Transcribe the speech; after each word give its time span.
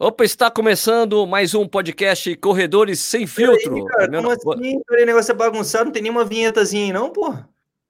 Opa, 0.00 0.24
está 0.24 0.48
começando 0.48 1.26
mais 1.26 1.54
um 1.54 1.66
podcast 1.66 2.36
Corredores 2.36 3.00
Sem 3.00 3.26
Filtro. 3.26 3.74
Aí, 3.74 3.84
cara, 3.86 4.08
Meu 4.08 4.22
como 4.22 4.52
assim? 4.52 4.80
Peraí, 4.86 5.04
negócio 5.04 5.32
é 5.32 5.34
bagunçado, 5.34 5.86
não 5.86 5.92
tem 5.92 6.02
nenhuma 6.02 6.24
vinhetazinha 6.24 6.84
aí, 6.84 6.92
não, 6.92 7.10
pô? 7.10 7.34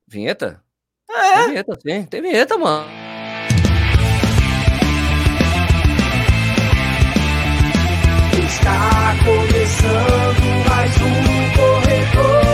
Vinheta? 0.06 0.62
Ah, 1.10 1.34
Tem 1.40 1.48
vinheta, 1.48 1.78
sim. 1.82 2.04
Tem 2.06 2.22
vinheta, 2.22 2.56
mano. 2.56 2.86
Está 8.32 9.14
começando 9.24 10.68
mais 10.68 10.92
um 10.96 11.56
Corredores 11.56 12.47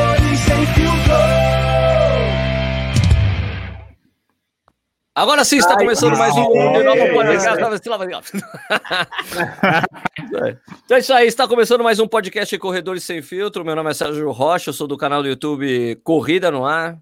Agora 5.16 5.44
sim 5.44 5.58
está 5.58 5.74
Ai, 5.74 5.78
começando 5.78 6.18
mais 6.18 6.34
um 6.34 6.40
ai, 6.40 6.82
novo 6.82 7.02
ai, 7.02 7.12
podcast. 7.12 7.48
Então 10.84 10.96
é 10.96 11.00
isso 11.00 11.14
aí, 11.14 11.28
está 11.28 11.46
começando 11.46 11.84
mais 11.84 12.00
um 12.00 12.08
podcast 12.08 12.58
Corredores 12.58 13.04
Sem 13.04 13.22
Filtro. 13.22 13.64
Meu 13.64 13.76
nome 13.76 13.90
é 13.90 13.94
Sérgio 13.94 14.28
Rocha, 14.32 14.70
eu 14.70 14.74
sou 14.74 14.88
do 14.88 14.96
canal 14.96 15.22
do 15.22 15.28
YouTube 15.28 15.94
Corrida 16.02 16.50
no 16.50 16.66
Ar. 16.66 16.98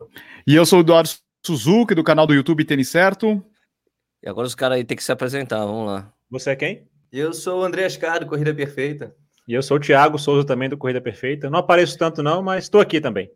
E 0.46 0.54
eu 0.54 0.66
sou 0.66 0.80
o 0.80 0.82
Eduardo 0.82 1.08
Suzuki, 1.42 1.94
do 1.94 2.04
canal 2.04 2.26
do 2.26 2.34
YouTube 2.34 2.66
Tênis 2.66 2.90
Certo. 2.90 3.42
E 4.22 4.28
agora 4.28 4.46
os 4.46 4.54
caras 4.54 4.76
aí 4.76 4.84
têm 4.84 4.98
que 4.98 5.02
se 5.02 5.10
apresentar, 5.10 5.64
vamos 5.64 5.86
lá. 5.86 6.12
Você 6.30 6.50
é 6.50 6.56
quem? 6.56 6.86
Eu 7.10 7.32
sou 7.32 7.62
o 7.62 7.64
André 7.64 7.86
Ascado, 7.86 8.26
Corrida 8.26 8.52
Perfeita. 8.52 9.16
E 9.48 9.54
eu 9.54 9.62
sou 9.62 9.78
o 9.78 9.80
Thiago 9.80 10.18
Souza 10.18 10.46
também 10.46 10.68
do 10.68 10.76
Corrida 10.76 11.00
Perfeita. 11.00 11.48
Não 11.48 11.60
apareço 11.60 11.96
tanto 11.96 12.22
não, 12.22 12.42
mas 12.42 12.64
estou 12.64 12.78
aqui 12.80 13.00
também. 13.00 13.30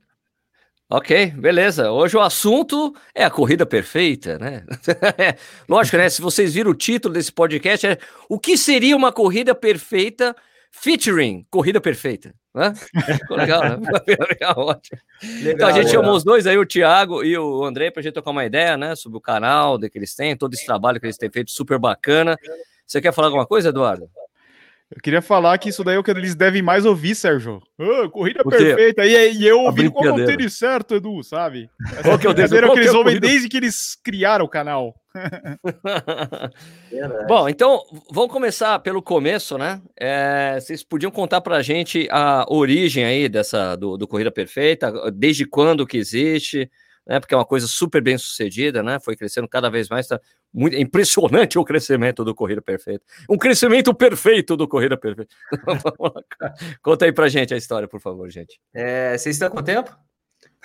Ok, 0.88 1.32
beleza. 1.32 1.90
Hoje 1.90 2.16
o 2.16 2.20
assunto 2.20 2.94
é 3.12 3.24
a 3.24 3.30
corrida 3.30 3.66
perfeita, 3.66 4.38
né? 4.38 4.64
Lógico, 5.68 5.96
né? 5.96 6.08
Se 6.08 6.22
vocês 6.22 6.54
viram 6.54 6.70
o 6.70 6.74
título 6.74 7.12
desse 7.12 7.32
podcast, 7.32 7.84
é 7.84 7.98
o 8.28 8.38
que 8.38 8.56
seria 8.56 8.96
uma 8.96 9.10
corrida 9.10 9.52
perfeita 9.52 10.34
featuring 10.70 11.44
corrida 11.50 11.80
perfeita, 11.80 12.32
né? 12.54 12.72
Ficou 13.18 13.36
legal, 13.36 13.62
né? 13.62 13.76
Legal, 14.30 14.54
ótimo. 14.58 15.00
Então 15.22 15.68
a 15.68 15.72
gente 15.72 15.90
chamou 15.90 16.14
os 16.14 16.22
dois 16.22 16.46
aí, 16.46 16.56
o 16.56 16.66
Thiago 16.66 17.24
e 17.24 17.36
o 17.36 17.64
André, 17.64 17.90
pra 17.90 18.02
gente 18.02 18.12
trocar 18.12 18.30
uma 18.30 18.44
ideia, 18.44 18.76
né? 18.76 18.94
Sobre 18.94 19.18
o 19.18 19.20
canal 19.20 19.80
que 19.80 19.98
eles 19.98 20.14
têm, 20.14 20.36
todo 20.36 20.54
esse 20.54 20.66
trabalho 20.66 21.00
que 21.00 21.06
eles 21.06 21.16
têm 21.16 21.30
feito, 21.30 21.50
super 21.50 21.78
bacana. 21.80 22.36
Você 22.86 23.00
quer 23.00 23.12
falar 23.12 23.28
alguma 23.28 23.46
coisa, 23.46 23.70
Eduardo? 23.70 24.08
Eu 24.94 25.02
queria 25.02 25.20
falar 25.20 25.58
que 25.58 25.68
isso 25.68 25.82
daí 25.82 25.96
é 25.96 25.98
o 25.98 26.02
que 26.04 26.12
eles 26.12 26.36
devem 26.36 26.62
mais 26.62 26.86
ouvir, 26.86 27.16
Sérgio. 27.16 27.60
Ah, 27.76 28.08
corrida 28.08 28.44
perfeita. 28.44 29.04
E, 29.04 29.32
e 29.34 29.44
eu 29.46 29.62
ouvindo 29.62 29.90
qual 29.90 30.04
que 30.04 30.08
é 30.08 30.12
o 30.12 30.24
tênis 30.26 30.56
certo, 30.56 30.94
Edu, 30.94 31.24
sabe? 31.24 31.68
Essa 31.92 32.02
Qual 32.04 32.16
que 32.18 32.26
é 32.26 32.30
o 32.30 32.34
tênis- 32.34 32.50
brincadeira 32.52 32.68
que 32.68 32.72
que 32.74 32.78
é 32.78 32.82
eles 32.84 32.94
a 32.94 32.98
ouvem 32.98 33.14
corrida? 33.14 33.26
desde 33.26 33.48
que 33.48 33.56
eles 33.56 33.96
criaram 34.04 34.44
o 34.44 34.48
canal. 34.48 34.94
Bom, 37.28 37.48
então 37.48 37.80
vamos 38.12 38.30
começar 38.32 38.78
pelo 38.78 39.02
começo, 39.02 39.58
né? 39.58 39.80
É, 39.98 40.58
vocês 40.60 40.82
podiam 40.84 41.10
contar 41.10 41.40
pra 41.40 41.62
gente 41.62 42.06
a 42.10 42.44
origem 42.48 43.04
aí 43.04 43.28
dessa 43.28 43.74
do, 43.76 43.96
do 43.96 44.06
Corrida 44.06 44.30
Perfeita, 44.30 44.92
desde 45.12 45.44
quando 45.46 45.84
que 45.86 45.96
existe, 45.98 46.70
né? 47.06 47.20
Porque 47.20 47.34
é 47.34 47.36
uma 47.38 47.44
coisa 47.44 47.66
super 47.66 48.02
bem 48.02 48.18
sucedida, 48.18 48.82
né? 48.82 48.98
Foi 48.98 49.16
crescendo 49.16 49.48
cada 49.48 49.70
vez 49.70 49.88
mais, 49.88 50.06
tá 50.06 50.20
muito 50.52 50.76
é 50.76 50.80
impressionante 50.80 51.58
o 51.58 51.64
crescimento 51.64 52.24
do 52.24 52.34
Corrida 52.34 52.60
Perfeita. 52.60 53.04
Um 53.28 53.38
crescimento 53.38 53.94
perfeito 53.94 54.56
do 54.56 54.66
Corrida 54.66 54.96
Perfeita. 54.96 55.34
Conta 56.82 57.04
aí 57.04 57.12
pra 57.12 57.28
gente 57.28 57.54
a 57.54 57.56
história, 57.56 57.86
por 57.86 58.00
favor, 58.00 58.28
gente. 58.30 58.58
É, 58.74 59.16
vocês 59.16 59.36
estão 59.36 59.50
com 59.50 59.62
tempo? 59.62 59.96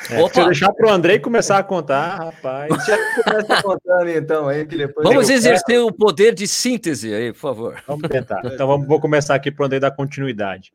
É, 0.09 0.20
Opa! 0.20 0.45
deixar 0.45 0.73
pro 0.73 0.89
Andrei 0.89 1.20
começar 1.20 1.59
a 1.59 1.64
contar, 1.64 2.16
rapaz. 2.16 2.70
Já 2.86 2.98
começa 3.23 3.61
contando 3.61 4.09
então 4.09 4.48
aí, 4.48 4.66
que 4.66 4.76
depois... 4.76 5.08
Vamos 5.08 5.30
eu- 5.30 5.36
exercer 5.36 5.80
o 5.80 5.92
poder 5.92 6.33
de 6.33 6.48
síntese 6.48 7.14
aí, 7.14 7.31
por 7.31 7.39
favor. 7.39 7.83
Vamos 7.86 8.09
tentar. 8.09 8.42
Então 8.45 8.66
vamos, 8.66 8.88
vou 8.88 9.00
começar 9.00 9.36
aqui 9.36 9.52
pro 9.52 9.66
Andrei 9.66 9.80
dar 9.80 9.92
continuidade. 9.92 10.73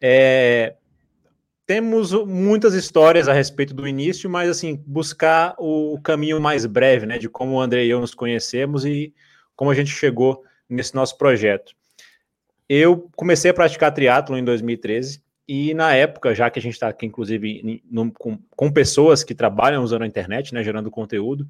É, 0.00 0.74
temos 1.66 2.12
muitas 2.26 2.74
histórias 2.74 3.28
a 3.28 3.32
respeito 3.32 3.72
do 3.72 3.86
início, 3.86 4.28
mas 4.28 4.50
assim, 4.50 4.82
buscar 4.86 5.54
o 5.58 5.98
caminho 6.02 6.40
mais 6.40 6.66
breve, 6.66 7.06
né? 7.06 7.18
De 7.18 7.28
como 7.28 7.54
o 7.54 7.60
Andrei 7.60 7.86
e 7.86 7.90
eu 7.90 8.00
nos 8.00 8.14
conhecemos 8.14 8.84
e 8.84 9.14
como 9.54 9.70
a 9.70 9.74
gente 9.74 9.90
chegou 9.90 10.42
nesse 10.68 10.94
nosso 10.94 11.16
projeto. 11.16 11.72
Eu 12.68 13.10
comecei 13.16 13.50
a 13.50 13.54
praticar 13.54 13.92
triatlo 13.92 14.36
em 14.36 14.44
2013 14.44 15.22
e 15.46 15.74
na 15.74 15.94
época, 15.94 16.34
já 16.34 16.48
que 16.50 16.58
a 16.58 16.62
gente 16.62 16.74
está 16.74 16.88
aqui, 16.88 17.04
inclusive, 17.06 17.82
no- 17.90 18.10
com, 18.12 18.38
com 18.56 18.72
pessoas 18.72 19.22
que 19.22 19.34
trabalham 19.34 19.82
usando 19.82 20.02
a 20.02 20.06
internet, 20.06 20.54
né, 20.54 20.62
gerando 20.62 20.90
conteúdo, 20.90 21.46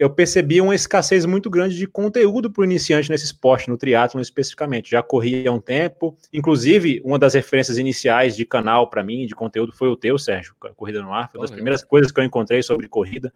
eu 0.00 0.08
percebi 0.08 0.62
uma 0.62 0.74
escassez 0.74 1.26
muito 1.26 1.50
grande 1.50 1.76
de 1.76 1.86
conteúdo 1.86 2.50
para 2.50 2.62
o 2.62 2.64
iniciante 2.64 3.10
nesse 3.10 3.26
esporte, 3.26 3.68
no 3.68 3.76
triatlon 3.76 4.22
especificamente. 4.22 4.90
Já 4.90 5.02
corri 5.02 5.46
há 5.46 5.52
um 5.52 5.60
tempo, 5.60 6.16
inclusive 6.32 7.02
uma 7.04 7.18
das 7.18 7.34
referências 7.34 7.76
iniciais 7.76 8.34
de 8.34 8.46
canal 8.46 8.88
para 8.88 9.04
mim, 9.04 9.26
de 9.26 9.34
conteúdo, 9.34 9.74
foi 9.76 9.88
o 9.88 9.96
teu, 9.96 10.18
Sérgio, 10.18 10.54
Corrida 10.74 11.02
no 11.02 11.12
Ar. 11.12 11.30
Foi 11.30 11.38
uma 11.38 11.44
das 11.44 11.50
primeiras 11.50 11.84
coisas 11.84 12.10
que 12.10 12.18
eu 12.18 12.24
encontrei 12.24 12.62
sobre 12.62 12.88
corrida, 12.88 13.30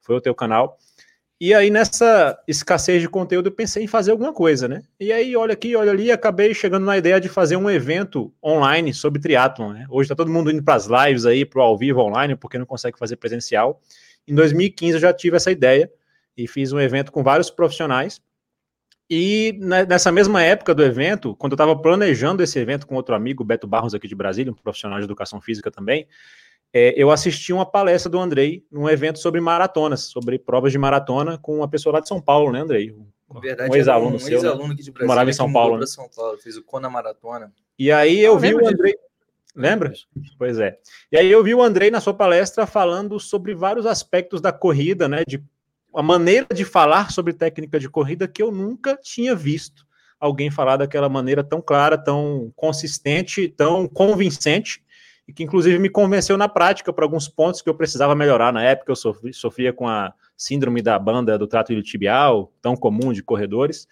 foi 0.00 0.16
o 0.16 0.20
teu 0.20 0.34
canal. 0.34 0.78
E 1.38 1.52
aí, 1.52 1.68
nessa 1.68 2.42
escassez 2.48 3.02
de 3.02 3.10
conteúdo, 3.10 3.48
eu 3.48 3.52
pensei 3.52 3.84
em 3.84 3.86
fazer 3.86 4.10
alguma 4.10 4.32
coisa, 4.32 4.66
né? 4.66 4.84
E 4.98 5.12
aí, 5.12 5.36
olha 5.36 5.52
aqui, 5.52 5.76
olha 5.76 5.90
ali, 5.90 6.10
acabei 6.10 6.54
chegando 6.54 6.86
na 6.86 6.96
ideia 6.96 7.20
de 7.20 7.28
fazer 7.28 7.56
um 7.56 7.68
evento 7.68 8.32
online 8.42 8.94
sobre 8.94 9.20
triatlon, 9.20 9.74
né? 9.74 9.86
Hoje 9.90 10.06
está 10.06 10.14
todo 10.14 10.32
mundo 10.32 10.50
indo 10.50 10.62
para 10.62 10.76
as 10.76 10.86
lives 10.86 11.26
aí, 11.26 11.44
para 11.44 11.60
o 11.60 11.62
ao 11.62 11.76
vivo 11.76 12.00
online, 12.00 12.36
porque 12.36 12.56
não 12.56 12.64
consegue 12.64 12.98
fazer 12.98 13.16
presencial. 13.16 13.82
Em 14.26 14.34
2015 14.34 14.94
eu 14.94 15.00
já 15.00 15.12
tive 15.12 15.36
essa 15.36 15.50
ideia 15.50 15.90
e 16.36 16.46
fiz 16.46 16.72
um 16.72 16.80
evento 16.80 17.10
com 17.10 17.22
vários 17.22 17.50
profissionais. 17.50 18.20
E 19.08 19.56
nessa 19.88 20.10
mesma 20.10 20.42
época 20.42 20.74
do 20.74 20.82
evento, 20.82 21.36
quando 21.36 21.52
eu 21.52 21.56
estava 21.56 21.76
planejando 21.76 22.42
esse 22.42 22.58
evento 22.58 22.86
com 22.86 22.96
outro 22.96 23.14
amigo, 23.14 23.44
Beto 23.44 23.66
Barros, 23.66 23.94
aqui 23.94 24.08
de 24.08 24.16
Brasília, 24.16 24.52
um 24.52 24.56
profissional 24.56 24.98
de 24.98 25.04
educação 25.04 25.40
física 25.40 25.70
também, 25.70 26.08
é, 26.72 26.92
eu 27.00 27.10
assisti 27.10 27.52
uma 27.52 27.64
palestra 27.64 28.10
do 28.10 28.18
Andrei 28.18 28.66
num 28.70 28.88
evento 28.88 29.20
sobre 29.20 29.40
maratonas, 29.40 30.02
sobre 30.02 30.38
provas 30.38 30.72
de 30.72 30.78
maratona, 30.78 31.38
com 31.38 31.56
uma 31.56 31.68
pessoa 31.68 31.94
lá 31.94 32.00
de 32.00 32.08
São 32.08 32.20
Paulo, 32.20 32.50
né, 32.50 32.60
Andrei? 32.60 32.94
Na 33.32 33.40
verdade, 33.40 33.70
um 33.70 33.74
ex-aluno 33.76 34.16
um 34.16 34.18
seu, 34.18 34.30
né? 34.30 34.48
ex-aluno 34.48 34.72
aqui 34.72 34.82
de 34.82 34.90
Brasília 34.90 35.06
morava 35.06 35.30
em 35.30 35.32
São 35.32 35.46
que 35.46 35.52
mudou 35.52 35.62
Paulo, 35.62 35.80
né? 35.80 35.86
São 35.86 36.08
Paulo, 36.14 36.38
fez 36.38 36.56
o 36.56 36.62
Kona 36.62 36.90
Maratona. 36.90 37.52
E 37.78 37.92
aí 37.92 38.20
eu 38.20 38.34
Ah, 38.34 38.38
vi 38.38 38.54
o. 38.54 38.66
Andrei. 38.66 38.94
Lembra? 39.54 39.92
Pois 40.38 40.58
é. 40.58 40.78
E 41.10 41.16
aí 41.16 41.30
eu 41.30 41.42
vi 41.42 41.54
o 41.54 41.62
Andrei 41.62 41.90
na 41.90 42.00
sua 42.00 42.12
palestra 42.12 42.66
falando 42.66 43.18
sobre 43.18 43.54
vários 43.54 43.86
aspectos 43.86 44.40
da 44.40 44.52
corrida, 44.52 45.08
né? 45.08 45.22
De 45.26 45.42
a 45.96 46.02
maneira 46.02 46.46
de 46.52 46.64
falar 46.64 47.10
sobre 47.10 47.32
técnica 47.32 47.80
de 47.80 47.88
corrida 47.88 48.28
que 48.28 48.42
eu 48.42 48.52
nunca 48.52 48.96
tinha 49.02 49.34
visto 49.34 49.86
alguém 50.20 50.50
falar 50.50 50.76
daquela 50.76 51.08
maneira 51.08 51.42
tão 51.42 51.60
clara, 51.60 51.96
tão 51.98 52.52
consistente, 52.54 53.48
tão 53.48 53.86
convincente, 53.88 54.82
e 55.28 55.32
que 55.32 55.42
inclusive 55.42 55.78
me 55.78 55.88
convenceu 55.90 56.36
na 56.36 56.48
prática 56.48 56.92
para 56.92 57.04
alguns 57.04 57.28
pontos 57.28 57.60
que 57.60 57.68
eu 57.68 57.74
precisava 57.74 58.14
melhorar. 58.14 58.52
Na 58.52 58.62
época 58.62 58.92
eu 58.92 58.96
sofri- 58.96 59.32
sofria 59.34 59.72
com 59.72 59.88
a 59.88 60.12
síndrome 60.36 60.80
da 60.82 60.98
banda 60.98 61.36
do 61.36 61.46
trato 61.46 61.72
iliotibial, 61.72 62.52
tão 62.62 62.76
comum 62.76 63.12
de 63.12 63.22
corredores. 63.22 63.88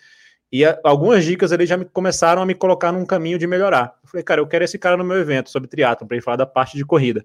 E 0.53 0.65
a- 0.65 0.78
algumas 0.84 1.25
dicas 1.25 1.53
ali 1.53 1.66
já 1.66 1.76
me, 1.76 1.84
começaram 1.84 2.41
a 2.41 2.47
me 2.47 2.54
colocar 2.54 2.92
num 2.92 3.04
caminho 3.04 3.38
de 3.38 3.47
melhorar. 3.47 3.94
Eu 4.03 4.09
falei, 4.09 4.22
cara, 4.22 4.41
eu 4.41 4.47
quero 4.47 4.65
esse 4.65 4.78
cara 4.78 4.97
no 4.97 5.04
meu 5.04 5.19
evento 5.19 5.50
sobre 5.50 5.69
triatlo 5.69 6.06
para 6.06 6.16
ele 6.16 6.22
falar 6.25 6.36
da 6.36 6.47
parte 6.47 6.76
de 6.76 6.84
corrida. 6.84 7.25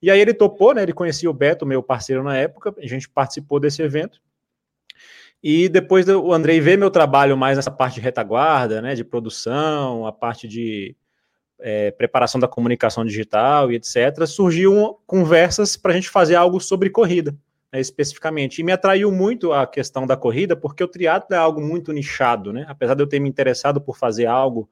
E 0.00 0.10
aí 0.10 0.20
ele 0.20 0.34
topou, 0.34 0.74
né? 0.74 0.82
Ele 0.82 0.92
conhecia 0.92 1.28
o 1.30 1.34
Beto, 1.34 1.66
meu 1.66 1.82
parceiro 1.82 2.22
na 2.22 2.36
época, 2.36 2.74
a 2.78 2.86
gente 2.86 3.08
participou 3.08 3.58
desse 3.58 3.82
evento. 3.82 4.20
E 5.42 5.68
depois 5.68 6.08
o 6.08 6.32
Andrei 6.32 6.60
ver 6.60 6.76
meu 6.76 6.90
trabalho 6.90 7.36
mais 7.36 7.56
nessa 7.56 7.70
parte 7.70 7.94
de 7.94 8.00
retaguarda, 8.00 8.82
né? 8.82 8.94
De 8.94 9.04
produção, 9.04 10.06
a 10.06 10.12
parte 10.12 10.48
de 10.48 10.96
é, 11.58 11.90
preparação 11.90 12.40
da 12.40 12.48
comunicação 12.48 13.04
digital 13.04 13.70
e 13.70 13.76
etc., 13.76 14.26
surgiu 14.26 14.98
conversas 15.06 15.76
para 15.76 15.92
a 15.92 15.94
gente 15.94 16.10
fazer 16.10 16.34
algo 16.34 16.60
sobre 16.60 16.90
corrida 16.90 17.36
né, 17.72 17.80
especificamente. 17.80 18.60
E 18.60 18.64
me 18.64 18.72
atraiu 18.72 19.12
muito 19.12 19.52
a 19.52 19.66
questão 19.66 20.06
da 20.06 20.16
corrida, 20.16 20.56
porque 20.56 20.82
o 20.82 20.88
triatlo 20.88 21.34
é 21.34 21.38
algo 21.38 21.60
muito 21.60 21.92
nichado, 21.92 22.52
né? 22.52 22.64
Apesar 22.68 22.94
de 22.94 23.02
eu 23.02 23.06
ter 23.06 23.20
me 23.20 23.28
interessado 23.28 23.80
por 23.80 23.96
fazer 23.96 24.26
algo 24.26 24.68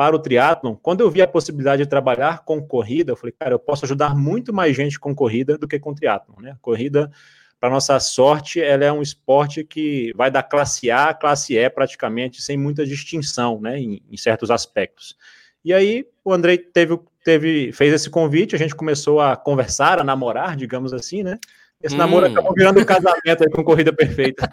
para 0.00 0.16
o 0.16 0.18
triatlon, 0.18 0.76
quando 0.76 1.02
eu 1.02 1.10
vi 1.10 1.20
a 1.20 1.28
possibilidade 1.28 1.82
de 1.82 1.86
trabalhar 1.86 2.42
com 2.42 2.58
corrida, 2.66 3.12
eu 3.12 3.16
falei, 3.16 3.34
cara, 3.38 3.52
eu 3.52 3.58
posso 3.58 3.84
ajudar 3.84 4.16
muito 4.16 4.50
mais 4.50 4.74
gente 4.74 4.98
com 4.98 5.14
corrida 5.14 5.58
do 5.58 5.68
que 5.68 5.78
com 5.78 5.92
triatlon, 5.94 6.40
né? 6.40 6.56
Corrida, 6.62 7.12
para 7.60 7.68
nossa 7.68 8.00
sorte, 8.00 8.62
ela 8.62 8.82
é 8.82 8.90
um 8.90 9.02
esporte 9.02 9.62
que 9.62 10.10
vai 10.16 10.30
da 10.30 10.42
classe 10.42 10.90
A 10.90 11.10
à 11.10 11.14
classe 11.14 11.54
E 11.54 11.68
praticamente, 11.68 12.40
sem 12.40 12.56
muita 12.56 12.86
distinção, 12.86 13.60
né, 13.60 13.78
em, 13.78 14.00
em 14.10 14.16
certos 14.16 14.50
aspectos. 14.50 15.18
E 15.62 15.70
aí 15.70 16.06
o 16.24 16.32
Andrei 16.32 16.56
teve, 16.56 16.98
teve, 17.22 17.70
fez 17.70 17.92
esse 17.92 18.08
convite, 18.08 18.56
a 18.56 18.58
gente 18.58 18.74
começou 18.74 19.20
a 19.20 19.36
conversar, 19.36 20.00
a 20.00 20.04
namorar, 20.04 20.56
digamos 20.56 20.94
assim, 20.94 21.22
né? 21.22 21.38
Esse 21.82 21.94
Hum. 21.94 21.98
namoro 21.98 22.24
acabou 22.24 22.54
virando 22.54 22.80
um 22.80 22.86
casamento 22.86 23.44
aí 23.44 23.50
com 23.50 23.62
corrida 23.62 23.92
perfeita. 23.92 24.50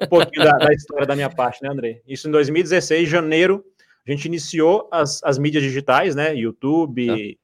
Um 0.00 0.08
pouquinho 0.08 0.44
da, 0.44 0.52
da 0.52 0.72
história 0.72 1.06
da 1.06 1.14
minha 1.14 1.30
parte, 1.30 1.62
né, 1.62 1.68
Andrei? 1.68 2.02
Isso 2.04 2.26
em 2.26 2.32
2016, 2.32 3.08
janeiro, 3.08 3.64
a 4.06 4.10
gente 4.10 4.24
iniciou 4.26 4.88
as, 4.90 5.22
as 5.22 5.38
mídias 5.38 5.62
digitais, 5.62 6.14
né? 6.14 6.34
YouTube, 6.34 7.38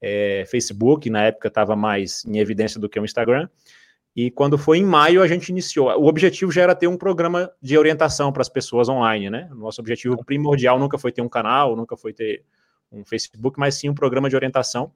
é, 0.00 0.44
Facebook, 0.46 1.08
na 1.08 1.24
época 1.24 1.48
estava 1.48 1.74
mais 1.74 2.24
em 2.24 2.38
evidência 2.38 2.80
do 2.80 2.88
que 2.88 3.00
o 3.00 3.04
Instagram. 3.04 3.48
E 4.14 4.30
quando 4.30 4.56
foi 4.56 4.78
em 4.78 4.84
maio, 4.84 5.22
a 5.22 5.28
gente 5.28 5.50
iniciou. 5.50 5.90
O 6.00 6.06
objetivo 6.06 6.50
já 6.50 6.62
era 6.62 6.74
ter 6.74 6.86
um 6.86 6.96
programa 6.96 7.50
de 7.60 7.76
orientação 7.76 8.32
para 8.32 8.40
as 8.40 8.48
pessoas 8.48 8.88
online, 8.88 9.28
né? 9.28 9.48
Nosso 9.54 9.80
objetivo 9.80 10.24
primordial 10.24 10.78
nunca 10.78 10.96
foi 10.96 11.12
ter 11.12 11.20
um 11.20 11.28
canal, 11.28 11.76
nunca 11.76 11.96
foi 11.96 12.14
ter 12.14 12.42
um 12.90 13.04
Facebook, 13.04 13.58
mas 13.58 13.74
sim 13.74 13.90
um 13.90 13.94
programa 13.94 14.30
de 14.30 14.36
orientação. 14.36 14.90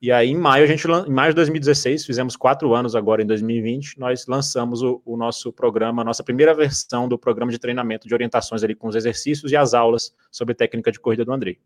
E 0.00 0.12
aí, 0.12 0.28
em 0.28 0.36
maio, 0.36 0.62
a 0.62 0.66
gente, 0.66 0.86
em 0.86 1.12
maio 1.12 1.32
de 1.32 1.36
2016, 1.36 2.06
fizemos 2.06 2.36
quatro 2.36 2.72
anos 2.72 2.94
agora, 2.94 3.20
em 3.20 3.26
2020, 3.26 3.98
nós 3.98 4.26
lançamos 4.28 4.80
o, 4.80 5.02
o, 5.04 5.16
nosso 5.16 5.52
programa, 5.52 6.02
a 6.02 6.04
nossa 6.04 6.22
primeira 6.22 6.54
versão 6.54 7.08
do 7.08 7.18
programa 7.18 7.50
de 7.50 7.58
treinamento 7.58 8.06
de 8.06 8.14
orientações 8.14 8.62
ali 8.62 8.76
com 8.76 8.86
os 8.86 8.94
exercícios 8.94 9.50
e 9.50 9.56
as 9.56 9.74
aulas 9.74 10.14
sobre 10.30 10.54
técnica 10.54 10.92
de 10.92 11.00
corrida 11.00 11.24
do 11.24 11.32
Andrei. 11.32 11.58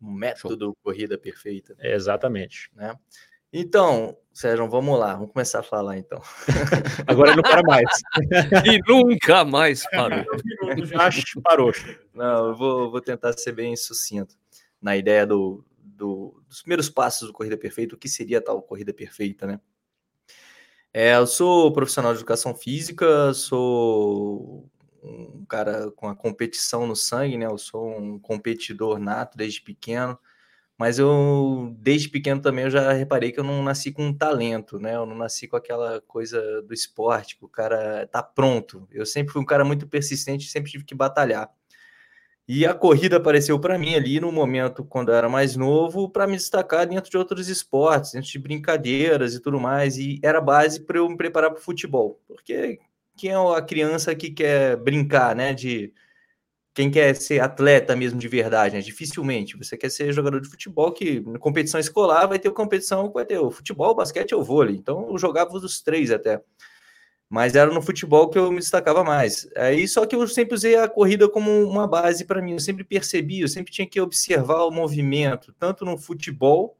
Um 0.00 0.12
método 0.12 0.76
corrida 0.84 1.18
perfeita. 1.18 1.76
exatamente. 1.80 2.70
Né? 2.76 2.94
Então, 3.52 4.16
Sérgio, 4.32 4.68
vamos 4.68 4.96
lá, 4.96 5.14
vamos 5.14 5.32
começar 5.32 5.58
a 5.58 5.64
falar 5.64 5.98
então. 5.98 6.22
Agora 7.08 7.34
não 7.34 7.42
para 7.42 7.62
mais. 7.64 7.90
e 8.64 8.80
nunca 8.88 9.44
mais 9.44 9.82
parou. 9.90 10.24
Já 10.86 11.10
parou. 11.42 11.72
Não, 12.14 12.48
eu 12.50 12.54
vou, 12.54 12.90
vou 12.92 13.00
tentar 13.00 13.32
ser 13.32 13.50
bem 13.50 13.74
sucinto 13.74 14.36
na 14.80 14.96
ideia 14.96 15.26
do, 15.26 15.64
do, 16.00 16.42
dos 16.48 16.62
primeiros 16.62 16.88
passos 16.88 17.28
do 17.28 17.32
Corrida 17.32 17.56
Perfeita, 17.56 17.94
o 17.94 17.98
que 17.98 18.08
seria 18.08 18.40
tal 18.42 18.62
Corrida 18.62 18.92
Perfeita, 18.92 19.46
né? 19.46 19.60
É, 20.92 21.14
eu 21.14 21.26
sou 21.26 21.72
profissional 21.72 22.12
de 22.12 22.18
educação 22.18 22.54
física, 22.54 23.32
sou 23.32 24.68
um 25.02 25.44
cara 25.46 25.90
com 25.92 26.08
a 26.08 26.16
competição 26.16 26.86
no 26.86 26.96
sangue, 26.96 27.38
né? 27.38 27.46
Eu 27.46 27.58
sou 27.58 27.88
um 27.96 28.18
competidor 28.18 28.98
nato 28.98 29.36
desde 29.36 29.62
pequeno, 29.62 30.18
mas 30.78 30.98
eu 30.98 31.74
desde 31.78 32.08
pequeno 32.08 32.40
também 32.40 32.64
eu 32.64 32.70
já 32.70 32.92
reparei 32.92 33.32
que 33.32 33.38
eu 33.40 33.44
não 33.44 33.62
nasci 33.62 33.92
com 33.92 34.06
um 34.06 34.16
talento, 34.16 34.80
né? 34.80 34.96
Eu 34.96 35.06
não 35.06 35.16
nasci 35.16 35.46
com 35.46 35.56
aquela 35.56 36.00
coisa 36.02 36.62
do 36.62 36.74
esporte, 36.74 37.36
que 37.38 37.44
o 37.44 37.48
cara 37.48 38.06
tá 38.08 38.22
pronto. 38.22 38.88
Eu 38.90 39.06
sempre 39.06 39.32
fui 39.32 39.42
um 39.42 39.46
cara 39.46 39.64
muito 39.64 39.86
persistente, 39.86 40.48
sempre 40.48 40.70
tive 40.70 40.84
que 40.84 40.94
batalhar. 40.94 41.50
E 42.52 42.66
a 42.66 42.74
corrida 42.74 43.18
apareceu 43.18 43.60
para 43.60 43.78
mim 43.78 43.94
ali 43.94 44.18
no 44.18 44.32
momento 44.32 44.84
quando 44.84 45.10
eu 45.10 45.14
era 45.14 45.28
mais 45.28 45.54
novo, 45.54 46.10
para 46.10 46.26
me 46.26 46.36
destacar 46.36 46.84
dentro 46.84 47.08
de 47.08 47.16
outros 47.16 47.48
esportes, 47.48 48.10
dentro 48.10 48.28
de 48.28 48.38
brincadeiras 48.40 49.34
e 49.34 49.40
tudo 49.40 49.60
mais. 49.60 49.96
E 49.98 50.18
era 50.20 50.40
base 50.40 50.80
para 50.80 50.98
eu 50.98 51.08
me 51.08 51.16
preparar 51.16 51.52
para 51.52 51.60
o 51.60 51.62
futebol, 51.62 52.20
porque 52.26 52.80
quem 53.16 53.30
é 53.30 53.36
a 53.36 53.62
criança 53.62 54.16
que 54.16 54.32
quer 54.32 54.76
brincar, 54.78 55.36
né? 55.36 55.54
De 55.54 55.92
quem 56.74 56.90
quer 56.90 57.14
ser 57.14 57.38
atleta 57.38 57.94
mesmo 57.94 58.18
de 58.18 58.26
verdade, 58.26 58.74
né? 58.74 58.80
Dificilmente. 58.80 59.56
Você 59.56 59.76
quer 59.76 59.88
ser 59.88 60.12
jogador 60.12 60.40
de 60.40 60.48
futebol 60.48 60.90
que 60.90 61.20
na 61.20 61.38
competição 61.38 61.78
escolar 61.78 62.26
vai 62.26 62.40
ter 62.40 62.50
competição, 62.50 63.12
vai 63.12 63.24
ter 63.24 63.38
o 63.38 63.52
futebol, 63.52 63.92
o 63.92 63.94
basquete 63.94 64.34
ou 64.34 64.42
vôlei. 64.42 64.74
Então 64.74 65.08
eu 65.08 65.18
jogava 65.18 65.52
os 65.52 65.80
três 65.82 66.10
até 66.10 66.42
mas 67.30 67.54
era 67.54 67.72
no 67.72 67.80
futebol 67.80 68.28
que 68.28 68.36
eu 68.36 68.50
me 68.50 68.58
destacava 68.58 69.04
mais. 69.04 69.48
Aí 69.56 69.86
só 69.86 70.04
que 70.04 70.16
eu 70.16 70.26
sempre 70.26 70.56
usei 70.56 70.76
a 70.76 70.88
corrida 70.88 71.28
como 71.28 71.62
uma 71.64 71.86
base 71.86 72.24
para 72.24 72.42
mim, 72.42 72.54
eu 72.54 72.58
sempre 72.58 72.82
percebi, 72.82 73.40
eu 73.40 73.48
sempre 73.48 73.72
tinha 73.72 73.86
que 73.86 74.00
observar 74.00 74.64
o 74.64 74.70
movimento, 74.72 75.54
tanto 75.56 75.84
no 75.84 75.96
futebol, 75.96 76.76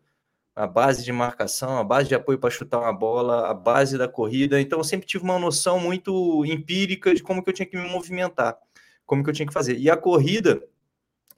a 0.56 0.66
base 0.66 1.04
de 1.04 1.12
marcação, 1.12 1.78
a 1.78 1.84
base 1.84 2.08
de 2.08 2.16
apoio 2.16 2.38
para 2.38 2.50
chutar 2.50 2.80
uma 2.80 2.92
bola, 2.92 3.48
a 3.48 3.54
base 3.54 3.96
da 3.96 4.08
corrida, 4.08 4.60
então 4.60 4.80
eu 4.80 4.84
sempre 4.84 5.06
tive 5.06 5.22
uma 5.22 5.38
noção 5.38 5.78
muito 5.78 6.44
empírica 6.44 7.14
de 7.14 7.22
como 7.22 7.42
que 7.44 7.50
eu 7.50 7.54
tinha 7.54 7.66
que 7.66 7.76
me 7.76 7.88
movimentar, 7.88 8.58
como 9.06 9.22
que 9.22 9.30
eu 9.30 9.34
tinha 9.34 9.46
que 9.46 9.54
fazer. 9.54 9.78
E 9.78 9.88
a 9.88 9.96
corrida 9.96 10.62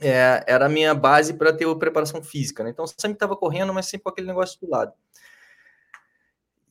é, 0.01 0.43
era 0.47 0.67
a 0.67 0.69
minha 0.71 0.95
base 0.95 1.35
para 1.35 1.53
ter 1.53 1.73
preparação 1.77 2.23
física, 2.23 2.65
né? 2.65 2.71
Então 2.71 2.85
eu 2.85 2.89
sempre 2.89 3.17
estava 3.17 3.37
correndo, 3.37 3.75
mas 3.75 3.87
sempre 3.87 4.05
com 4.05 4.11
aquele 4.11 4.27
negócio 4.27 4.59
do 4.61 4.71
lado 4.71 4.93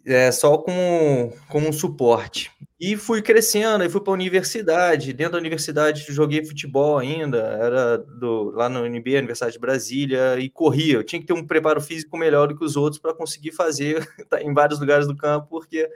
é, 0.05 0.31
só 0.31 0.57
como, 0.57 1.33
como 1.47 1.69
um 1.69 1.73
suporte. 1.73 2.51
E 2.79 2.97
fui 2.97 3.21
crescendo, 3.21 3.83
e 3.83 3.89
fui 3.89 4.01
para 4.01 4.11
a 4.11 4.15
universidade. 4.15 5.13
Dentro 5.13 5.33
da 5.33 5.37
universidade 5.37 6.03
joguei 6.09 6.43
futebol 6.43 6.97
ainda, 6.97 7.37
era 7.37 7.97
do, 7.97 8.51
lá 8.51 8.67
no 8.67 8.81
UNB, 8.81 9.17
Universidade 9.17 9.53
de 9.53 9.59
Brasília, 9.59 10.39
e 10.39 10.49
corria. 10.49 10.95
Eu 10.95 11.03
tinha 11.03 11.19
que 11.19 11.27
ter 11.27 11.33
um 11.33 11.45
preparo 11.45 11.79
físico 11.79 12.17
melhor 12.17 12.47
do 12.47 12.57
que 12.57 12.65
os 12.65 12.75
outros 12.75 12.99
para 12.99 13.13
conseguir 13.13 13.51
fazer 13.51 14.07
tá, 14.29 14.41
em 14.41 14.53
vários 14.53 14.79
lugares 14.79 15.07
do 15.07 15.15
campo, 15.15 15.47
porque 15.47 15.87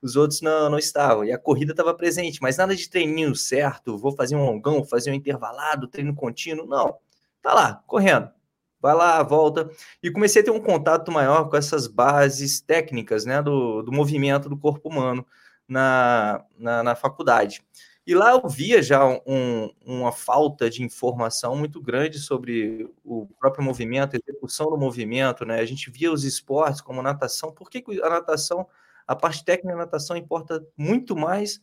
os 0.00 0.14
outros 0.14 0.40
não, 0.40 0.70
não 0.70 0.78
estavam. 0.78 1.24
E 1.24 1.32
a 1.32 1.38
corrida 1.38 1.72
estava 1.72 1.92
presente, 1.92 2.40
mas 2.40 2.56
nada 2.56 2.76
de 2.76 2.88
treininho 2.88 3.34
certo, 3.34 3.98
vou 3.98 4.12
fazer 4.12 4.36
um 4.36 4.44
longão, 4.44 4.84
fazer 4.84 5.10
um 5.10 5.14
intervalado, 5.14 5.88
treino 5.88 6.14
contínuo. 6.14 6.66
Não, 6.66 6.96
tá 7.42 7.52
lá, 7.52 7.82
correndo 7.86 8.30
vai 8.80 8.94
lá, 8.94 9.22
volta. 9.22 9.70
E 10.02 10.10
comecei 10.10 10.42
a 10.42 10.44
ter 10.44 10.50
um 10.50 10.60
contato 10.60 11.10
maior 11.12 11.48
com 11.48 11.56
essas 11.56 11.86
bases 11.86 12.60
técnicas 12.60 13.24
né, 13.24 13.42
do, 13.42 13.82
do 13.82 13.92
movimento 13.92 14.48
do 14.48 14.56
corpo 14.56 14.88
humano 14.88 15.26
na, 15.68 16.44
na, 16.58 16.82
na 16.82 16.94
faculdade. 16.94 17.62
E 18.08 18.14
lá 18.14 18.30
eu 18.30 18.48
via 18.48 18.82
já 18.82 19.06
um, 19.06 19.70
uma 19.84 20.10
falta 20.10 20.70
de 20.70 20.82
informação 20.82 21.54
muito 21.54 21.78
grande 21.78 22.18
sobre 22.18 22.90
o 23.04 23.26
próprio 23.38 23.62
movimento, 23.62 24.16
a 24.16 24.18
execução 24.18 24.70
do 24.70 24.78
movimento, 24.78 25.44
né? 25.44 25.60
A 25.60 25.66
gente 25.66 25.90
via 25.90 26.10
os 26.10 26.24
esportes 26.24 26.80
como 26.80 27.02
natação. 27.02 27.52
Por 27.52 27.68
que 27.68 27.84
a 28.02 28.08
natação, 28.08 28.66
a 29.06 29.14
parte 29.14 29.44
técnica 29.44 29.76
da 29.76 29.84
natação 29.84 30.16
importa 30.16 30.66
muito 30.74 31.14
mais 31.14 31.60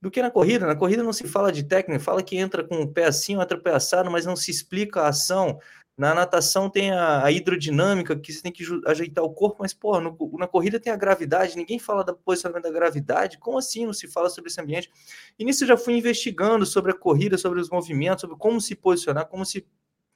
do 0.00 0.10
que 0.10 0.22
na 0.22 0.30
corrida? 0.30 0.66
Na 0.66 0.74
corrida 0.74 1.02
não 1.02 1.12
se 1.12 1.28
fala 1.28 1.52
de 1.52 1.62
técnica, 1.62 2.02
fala 2.02 2.22
que 2.22 2.38
entra 2.38 2.64
com 2.64 2.80
o 2.80 2.88
pé 2.90 3.04
assim, 3.04 3.36
outro 3.36 3.60
pé 3.60 3.74
assado, 3.74 4.10
mas 4.10 4.24
não 4.24 4.36
se 4.36 4.50
explica 4.50 5.02
a 5.02 5.08
ação, 5.08 5.60
na 5.96 6.12
natação 6.12 6.68
tem 6.68 6.90
a, 6.90 7.24
a, 7.24 7.30
hidrodinâmica, 7.30 8.18
que 8.18 8.32
você 8.32 8.42
tem 8.42 8.50
que 8.50 8.64
ajeitar 8.86 9.22
o 9.24 9.32
corpo, 9.32 9.58
mas, 9.60 9.72
pô, 9.72 10.00
no, 10.00 10.16
na 10.36 10.48
corrida 10.48 10.80
tem 10.80 10.92
a 10.92 10.96
gravidade, 10.96 11.56
ninguém 11.56 11.78
fala 11.78 12.02
do 12.02 12.16
posicionamento 12.16 12.64
da 12.64 12.70
gravidade, 12.70 13.38
como 13.38 13.58
assim 13.58 13.86
não 13.86 13.92
se 13.92 14.08
fala 14.08 14.28
sobre 14.28 14.50
esse 14.50 14.60
ambiente? 14.60 14.90
E 15.38 15.44
nisso 15.44 15.62
eu 15.62 15.68
já 15.68 15.76
fui 15.76 15.96
investigando 15.96 16.66
sobre 16.66 16.90
a 16.90 16.94
corrida, 16.94 17.38
sobre 17.38 17.60
os 17.60 17.70
movimentos, 17.70 18.22
sobre 18.22 18.36
como 18.36 18.60
se 18.60 18.74
posicionar, 18.74 19.26
como 19.26 19.44
se 19.46 19.64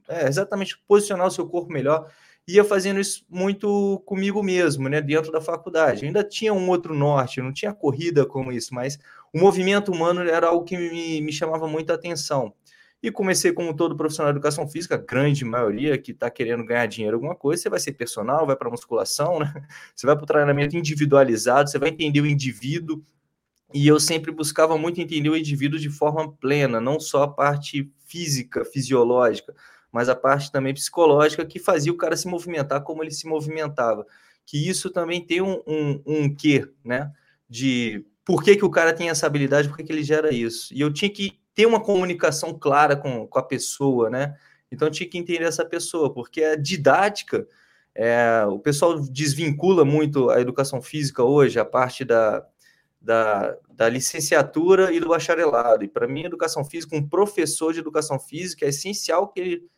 é, 0.08 0.26
exatamente 0.26 0.76
posicionar 0.88 1.26
o 1.26 1.30
seu 1.30 1.46
corpo 1.46 1.70
melhor. 1.72 2.10
Ia 2.48 2.64
fazendo 2.64 2.98
isso 2.98 3.24
muito 3.28 4.02
comigo 4.06 4.42
mesmo, 4.42 4.88
né, 4.88 5.00
dentro 5.00 5.30
da 5.30 5.40
faculdade. 5.40 6.06
ainda 6.06 6.24
tinha 6.24 6.52
um 6.52 6.68
outro 6.70 6.94
norte, 6.94 7.42
não 7.42 7.52
tinha 7.52 7.72
corrida 7.74 8.26
como 8.26 8.50
isso, 8.50 8.74
mas 8.74 8.98
o 9.32 9.38
movimento 9.38 9.92
humano 9.92 10.22
era 10.22 10.48
algo 10.48 10.64
que 10.64 10.76
me, 10.76 11.20
me 11.20 11.32
chamava 11.32 11.68
muita 11.68 11.94
atenção. 11.94 12.52
E 13.00 13.12
comecei 13.12 13.52
como 13.52 13.74
todo 13.74 13.96
profissional 13.96 14.32
de 14.32 14.38
educação 14.38 14.68
física, 14.68 14.96
grande 14.96 15.44
maioria 15.44 15.96
que 15.96 16.10
está 16.10 16.28
querendo 16.28 16.64
ganhar 16.64 16.86
dinheiro 16.86 17.16
alguma 17.16 17.34
coisa, 17.34 17.62
você 17.62 17.70
vai 17.70 17.78
ser 17.78 17.92
personal, 17.92 18.44
vai 18.44 18.56
para 18.56 18.68
musculação, 18.68 19.38
né? 19.38 19.54
Você 19.94 20.04
vai 20.06 20.16
para 20.16 20.24
o 20.24 20.26
treinamento 20.26 20.76
individualizado, 20.76 21.70
você 21.70 21.78
vai 21.78 21.90
entender 21.90 22.20
o 22.20 22.26
indivíduo. 22.26 23.02
E 23.72 23.86
eu 23.86 24.00
sempre 24.00 24.32
buscava 24.32 24.78
muito 24.78 25.00
entender 25.00 25.28
o 25.28 25.36
indivíduo 25.36 25.78
de 25.78 25.90
forma 25.90 26.32
plena, 26.32 26.80
não 26.80 26.98
só 26.98 27.24
a 27.24 27.28
parte 27.28 27.90
física, 28.06 28.64
fisiológica, 28.64 29.54
mas 29.92 30.08
a 30.08 30.16
parte 30.16 30.50
também 30.50 30.74
psicológica 30.74 31.44
que 31.44 31.58
fazia 31.58 31.92
o 31.92 31.96
cara 31.96 32.16
se 32.16 32.26
movimentar 32.26 32.82
como 32.82 33.02
ele 33.02 33.10
se 33.10 33.26
movimentava. 33.26 34.06
Que 34.46 34.68
isso 34.68 34.90
também 34.90 35.24
tem 35.24 35.42
um, 35.42 35.62
um, 35.66 36.02
um 36.06 36.34
quê, 36.34 36.66
né? 36.82 37.12
De 37.48 38.04
por 38.24 38.42
que, 38.42 38.56
que 38.56 38.64
o 38.64 38.70
cara 38.70 38.92
tem 38.92 39.10
essa 39.10 39.26
habilidade, 39.26 39.68
por 39.68 39.76
que, 39.76 39.84
que 39.84 39.92
ele 39.92 40.02
gera 40.02 40.32
isso. 40.32 40.72
E 40.74 40.80
eu 40.80 40.92
tinha 40.92 41.10
que 41.10 41.38
ter 41.58 41.66
uma 41.66 41.80
comunicação 41.80 42.56
clara 42.56 42.94
com, 42.94 43.26
com 43.26 43.36
a 43.36 43.42
pessoa, 43.42 44.08
né? 44.08 44.36
Então 44.70 44.88
tinha 44.88 45.10
que 45.10 45.18
entender 45.18 45.42
essa 45.42 45.64
pessoa, 45.64 46.14
porque 46.14 46.44
a 46.44 46.54
didática, 46.54 47.48
é, 47.92 48.44
o 48.48 48.60
pessoal 48.60 49.00
desvincula 49.00 49.84
muito 49.84 50.30
a 50.30 50.40
educação 50.40 50.80
física 50.80 51.24
hoje, 51.24 51.58
a 51.58 51.64
parte 51.64 52.04
da, 52.04 52.46
da, 53.00 53.56
da 53.74 53.88
licenciatura 53.88 54.92
e 54.92 55.00
do 55.00 55.08
bacharelado. 55.08 55.82
E 55.82 55.88
para 55.88 56.06
mim, 56.06 56.22
educação 56.22 56.64
física, 56.64 56.94
um 56.94 57.08
professor 57.08 57.72
de 57.72 57.80
educação 57.80 58.20
física, 58.20 58.64
é 58.64 58.68
essencial 58.68 59.26
que 59.26 59.40
ele 59.40 59.68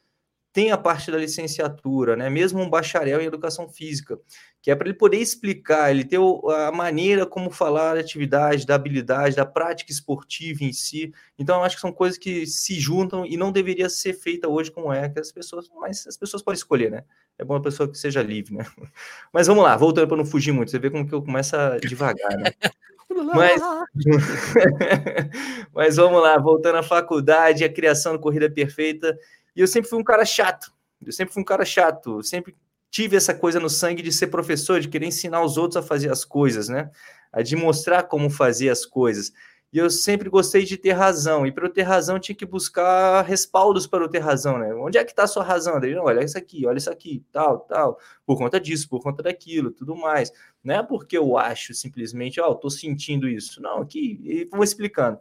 tem 0.52 0.72
a 0.72 0.78
parte 0.78 1.10
da 1.10 1.16
licenciatura, 1.16 2.16
né? 2.16 2.28
Mesmo 2.28 2.60
um 2.60 2.68
bacharel 2.68 3.20
em 3.20 3.26
educação 3.26 3.68
física, 3.68 4.18
que 4.60 4.70
é 4.70 4.74
para 4.74 4.88
ele 4.88 4.98
poder 4.98 5.18
explicar, 5.18 5.90
ele 5.90 6.04
ter 6.04 6.18
a 6.18 6.72
maneira 6.72 7.24
como 7.24 7.50
falar 7.50 7.94
da 7.94 8.00
atividade, 8.00 8.66
da 8.66 8.74
habilidade, 8.74 9.36
da 9.36 9.46
prática 9.46 9.92
esportiva 9.92 10.64
em 10.64 10.72
si. 10.72 11.12
Então, 11.38 11.58
eu 11.58 11.62
acho 11.62 11.76
que 11.76 11.80
são 11.80 11.92
coisas 11.92 12.18
que 12.18 12.46
se 12.46 12.80
juntam 12.80 13.24
e 13.24 13.36
não 13.36 13.52
deveria 13.52 13.88
ser 13.88 14.12
feita 14.12 14.48
hoje 14.48 14.70
como 14.70 14.92
é, 14.92 15.08
que 15.08 15.20
as 15.20 15.30
pessoas, 15.30 15.70
mas 15.74 16.06
as 16.06 16.16
pessoas 16.16 16.42
podem 16.42 16.58
escolher, 16.58 16.90
né? 16.90 17.04
É 17.38 17.44
bom 17.44 17.54
a 17.54 17.62
pessoa 17.62 17.88
que 17.88 17.96
seja 17.96 18.22
livre, 18.22 18.54
né? 18.54 18.66
Mas 19.32 19.46
vamos 19.46 19.62
lá, 19.62 19.74
voltando 19.74 20.08
para 20.08 20.16
não 20.18 20.26
fugir 20.26 20.52
muito, 20.52 20.70
você 20.70 20.78
vê 20.78 20.90
como 20.90 21.08
que 21.08 21.14
eu 21.14 21.22
começo 21.22 21.56
a 21.56 21.78
devagar, 21.78 22.36
né? 22.36 22.52
Mas, 23.34 23.60
mas 25.74 25.96
vamos 25.96 26.22
lá, 26.22 26.38
voltando 26.38 26.76
à 26.76 26.82
faculdade, 26.82 27.64
a 27.64 27.72
criação 27.72 28.12
da 28.12 28.18
corrida 28.20 28.48
perfeita. 28.48 29.18
E 29.54 29.60
eu 29.60 29.66
sempre 29.66 29.88
fui 29.88 29.98
um 29.98 30.04
cara 30.04 30.24
chato. 30.24 30.72
Eu 31.04 31.12
sempre 31.12 31.32
fui 31.32 31.42
um 31.42 31.46
cara 31.46 31.64
chato. 31.64 32.18
Eu 32.18 32.22
sempre 32.22 32.56
tive 32.90 33.16
essa 33.16 33.34
coisa 33.34 33.60
no 33.60 33.70
sangue 33.70 34.02
de 34.02 34.12
ser 34.12 34.26
professor, 34.26 34.80
de 34.80 34.88
querer 34.88 35.06
ensinar 35.06 35.42
os 35.42 35.56
outros 35.56 35.76
a 35.76 35.82
fazer 35.82 36.10
as 36.10 36.24
coisas, 36.24 36.68
né? 36.68 36.90
A 37.32 37.42
de 37.42 37.56
mostrar 37.56 38.04
como 38.04 38.28
fazer 38.28 38.68
as 38.68 38.84
coisas. 38.84 39.32
E 39.72 39.78
eu 39.78 39.88
sempre 39.88 40.28
gostei 40.28 40.64
de 40.64 40.76
ter 40.76 40.92
razão. 40.92 41.46
E 41.46 41.52
para 41.52 41.64
eu 41.64 41.72
ter 41.72 41.82
razão, 41.82 42.18
tinha 42.18 42.34
que 42.34 42.44
buscar 42.44 43.22
respaldos 43.22 43.86
para 43.86 44.02
eu 44.02 44.08
ter 44.08 44.18
razão, 44.18 44.58
né? 44.58 44.74
Onde 44.74 44.98
é 44.98 45.04
que 45.04 45.12
está 45.12 45.22
a 45.22 45.28
sua 45.28 45.44
razão, 45.44 45.76
André? 45.76 45.94
Não, 45.94 46.04
olha 46.04 46.24
isso 46.24 46.36
aqui, 46.36 46.66
olha 46.66 46.78
isso 46.78 46.90
aqui, 46.90 47.24
tal, 47.30 47.60
tal. 47.60 47.98
Por 48.26 48.36
conta 48.36 48.58
disso, 48.60 48.88
por 48.88 49.00
conta 49.00 49.22
daquilo, 49.22 49.70
tudo 49.70 49.94
mais. 49.94 50.32
Não 50.62 50.74
é 50.74 50.82
porque 50.82 51.16
eu 51.16 51.38
acho 51.38 51.72
simplesmente, 51.72 52.40
ó, 52.40 52.50
oh, 52.50 52.54
estou 52.54 52.70
sentindo 52.70 53.28
isso. 53.28 53.62
Não, 53.62 53.78
aqui, 53.80 54.48
vou 54.50 54.64
explicando. 54.64 55.20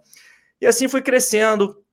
E 0.60 0.66
assim 0.66 0.88
fui 0.88 1.02
crescendo 1.04 1.84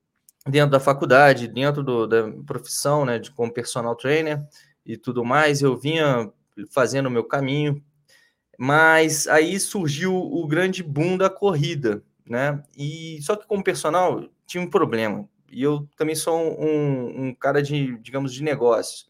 dentro 0.47 0.71
da 0.71 0.81
faculdade, 0.81 1.49
dentro 1.49 1.83
do, 1.83 2.07
da 2.07 2.31
profissão, 2.47 3.05
né, 3.05 3.19
de 3.19 3.31
como 3.31 3.53
personal 3.53 3.95
trainer 3.97 4.43
e 4.85 4.97
tudo 4.97 5.25
mais. 5.25 5.63
Eu 5.63 5.77
vinha 5.77 6.31
fazendo 6.71 7.07
o 7.07 7.11
meu 7.11 7.25
caminho, 7.25 7.83
mas 8.59 9.27
aí 9.27 9.59
surgiu 9.59 10.15
o 10.15 10.47
grande 10.47 10.83
boom 10.83 11.17
da 11.17 11.29
corrida, 11.29 12.03
né? 12.27 12.63
E 12.77 13.19
só 13.23 13.37
que 13.37 13.47
como 13.47 13.65
personal 13.65 14.25
tinha 14.47 14.63
um 14.63 14.71
problema. 14.71 15.29
E 15.51 15.63
eu 15.63 15.89
também 15.97 16.15
sou 16.15 16.61
um, 16.61 17.27
um 17.27 17.35
cara 17.35 17.63
de, 17.63 17.99
digamos, 17.99 18.33
de 18.33 18.43
negócios. 18.43 19.07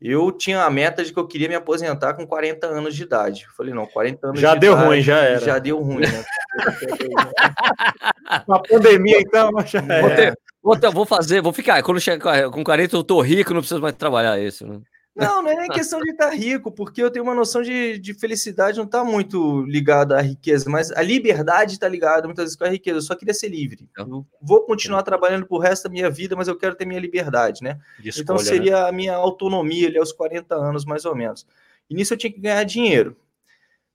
Eu 0.00 0.30
tinha 0.32 0.62
a 0.64 0.70
meta 0.70 1.02
de 1.02 1.12
que 1.12 1.18
eu 1.18 1.26
queria 1.26 1.48
me 1.48 1.54
aposentar 1.54 2.12
com 2.14 2.26
40 2.26 2.66
anos 2.66 2.94
de 2.94 3.02
idade. 3.04 3.44
Eu 3.44 3.54
falei, 3.56 3.72
não, 3.72 3.86
40 3.86 4.26
anos 4.26 4.40
já 4.40 4.54
de 4.54 4.60
deu 4.60 4.72
idade, 4.72 4.86
ruim, 4.86 5.00
já 5.00 5.18
era. 5.18 5.40
Já 5.40 5.58
deu 5.58 5.80
ruim, 5.80 6.00
né? 6.00 6.24
a 8.46 8.58
pandemia, 8.58 9.20
então, 9.20 9.50
já 9.64 9.80
vou, 9.80 10.10
ter, 10.14 10.38
vou, 10.64 10.92
vou, 10.92 11.06
fazer, 11.06 11.42
vou 11.42 11.52
ficar. 11.52 11.82
Quando 11.82 12.00
chegar 12.00 12.50
com 12.50 12.64
40, 12.64 12.96
eu 12.96 13.04
tô 13.04 13.20
rico, 13.20 13.52
não 13.52 13.60
preciso 13.60 13.80
mais 13.80 13.94
trabalhar 13.94 14.40
isso. 14.40 14.66
Né? 14.66 14.80
Não, 15.14 15.42
não 15.42 15.50
é 15.50 15.54
nem 15.54 15.70
questão 15.70 16.00
de 16.00 16.10
estar 16.10 16.30
rico, 16.30 16.72
porque 16.72 17.00
eu 17.00 17.08
tenho 17.08 17.24
uma 17.24 17.34
noção 17.34 17.62
de, 17.62 17.98
de 17.98 18.14
felicidade, 18.14 18.78
não 18.78 18.84
está 18.84 19.04
muito 19.04 19.62
ligada 19.62 20.18
à 20.18 20.20
riqueza, 20.20 20.68
mas 20.68 20.90
a 20.90 21.02
liberdade 21.02 21.74
está 21.74 21.86
ligada 21.86 22.26
muitas 22.26 22.46
vezes 22.46 22.56
com 22.56 22.64
a 22.64 22.68
riqueza. 22.68 22.98
Eu 22.98 23.02
só 23.02 23.14
queria 23.14 23.32
ser 23.32 23.48
livre. 23.48 23.88
Eu 23.96 24.26
vou 24.42 24.62
continuar 24.62 25.04
trabalhando 25.04 25.46
pro 25.46 25.58
resto 25.58 25.84
da 25.84 25.90
minha 25.90 26.10
vida, 26.10 26.34
mas 26.34 26.48
eu 26.48 26.56
quero 26.56 26.74
ter 26.74 26.84
minha 26.84 26.98
liberdade, 26.98 27.62
né? 27.62 27.78
Escolha, 28.00 28.22
então 28.22 28.38
seria 28.38 28.82
né? 28.82 28.88
a 28.88 28.92
minha 28.92 29.14
autonomia 29.14 29.86
ali 29.86 29.98
aos 29.98 30.12
40 30.12 30.52
anos, 30.56 30.84
mais 30.84 31.04
ou 31.04 31.14
menos. 31.14 31.46
E 31.88 31.94
nisso 31.94 32.14
eu 32.14 32.18
tinha 32.18 32.32
que 32.32 32.40
ganhar 32.40 32.64
dinheiro. 32.64 33.16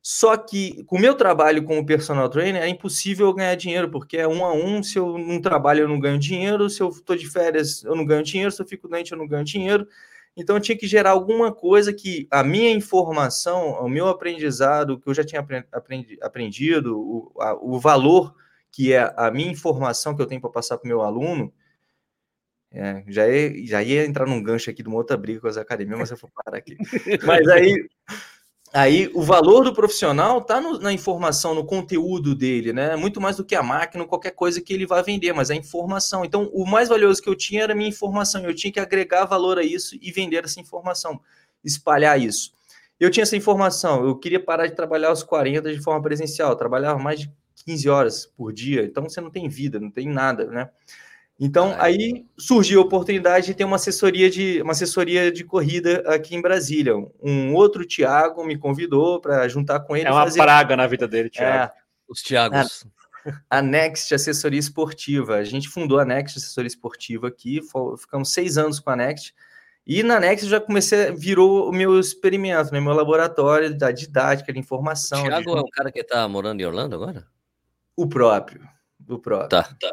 Só 0.02 0.38
que 0.38 0.84
com 0.86 0.96
o 0.98 1.00
meu 1.00 1.14
trabalho 1.14 1.64
como 1.64 1.86
personal 1.86 2.30
trainer 2.30 2.62
é 2.62 2.68
impossível 2.70 3.34
ganhar 3.34 3.56
dinheiro, 3.56 3.90
porque 3.90 4.18
é 4.18 4.28
um 4.28 4.46
a 4.46 4.54
um. 4.54 4.82
Se 4.82 4.98
eu 4.98 5.18
não 5.18 5.42
trabalho, 5.42 5.82
eu 5.82 5.88
não 5.88 6.00
ganho 6.00 6.18
dinheiro. 6.18 6.70
Se 6.70 6.82
eu 6.82 6.90
estou 6.90 7.16
de 7.16 7.30
férias, 7.30 7.84
eu 7.84 7.96
não 7.96 8.06
ganho 8.06 8.24
dinheiro. 8.24 8.52
Se 8.52 8.62
eu 8.62 8.68
fico 8.68 8.88
doente, 8.88 9.12
eu 9.12 9.18
não 9.18 9.28
ganho 9.28 9.44
dinheiro. 9.44 9.88
Então 10.38 10.56
eu 10.56 10.62
tinha 10.62 10.78
que 10.78 10.88
gerar 10.88 11.12
alguma 11.12 11.54
coisa 11.54 11.94
que 11.94 12.28
a 12.32 12.44
minha 12.44 12.72
informação, 12.72 13.72
o 13.82 13.90
meu 13.90 14.08
aprendizado, 14.08 15.00
que 15.00 15.10
eu 15.10 15.14
já 15.14 15.24
tinha 15.24 15.46
aprendi, 15.72 16.18
aprendido, 16.22 16.98
o, 16.98 17.34
a, 17.42 17.54
o 17.56 17.78
valor 17.78 18.34
que 18.72 18.94
é 18.94 19.14
a 19.18 19.32
minha 19.32 19.52
informação 19.52 20.16
que 20.16 20.22
eu 20.22 20.28
tenho 20.28 20.40
para 20.40 20.50
passar 20.50 20.78
para 20.78 20.86
o 20.86 20.88
meu 20.88 21.02
aluno, 21.02 21.52
é, 22.72 23.04
já, 23.08 23.28
ia, 23.28 23.66
já 23.66 23.84
ia 23.84 24.06
entrar 24.06 24.28
num 24.28 24.42
gancho 24.42 24.70
aqui 24.70 24.84
de 24.84 24.88
uma 24.88 24.98
outra 24.98 25.18
briga 25.18 25.42
com 25.42 25.48
as 25.48 25.58
academias, 25.58 26.00
mas 26.00 26.12
eu 26.12 26.18
vou 26.18 26.30
parar 26.32 26.58
aqui. 26.58 26.78
Mas 27.26 27.48
aí 27.48 27.90
Aí 28.72 29.10
o 29.16 29.24
valor 29.24 29.64
do 29.64 29.74
profissional 29.74 30.38
está 30.38 30.62
na 30.62 30.94
informação, 30.94 31.56
no 31.56 31.66
conteúdo 31.66 32.36
dele, 32.36 32.72
né? 32.72 32.96
Muito 32.96 33.20
mais 33.20 33.36
do 33.36 33.44
que 33.44 33.56
a 33.56 33.64
máquina, 33.64 34.06
qualquer 34.06 34.32
coisa 34.32 34.62
que 34.62 34.72
ele 34.72 34.86
vai 34.86 35.02
vender, 35.02 35.34
mas 35.34 35.50
a 35.50 35.56
informação. 35.56 36.24
Então, 36.24 36.50
o 36.54 36.68
mais 36.68 36.88
valioso 36.88 37.22
que 37.22 37.30
eu 37.30 37.36
tinha 37.36 37.64
era 37.64 37.74
a 37.74 37.76
minha 37.76 37.90
informação. 37.90 38.44
Eu 38.44 38.54
tinha 38.54 38.72
que 38.72 38.80
agregar 38.80 39.26
valor 39.26 39.58
a 39.58 39.64
isso 39.64 39.98
e 40.00 40.12
vender 40.12 40.46
essa 40.46 40.60
informação, 40.60 41.20
espalhar 41.64 42.22
isso. 42.22 42.54
Eu 43.00 43.10
tinha 43.10 43.24
essa 43.24 43.36
informação, 43.36 44.06
eu 44.06 44.16
queria 44.16 44.44
parar 44.44 44.68
de 44.68 44.76
trabalhar 44.76 45.08
aos 45.08 45.24
40 45.24 45.74
de 45.74 45.82
forma 45.82 46.02
presencial, 46.02 46.50
eu 46.50 46.56
trabalhava 46.56 47.00
mais 47.00 47.22
de 47.22 47.32
15 47.66 47.90
horas 47.90 48.26
por 48.26 48.52
dia, 48.52 48.84
então 48.84 49.04
você 49.04 49.22
não 49.22 49.32
tem 49.32 49.48
vida, 49.48 49.80
não 49.80 49.90
tem 49.90 50.08
nada, 50.08 50.46
né? 50.46 50.70
Então, 51.40 51.74
aí 51.80 52.26
surgiu 52.38 52.82
a 52.82 52.84
oportunidade 52.84 53.46
de 53.46 53.54
ter 53.54 53.64
uma 53.64 53.78
assessoria 53.78 54.30
de, 54.30 54.62
uma 54.62 54.74
assessoria 54.74 55.32
de 55.32 55.46
corrida 55.46 56.04
aqui 56.06 56.36
em 56.36 56.42
Brasília. 56.42 56.94
Um 57.22 57.54
outro 57.56 57.86
Tiago 57.86 58.44
me 58.44 58.58
convidou 58.58 59.22
para 59.22 59.48
juntar 59.48 59.80
com 59.80 59.96
ele. 59.96 60.06
É 60.06 60.12
uma 60.12 60.26
fazer... 60.26 60.42
praga 60.42 60.76
na 60.76 60.86
vida 60.86 61.08
dele, 61.08 61.30
Tiago. 61.30 61.72
É, 61.74 61.78
Os 62.10 62.22
Tiagos. 62.22 62.86
A, 63.50 63.58
a 63.58 63.62
Next 63.62 64.14
Assessoria 64.14 64.60
Esportiva. 64.60 65.36
A 65.36 65.44
gente 65.46 65.70
fundou 65.70 65.98
a 65.98 66.04
Next 66.04 66.38
Assessoria 66.38 66.68
Esportiva 66.68 67.30
aqui, 67.30 67.62
ficamos 67.98 68.34
seis 68.34 68.58
anos 68.58 68.82
com 68.82 68.90
a 68.90 68.98
Next. 68.98 69.34
E 69.88 70.04
na 70.04 70.20
Next 70.20 70.46
já 70.46 70.60
comecei, 70.60 71.14
virou 71.14 71.70
o 71.70 71.72
meu 71.72 71.98
experimento, 71.98 72.74
né? 72.74 72.82
meu 72.82 72.94
laboratório 72.94 73.78
da 73.78 73.92
didática, 73.92 74.52
de 74.52 74.60
informação. 74.60 75.22
O 75.22 75.24
Tiago 75.24 75.54
de... 75.54 75.58
é 75.58 75.62
o 75.62 75.70
cara 75.70 75.90
que 75.90 76.02
está 76.02 76.28
morando 76.28 76.60
em 76.60 76.66
Orlando 76.66 76.96
agora? 76.96 77.26
O 77.96 78.08
próprio. 78.10 78.68
O 79.08 79.18
próprio. 79.18 79.48
Tá, 79.48 79.64
tá. 79.80 79.92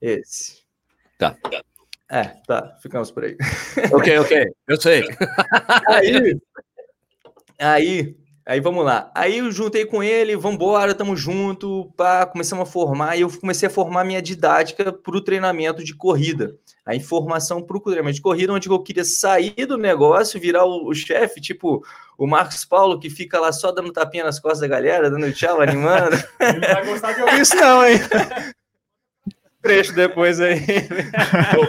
Esse. 0.00 0.65
Tá. 1.18 1.34
É, 2.08 2.24
tá, 2.46 2.76
ficamos 2.80 3.10
por 3.10 3.24
aí. 3.24 3.36
Ok, 3.92 4.18
ok, 4.18 4.46
eu 4.68 4.80
sei. 4.80 5.02
aí, 5.88 6.38
aí, 7.58 8.16
aí 8.46 8.60
vamos 8.60 8.84
lá. 8.84 9.10
Aí 9.14 9.38
eu 9.38 9.50
juntei 9.50 9.84
com 9.84 10.02
ele, 10.02 10.36
vamos 10.36 10.54
embora, 10.54 10.94
tamo 10.94 11.16
junto, 11.16 11.92
pá, 11.96 12.24
começamos 12.24 12.68
a 12.68 12.70
formar, 12.70 13.16
e 13.16 13.22
eu 13.22 13.40
comecei 13.40 13.66
a 13.66 13.70
formar 13.70 14.04
minha 14.04 14.22
didática 14.22 14.92
para 14.92 15.16
o 15.16 15.20
treinamento 15.20 15.82
de 15.82 15.96
corrida. 15.96 16.56
A 16.84 16.94
informação 16.94 17.60
para 17.60 17.76
o 17.76 17.80
treinamento 17.80 18.16
de 18.16 18.22
corrida, 18.22 18.52
onde 18.52 18.68
eu 18.68 18.78
queria 18.78 19.04
sair 19.04 19.66
do 19.66 19.76
negócio, 19.76 20.40
virar 20.40 20.64
o, 20.64 20.86
o 20.88 20.94
chefe, 20.94 21.40
tipo 21.40 21.84
o 22.16 22.26
Marcos 22.26 22.64
Paulo, 22.64 23.00
que 23.00 23.10
fica 23.10 23.40
lá 23.40 23.52
só 23.52 23.72
dando 23.72 23.92
tapinha 23.92 24.24
nas 24.24 24.38
costas 24.38 24.60
da 24.60 24.68
galera, 24.68 25.10
dando 25.10 25.32
tchau, 25.32 25.60
animando. 25.60 26.16
Não 26.38 26.74
vai 26.74 26.86
gostar 26.86 27.12
de 27.12 27.20
ouvir 27.20 27.40
isso 27.40 27.56
não, 27.56 27.84
hein? 27.84 27.98
Trecho 29.62 29.94
depois 29.94 30.40
aí. 30.40 30.58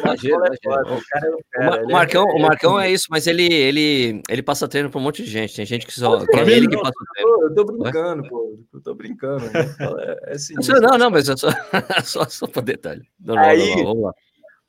imagina, 0.04 0.46
imagina. 0.64 0.96
O, 0.96 1.02
cara, 1.50 1.86
o, 1.86 1.92
Marcão, 1.92 2.30
é, 2.30 2.34
o 2.34 2.40
Marcão 2.40 2.80
é 2.80 2.92
isso, 2.92 3.08
mas 3.10 3.28
ele, 3.28 3.52
ele, 3.52 4.22
ele 4.30 4.44
passa 4.44 4.68
treino 4.68 4.90
para 4.90 5.00
um 5.00 5.04
monte 5.04 5.24
de 5.24 5.30
gente. 5.30 5.56
Tem 5.56 5.66
gente 5.66 5.86
que 5.86 5.94
só. 5.94 6.18
É 6.18 6.50
ele 6.50 6.68
que 6.68 6.78
passa 6.78 6.94
treino. 7.14 7.42
Eu 7.44 7.56
tô 7.56 7.66
brincando, 7.66 8.28
pô. 8.28 8.60
Eu 8.74 8.82
tô 8.82 8.96
brincando. 8.96 9.46
Né? 9.46 9.76
É, 10.00 10.32
é 10.32 10.34
assim, 10.34 10.54
não, 10.82 10.98
não, 10.98 11.10
mas 11.10 11.30
é 11.30 11.36
só, 11.36 11.50
só, 12.04 12.26
só 12.30 12.48
para 12.48 12.62
detalhe. 12.62 13.02
Não, 13.20 13.38
aí, 13.38 13.76
não, 13.78 13.84
vamos 13.84 14.04
lá. 14.04 14.14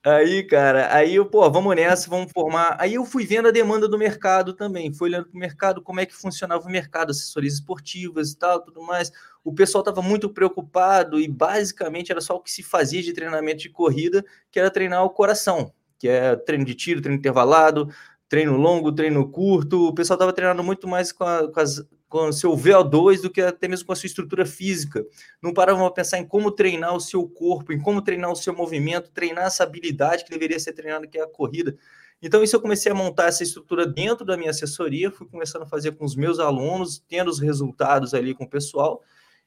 Aí, 0.04 0.44
cara, 0.44 0.94
aí 0.94 1.16
eu, 1.16 1.26
pô, 1.26 1.50
vamos 1.50 1.74
nessa, 1.74 2.08
vamos 2.08 2.30
formar. 2.32 2.76
Aí 2.80 2.94
eu 2.94 3.04
fui 3.04 3.26
vendo 3.26 3.48
a 3.48 3.50
demanda 3.50 3.88
do 3.88 3.98
mercado 3.98 4.54
também, 4.54 4.92
fui 4.94 5.08
olhando 5.08 5.26
para 5.26 5.36
o 5.36 5.38
mercado, 5.38 5.82
como 5.82 5.98
é 5.98 6.06
que 6.06 6.14
funcionava 6.14 6.66
o 6.66 6.70
mercado, 6.70 7.10
assessorias 7.10 7.54
esportivas 7.54 8.30
e 8.30 8.38
tal, 8.38 8.62
tudo 8.62 8.80
mais. 8.80 9.10
O 9.44 9.52
pessoal 9.52 9.82
estava 9.82 10.00
muito 10.00 10.30
preocupado 10.30 11.18
e 11.20 11.26
basicamente 11.26 12.12
era 12.12 12.20
só 12.20 12.36
o 12.36 12.40
que 12.40 12.50
se 12.50 12.62
fazia 12.62 13.02
de 13.02 13.12
treinamento 13.12 13.62
de 13.62 13.70
corrida, 13.70 14.24
que 14.52 14.58
era 14.60 14.70
treinar 14.70 15.04
o 15.04 15.10
coração, 15.10 15.72
que 15.98 16.08
é 16.08 16.36
treino 16.36 16.64
de 16.64 16.74
tiro, 16.74 17.02
treino 17.02 17.18
intervalado, 17.18 17.88
treino 18.28 18.56
longo, 18.56 18.92
treino 18.92 19.28
curto. 19.28 19.88
O 19.88 19.94
pessoal 19.94 20.14
estava 20.16 20.32
treinando 20.32 20.62
muito 20.62 20.86
mais 20.86 21.10
com, 21.10 21.24
a, 21.24 21.50
com 21.52 21.60
as 21.60 21.84
com 22.08 22.32
seu 22.32 22.56
VO2 22.56 23.20
do 23.20 23.30
que 23.30 23.40
até 23.40 23.68
mesmo 23.68 23.86
com 23.86 23.92
a 23.92 23.96
sua 23.96 24.06
estrutura 24.06 24.46
física. 24.46 25.04
Não 25.42 25.52
paravam 25.52 25.84
a 25.84 25.90
pensar 25.90 26.18
em 26.18 26.26
como 26.26 26.50
treinar 26.50 26.94
o 26.94 27.00
seu 27.00 27.28
corpo, 27.28 27.72
em 27.72 27.80
como 27.80 28.02
treinar 28.02 28.32
o 28.32 28.36
seu 28.36 28.54
movimento, 28.54 29.10
treinar 29.10 29.46
essa 29.46 29.62
habilidade 29.62 30.24
que 30.24 30.30
deveria 30.30 30.58
ser 30.58 30.72
treinada, 30.72 31.06
que 31.06 31.18
é 31.18 31.22
a 31.22 31.28
corrida. 31.28 31.76
Então, 32.20 32.42
isso 32.42 32.56
eu 32.56 32.60
comecei 32.60 32.90
a 32.90 32.94
montar 32.94 33.26
essa 33.26 33.42
estrutura 33.42 33.86
dentro 33.86 34.24
da 34.24 34.36
minha 34.36 34.50
assessoria, 34.50 35.10
fui 35.10 35.26
começando 35.28 35.62
a 35.62 35.66
fazer 35.66 35.92
com 35.92 36.04
os 36.04 36.16
meus 36.16 36.38
alunos, 36.38 36.98
tendo 37.08 37.30
os 37.30 37.38
resultados 37.38 38.12
ali 38.14 38.34
com 38.34 38.44
o 38.44 38.50
pessoal 38.50 39.02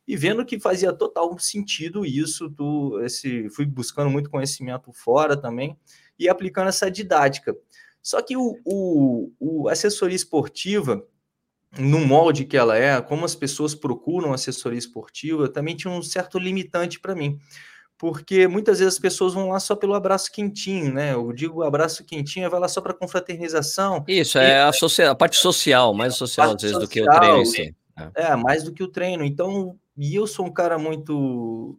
e 0.08 0.15
vendo 0.15 0.46
que 0.46 0.60
fazia 0.60 0.91
total 0.91 1.38
sentido 1.38 2.06
isso, 2.06 2.50
do, 2.50 3.01
esse, 3.03 3.50
fui 3.50 3.65
buscando 3.65 4.10
muito 4.10 4.30
conhecimento 4.30 4.91
fora 4.91 5.38
também 5.38 5.77
e 6.18 6.27
aplicando 6.27 6.70
essa 6.70 6.89
didática. 6.89 7.56
Só 8.01 8.22
que 8.22 8.36
o, 8.36 8.60
o, 8.65 9.32
o 9.39 9.70
assessoria 9.70 10.15
esportiva, 10.15 11.06
no 11.78 12.00
molde 12.00 12.46
que 12.46 12.58
ela 12.58 12.78
é, 12.78 13.01
como 13.01 13.25
as 13.25 13.36
pessoas 13.36 13.74
procuram 13.74 14.34
assessoria 14.34 14.80
esportiva, 14.80 15.48
também 15.48 15.75
tinha 15.75 15.92
um 15.92 16.01
certo 16.01 16.38
limitante 16.38 17.00
para 17.00 17.16
mim. 17.16 17.40
Porque 17.98 18.48
muitas 18.48 18.80
vezes 18.80 18.96
as 18.96 19.00
pessoas 19.00 19.36
vão 19.36 19.50
lá 19.50 19.60
só 19.60 19.75
pelo 19.75 19.94
abraço 19.94 20.32
quentinho, 20.32 20.92
né? 20.92 21.13
Eu 21.13 21.32
digo 21.32 21.62
abraço 21.62 22.04
quentinho, 22.04 22.50
vai 22.50 22.60
lá 22.60 22.68
só 22.68 22.82
para 22.82 22.96
confraternização. 22.96 24.04
Isso, 24.08 24.40
é 24.40 24.60
a, 24.60 24.72
a, 25.12 25.16
parte 25.16 25.38
social, 25.38 25.94
mais 25.94 26.16
social 26.16 26.56
às 26.56 26.62
vezes 26.62 26.78
social, 26.78 26.82
do 26.82 26.90
que 26.90 27.01
o 27.01 27.06
treino 27.06 27.42
em 27.42 27.46
si. 27.46 27.75
É. 28.16 28.32
é, 28.32 28.36
mais 28.36 28.63
do 28.63 28.74
que 28.74 28.82
o 28.82 28.88
treino. 28.88 29.24
Então, 29.24 29.78
e 29.96 30.16
eu 30.16 30.25
sou 30.25 30.48
um 30.48 30.51
cara 30.51 30.80
muito. 30.80 31.78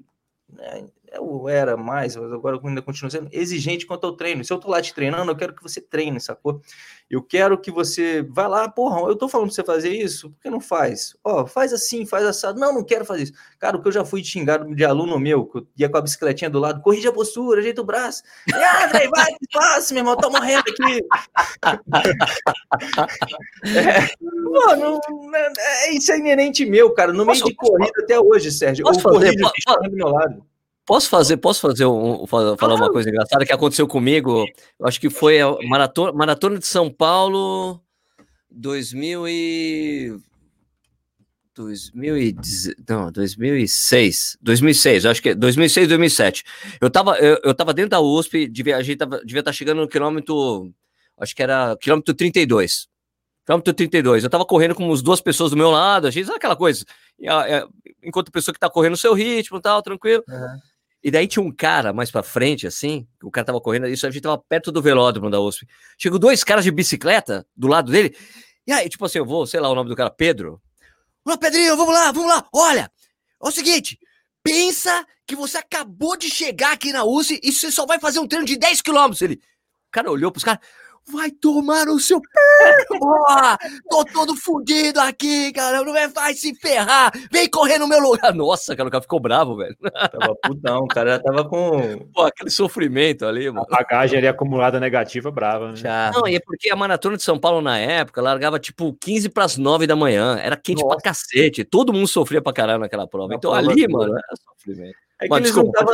Né, 0.49 0.85
eu 1.15 1.49
era 1.49 1.77
mais, 1.77 2.17
mas 2.17 2.33
agora 2.33 2.57
eu 2.57 2.69
ainda 2.69 2.83
continuo 2.83 3.11
sendo 3.11 3.29
exigente 3.33 3.87
quanto 3.87 4.07
ao 4.07 4.13
treino. 4.17 4.45
Se 4.45 4.53
eu 4.53 4.59
tô 4.59 4.69
lá 4.71 4.81
te 4.81 4.95
treinando, 4.95 5.31
eu 5.31 5.37
quero 5.37 5.55
que 5.55 5.63
você 5.63 5.81
treine, 5.81 6.21
sacou? 6.21 6.61
Eu 7.11 7.23
quero 7.23 7.59
que 7.59 7.71
você 7.71 8.23
vá 8.31 8.47
lá, 8.47 8.69
porra, 8.69 9.01
eu 9.03 9.17
tô 9.17 9.29
falando 9.29 9.49
pra 9.49 9.55
você 9.55 9.63
fazer 9.65 9.91
isso, 9.91 10.31
por 10.31 10.41
que 10.41 10.49
não 10.51 10.61
faz? 10.61 11.15
Ó, 11.23 11.45
faz 11.47 11.73
assim, 11.73 12.07
faz 12.07 12.25
assado. 12.25 12.59
Não, 12.59 12.73
não 12.73 12.83
quero 12.85 13.05
fazer 13.05 13.25
isso. 13.25 13.33
Cara, 13.59 13.77
o 13.77 13.83
que 13.83 13.89
eu 13.89 13.93
já 13.93 14.05
fui 14.05 14.25
xingado 14.25 14.75
de 14.75 14.85
aluno 14.85 15.19
meu, 15.19 15.45
que 15.45 15.59
eu 15.59 15.67
ia 15.77 15.89
com 15.89 15.99
a 15.99 16.01
bicicletinha 16.01 16.49
do 16.49 16.59
lado, 16.59 16.81
corrige 16.81 17.07
a 17.09 17.13
postura, 17.13 17.61
ajeita 17.61 17.83
o 17.83 17.85
braço. 17.85 18.23
Ah, 18.55 18.87
André, 18.87 19.09
vai, 19.09 19.31
fácil, 19.53 19.95
meu 19.95 20.01
irmão, 20.03 20.17
tô 20.17 20.31
morrendo 20.31 20.61
aqui. 20.61 21.05
é, 23.77 24.09
mano, 24.43 25.01
é, 25.59 25.93
isso 25.93 26.11
é 26.13 26.19
inerente 26.19 26.65
meu, 26.65 26.93
cara. 26.95 27.13
No 27.13 27.25
meio 27.27 27.39
Posso- 27.39 27.45
de 27.45 27.55
corrida 27.55 28.03
até 28.03 28.19
hoje, 28.19 28.51
Sérgio. 28.51 28.85
Posso 28.85 29.01
eu 29.01 29.03
fazer? 29.03 29.27
corrijo 29.27 29.45
Po- 29.45 29.53
bicho 29.55 29.67
correndo 29.67 29.91
do 29.91 29.97
meu 29.97 30.09
lado. 30.09 30.52
Posso 30.85 31.09
fazer, 31.09 31.37
posso 31.37 31.61
fazer 31.61 31.87
um, 31.87 32.27
fa- 32.27 32.57
falar 32.57 32.75
uma 32.75 32.91
coisa 32.93 33.09
engraçada 33.09 33.47
que 33.47 33.53
aconteceu 33.53 33.87
comigo? 33.87 34.45
Eu 34.79 34.87
acho 34.87 35.01
que 35.01 35.09
foi 35.09 35.41
a 35.41 35.57
maratona, 35.69 36.13
maratona 36.13 36.59
de 36.59 36.67
São 36.67 36.91
Paulo 36.91 37.81
2000 38.51 39.29
e 39.29 40.17
2010, 41.55 42.75
não, 42.89 43.13
2006, 43.13 44.39
2006, 44.41 45.05
eu 45.05 45.11
acho 45.11 45.23
que 45.23 45.29
é 45.31 45.35
2006, 45.35 45.87
2007. 45.89 46.45
Eu 46.81 46.91
tava, 46.91 47.17
eu, 47.19 47.39
eu 47.45 47.55
tava 47.55 47.75
dentro 47.75 47.91
da 47.91 48.01
USP, 48.01 48.49
devia, 48.49 48.77
a 48.77 48.83
gente 48.83 48.97
tava, 48.99 49.21
devia 49.25 49.41
estar 49.41 49.53
chegando 49.53 49.83
no 49.83 49.89
quilômetro, 49.89 50.73
acho 51.19 51.37
que 51.37 51.43
era 51.43 51.77
quilômetro 51.77 52.15
32. 52.15 52.89
Quilômetro 53.45 53.75
32. 53.75 54.25
Eu 54.25 54.31
tava 54.31 54.47
correndo 54.47 54.75
com 54.75 54.85
umas 54.87 55.03
duas 55.03 55.21
pessoas 55.21 55.51
do 55.51 55.57
meu 55.57 55.71
lado, 55.71 56.07
a 56.07 56.11
gente 56.11 56.25
sabe 56.25 56.39
aquela 56.39 56.57
coisa. 56.57 56.85
É, 57.21 57.65
enquanto 58.03 58.29
a 58.29 58.33
pessoa 58.33 58.53
que 58.55 58.59
tá 58.61 58.71
correndo 58.71 58.93
no 58.93 58.97
seu 58.97 59.13
ritmo 59.13 59.59
e 59.59 59.61
tal, 59.61 59.83
tranquilo. 59.83 60.25
E 61.03 61.11
daí 61.11 61.27
tinha 61.27 61.43
um 61.43 61.51
cara 61.51 61.93
mais 61.93 62.11
pra 62.11 62.23
frente, 62.23 62.67
assim, 62.67 63.07
o 63.23 63.31
cara 63.31 63.47
tava 63.47 63.61
correndo, 63.61 63.89
isso 63.89 64.07
a 64.07 64.11
gente 64.11 64.23
tava 64.23 64.39
perto 64.39 64.71
do 64.71 64.81
velódromo 64.81 65.29
da 65.29 65.41
USP. 65.41 65.67
Chegou 65.99 66.19
dois 66.19 66.45
caras 66.45 66.65
de 66.65 66.71
bicicleta 66.71 67.45
do 67.57 67.67
lado 67.67 67.91
dele, 67.91 68.17
e 68.67 68.73
aí, 68.73 68.89
tipo 68.89 69.05
assim, 69.05 69.19
eu 69.19 69.27
vou, 69.27 69.47
sei 69.47 69.59
lá 69.59 69.69
o 69.69 69.75
nome 69.75 69.89
do 69.89 69.97
cara, 69.97 70.11
Pedro. 70.11 70.63
Ô, 71.25 71.37
Pedrinho, 71.37 71.77
vamos 71.77 71.93
lá, 71.93 72.13
vamos 72.13 72.29
lá, 72.29 72.47
olha, 72.55 72.91
é 73.43 73.49
o 73.49 73.51
seguinte, 73.51 73.99
pensa 74.45 75.05
que 75.27 75.35
você 75.35 75.59
acabou 75.59 76.17
de 76.17 76.31
chegar 76.31 76.73
aqui 76.73 76.93
na 76.93 77.05
USP 77.05 77.41
e 77.43 77.53
você 77.53 77.71
só 77.73 77.85
vai 77.85 77.99
fazer 77.99 78.21
um 78.21 78.27
treino 78.27 78.47
de 78.47 78.57
10 78.57 78.81
quilômetros. 78.81 79.23
Ele, 79.23 79.35
o 79.35 79.91
cara 79.91 80.11
olhou 80.11 80.31
pros 80.31 80.45
caras, 80.45 80.61
vai 81.11 81.31
tomar 81.31 81.87
no 81.87 81.99
seu 81.99 82.21
pé, 82.21 82.99
porra, 82.99 83.59
tô 83.89 84.05
todo 84.05 84.37
fudido 84.37 85.01
aqui, 85.01 85.53
cara, 85.53 85.83
não 85.83 85.93
vai, 85.93 86.09
vai 86.09 86.35
se 86.35 86.55
ferrar, 86.55 87.13
vem 87.31 87.49
correr 87.49 87.79
no 87.79 87.89
meu 87.89 88.01
lugar. 88.01 88.35
Nossa, 88.35 88.77
cara, 88.77 88.89
o 88.89 88.93
cara 88.93 89.03
ficou 89.03 89.21
bravo, 89.21 89.57
velho. 89.57 89.77
Tava 89.83 90.35
putão, 90.43 90.81
o 90.81 90.89
cara 90.89 91.19
tava 91.19 91.49
com. 91.49 91.99
Pô, 92.15 92.23
aquele 92.23 92.51
sofrimento 92.51 93.27
ali, 93.27 93.51
mano. 93.51 93.67
A 93.71 93.77
bagagem 93.77 94.19
ali 94.19 94.29
acumulada 94.29 94.79
negativa 94.81 95.31
brava, 95.31 95.71
né? 95.71 95.77
Já. 95.77 96.11
Não, 96.13 96.27
e 96.29 96.37
é 96.37 96.41
porque 96.41 96.71
a 96.71 96.77
maratona 96.77 97.17
de 97.17 97.23
São 97.23 97.39
Paulo 97.39 97.61
na 97.61 97.79
época 97.79 98.23
largava 98.23 98.59
tipo 98.59 98.97
15 99.01 99.29
para 99.29 99.45
as 99.45 99.57
9 99.57 99.87
da 99.87 99.97
manhã. 99.97 100.39
Era 100.39 100.57
quente 100.57 100.83
Nossa. 100.83 100.97
pra 100.97 101.03
cacete. 101.03 101.65
Todo 101.65 101.93
mundo 101.93 102.09
sofria 102.09 102.43
pra 102.43 102.53
caralho 102.53 102.81
naquela 102.81 103.07
prova. 103.07 103.35
Então 103.35 103.53
ali, 103.53 103.87
mano, 103.89 104.13
era 104.13 104.37
sofrimento. 104.37 104.97
É 105.23 105.25
que 105.25 105.31
Mas, 105.31 105.39
eles 105.39 105.53
desculpa, 105.53 105.85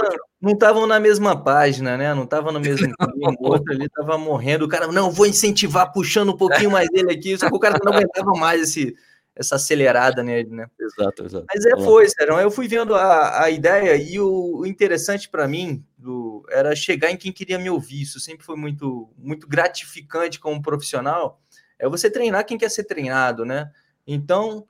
não 0.40 0.52
estavam 0.52 0.86
na 0.86 0.98
mesma 0.98 1.42
página, 1.42 1.98
né? 1.98 2.14
Não 2.14 2.24
estavam 2.24 2.50
no 2.50 2.60
mesmo 2.60 2.86
clima. 2.96 3.36
O 3.38 3.48
outro 3.48 3.72
ali 3.72 3.88
tava 3.90 4.16
morrendo. 4.16 4.64
O 4.64 4.68
cara, 4.68 4.86
não, 4.86 5.10
vou 5.10 5.26
incentivar, 5.26 5.92
puxando 5.92 6.30
um 6.30 6.36
pouquinho 6.36 6.70
mais 6.70 6.88
dele 6.88 7.12
aqui. 7.12 7.36
Só 7.36 7.50
que 7.50 7.56
o 7.56 7.60
cara 7.60 7.78
não 7.84 7.92
aguentava 7.92 8.32
mais 8.32 8.62
esse, 8.62 8.96
essa 9.36 9.56
acelerada 9.56 10.22
nele, 10.22 10.50
né? 10.50 10.66
Exato, 10.80 11.26
exato. 11.26 11.46
Mas 11.52 11.66
é, 11.66 11.76
foi, 11.84 12.08
Sérgio. 12.08 12.40
Eu 12.40 12.50
fui 12.50 12.66
vendo 12.66 12.94
a, 12.94 13.44
a 13.44 13.50
ideia 13.50 13.96
e 13.96 14.18
o, 14.18 14.60
o 14.60 14.66
interessante 14.66 15.28
para 15.28 15.46
mim 15.46 15.84
do, 15.96 16.44
era 16.50 16.74
chegar 16.74 17.10
em 17.10 17.16
quem 17.16 17.30
queria 17.30 17.58
me 17.58 17.68
ouvir. 17.68 18.00
Isso 18.00 18.18
sempre 18.18 18.46
foi 18.46 18.56
muito, 18.56 19.10
muito 19.18 19.46
gratificante 19.46 20.40
como 20.40 20.62
profissional. 20.62 21.38
É 21.78 21.86
você 21.86 22.10
treinar 22.10 22.46
quem 22.46 22.56
quer 22.56 22.70
ser 22.70 22.84
treinado, 22.84 23.44
né? 23.44 23.70
Então, 24.06 24.66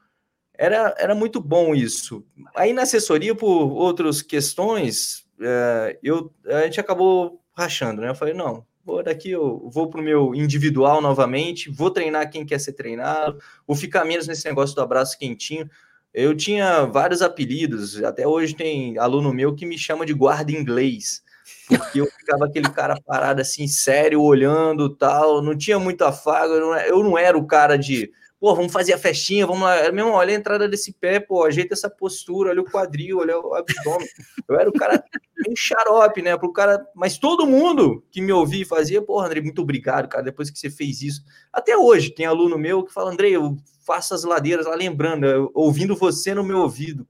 era, 0.58 0.94
era 0.98 1.14
muito 1.14 1.40
bom 1.40 1.72
isso. 1.72 2.26
Aí 2.54 2.72
na 2.72 2.82
assessoria, 2.82 3.34
por 3.34 3.72
outras 3.72 4.20
questões, 4.20 5.24
é, 5.40 5.98
eu, 6.02 6.34
a 6.46 6.62
gente 6.62 6.80
acabou 6.80 7.40
rachando, 7.56 8.02
né? 8.02 8.10
Eu 8.10 8.14
falei, 8.16 8.34
não, 8.34 8.66
vou 8.84 9.02
daqui 9.02 9.30
eu 9.30 9.70
vou 9.72 9.88
para 9.88 10.00
o 10.00 10.04
meu 10.04 10.34
individual 10.34 11.00
novamente, 11.00 11.70
vou 11.70 11.90
treinar 11.90 12.28
quem 12.28 12.44
quer 12.44 12.58
ser 12.58 12.72
treinado, 12.72 13.38
vou 13.66 13.76
ficar 13.76 14.04
menos 14.04 14.26
nesse 14.26 14.44
negócio 14.46 14.74
do 14.74 14.82
abraço 14.82 15.16
quentinho. 15.16 15.70
Eu 16.12 16.34
tinha 16.34 16.86
vários 16.86 17.22
apelidos, 17.22 18.02
até 18.02 18.26
hoje 18.26 18.56
tem 18.56 18.98
aluno 18.98 19.32
meu 19.32 19.54
que 19.54 19.64
me 19.64 19.78
chama 19.78 20.04
de 20.04 20.12
guarda 20.12 20.50
inglês, 20.50 21.22
porque 21.68 22.00
eu 22.00 22.06
ficava 22.06 22.46
aquele 22.46 22.70
cara 22.70 22.98
parado 23.06 23.40
assim, 23.40 23.68
sério, 23.68 24.22
olhando 24.22 24.88
tal, 24.88 25.40
não 25.40 25.56
tinha 25.56 25.78
muito 25.78 26.02
afago, 26.02 26.54
eu 26.54 26.60
não, 26.60 26.76
eu 26.78 27.04
não 27.04 27.16
era 27.16 27.38
o 27.38 27.46
cara 27.46 27.76
de, 27.76 28.10
pô, 28.40 28.54
vamos 28.54 28.72
fazer 28.72 28.92
a 28.92 28.98
festinha, 28.98 29.46
vamos 29.46 29.62
lá, 29.62 29.76
olha 30.12 30.32
a 30.32 30.38
entrada 30.38 30.68
desse 30.68 30.92
pé, 30.92 31.18
pô, 31.18 31.44
ajeita 31.44 31.74
essa 31.74 31.90
postura, 31.90 32.50
olha 32.50 32.60
o 32.60 32.70
quadril, 32.70 33.18
olha 33.18 33.38
o 33.38 33.54
abdômen. 33.54 34.08
Eu 34.48 34.58
era 34.58 34.68
o 34.68 34.72
cara 34.72 35.02
meio 35.36 35.56
xarope, 35.56 36.22
né, 36.22 36.36
pro 36.36 36.52
cara, 36.52 36.84
mas 36.94 37.18
todo 37.18 37.46
mundo 37.46 38.04
que 38.10 38.20
me 38.20 38.32
ouvia 38.32 38.62
e 38.62 38.66
fazia, 38.66 39.02
pô, 39.02 39.20
André, 39.20 39.40
muito 39.40 39.62
obrigado, 39.62 40.08
cara, 40.08 40.22
depois 40.22 40.50
que 40.50 40.58
você 40.58 40.70
fez 40.70 41.02
isso. 41.02 41.22
Até 41.52 41.76
hoje 41.76 42.10
tem 42.10 42.26
aluno 42.26 42.58
meu 42.58 42.84
que 42.84 42.92
fala, 42.92 43.10
André, 43.10 43.30
eu 43.30 43.56
faço 43.84 44.14
as 44.14 44.24
ladeiras 44.24 44.66
lá 44.66 44.74
lembrando, 44.74 45.50
ouvindo 45.54 45.96
você 45.96 46.34
no 46.34 46.44
meu 46.44 46.58
ouvido. 46.58 47.06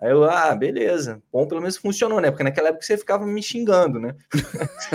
Aí 0.00 0.10
eu, 0.10 0.24
ah, 0.24 0.54
beleza. 0.54 1.22
Bom, 1.32 1.46
pelo 1.46 1.60
menos 1.60 1.76
funcionou, 1.76 2.20
né? 2.20 2.30
Porque 2.30 2.42
naquela 2.42 2.68
época 2.68 2.84
você 2.84 2.98
ficava 2.98 3.24
me 3.26 3.42
xingando, 3.42 4.00
né? 4.00 4.14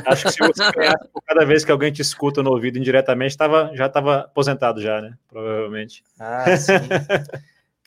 Acho 0.05 0.25
que 0.25 0.33
se 0.33 0.39
você 0.39 0.71
ganhasse 0.71 1.07
por 1.13 1.21
cada 1.23 1.45
vez 1.45 1.63
que 1.63 1.71
alguém 1.71 1.91
te 1.91 2.01
escuta 2.01 2.43
no 2.43 2.51
ouvido 2.51 2.77
indiretamente, 2.77 3.37
tava, 3.37 3.71
já 3.73 3.85
estava 3.85 4.19
aposentado 4.19 4.81
já, 4.81 5.01
né? 5.01 5.17
Provavelmente. 5.27 6.03
Ah, 6.19 6.55
sim. 6.57 6.73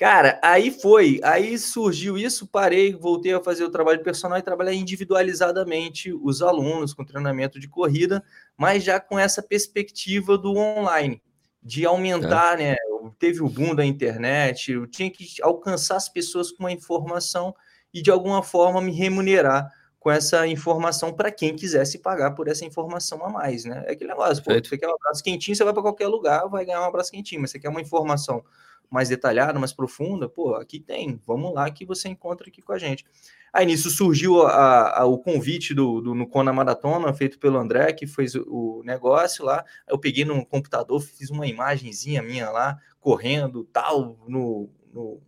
Cara, 0.02 0.40
aí 0.42 0.72
foi, 0.72 1.20
aí 1.22 1.56
surgiu 1.56 2.18
isso, 2.18 2.44
parei, 2.48 2.92
voltei 2.92 3.34
a 3.34 3.40
fazer 3.40 3.62
o 3.62 3.70
trabalho 3.70 4.02
personal 4.02 4.36
e 4.36 4.42
trabalhar 4.42 4.72
individualizadamente 4.72 6.12
os 6.12 6.42
alunos 6.42 6.92
com 6.92 7.04
treinamento 7.04 7.60
de 7.60 7.68
corrida, 7.68 8.20
mas 8.56 8.82
já 8.82 8.98
com 8.98 9.16
essa 9.16 9.40
perspectiva 9.40 10.36
do 10.36 10.56
online, 10.56 11.22
de 11.62 11.86
aumentar, 11.86 12.58
né? 12.58 12.74
Teve 13.10 13.42
o 13.42 13.48
boom 13.48 13.74
da 13.74 13.84
internet, 13.84 14.72
eu 14.72 14.86
tinha 14.86 15.10
que 15.10 15.26
alcançar 15.42 15.96
as 15.96 16.08
pessoas 16.08 16.50
com 16.52 16.64
uma 16.64 16.72
informação 16.72 17.54
e 17.92 18.00
de 18.02 18.10
alguma 18.10 18.42
forma 18.42 18.80
me 18.80 18.92
remunerar 18.92 19.70
com 19.98 20.10
essa 20.10 20.46
informação 20.48 21.12
para 21.12 21.30
quem 21.30 21.54
quisesse 21.54 21.98
pagar 22.00 22.32
por 22.32 22.48
essa 22.48 22.64
informação 22.64 23.24
a 23.24 23.30
mais, 23.30 23.64
né? 23.64 23.84
É 23.86 23.92
aquele 23.92 24.10
negócio, 24.10 24.42
pô, 24.42 24.50
você 24.68 24.76
quer 24.78 24.88
um 24.88 24.94
abraço 24.94 25.22
quentinho, 25.22 25.54
você 25.56 25.62
vai 25.62 25.72
para 25.72 25.82
qualquer 25.82 26.08
lugar, 26.08 26.48
vai 26.48 26.64
ganhar 26.64 26.80
um 26.80 26.84
abraço 26.88 27.12
quentinho, 27.12 27.40
mas 27.40 27.50
você 27.52 27.58
quer 27.60 27.68
uma 27.68 27.80
informação 27.80 28.42
mais 28.90 29.08
detalhada, 29.08 29.58
mais 29.58 29.72
profunda, 29.72 30.28
pô, 30.28 30.54
aqui 30.56 30.80
tem, 30.80 31.20
vamos 31.26 31.54
lá 31.54 31.70
que 31.70 31.86
você 31.86 32.08
encontra 32.08 32.48
aqui 32.48 32.60
com 32.60 32.72
a 32.72 32.78
gente. 32.78 33.04
Aí 33.52 33.64
nisso 33.64 33.90
surgiu 33.90 34.42
a- 34.46 34.98
a- 35.00 35.04
o 35.06 35.18
convite 35.18 35.72
do, 35.72 36.00
do 36.00 36.14
no 36.14 36.26
Kona 36.26 36.52
Maratona, 36.52 37.12
feito 37.14 37.38
pelo 37.38 37.58
André, 37.58 37.92
que 37.92 38.06
fez 38.06 38.34
o, 38.34 38.42
o 38.80 38.82
negócio 38.84 39.44
lá. 39.44 39.64
Eu 39.86 39.98
peguei 39.98 40.24
no 40.24 40.44
computador, 40.44 41.00
fiz 41.00 41.30
uma 41.30 41.46
imagenzinha 41.46 42.22
minha 42.22 42.50
lá, 42.50 42.78
correndo, 43.02 43.64
tal, 43.64 44.16
no, 44.28 44.70
no 44.94 45.20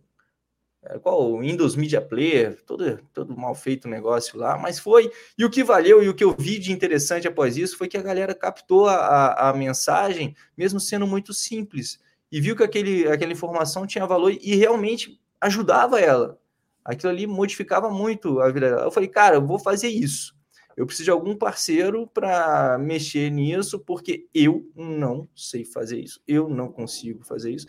é, 0.81 0.97
qual 0.97 1.31
o 1.31 1.39
Windows 1.41 1.75
Media 1.75 1.99
Player, 1.99 2.61
todo, 2.63 2.99
todo 3.13 3.35
mal 3.35 3.53
feito 3.53 3.85
o 3.85 3.91
negócio 3.91 4.39
lá, 4.39 4.57
mas 4.57 4.79
foi. 4.79 5.11
E 5.37 5.43
o 5.43 5.49
que 5.49 5.63
valeu 5.63 6.01
e 6.01 6.07
o 6.07 6.13
que 6.13 6.23
eu 6.23 6.35
vi 6.37 6.57
de 6.57 6.71
interessante 6.71 7.27
após 7.27 7.57
isso 7.57 7.77
foi 7.77 7.87
que 7.87 7.97
a 7.97 8.01
galera 8.01 8.33
captou 8.33 8.87
a, 8.87 8.95
a, 8.95 9.49
a 9.49 9.53
mensagem, 9.53 10.35
mesmo 10.57 10.79
sendo 10.79 11.05
muito 11.05 11.33
simples, 11.33 11.99
e 12.31 12.39
viu 12.39 12.55
que 12.55 12.63
aquele, 12.63 13.07
aquela 13.07 13.33
informação 13.33 13.85
tinha 13.85 14.05
valor 14.07 14.31
e 14.31 14.55
realmente 14.55 15.19
ajudava 15.41 15.99
ela. 15.99 16.39
Aquilo 16.83 17.11
ali 17.11 17.27
modificava 17.27 17.89
muito 17.89 18.39
a 18.39 18.51
vida 18.51 18.69
dela. 18.69 18.83
Eu 18.83 18.91
falei, 18.91 19.09
cara, 19.09 19.35
eu 19.35 19.45
vou 19.45 19.59
fazer 19.59 19.89
isso. 19.89 20.35
Eu 20.75 20.85
preciso 20.85 21.05
de 21.05 21.11
algum 21.11 21.35
parceiro 21.35 22.05
para 22.07 22.77
mexer 22.77 23.29
nisso, 23.29 23.79
porque 23.79 24.27
eu 24.33 24.69
não 24.75 25.27
sei 25.33 25.63
fazer 25.63 25.99
isso. 25.99 26.21
Eu 26.27 26.49
não 26.49 26.69
consigo 26.71 27.23
fazer 27.23 27.51
isso. 27.51 27.67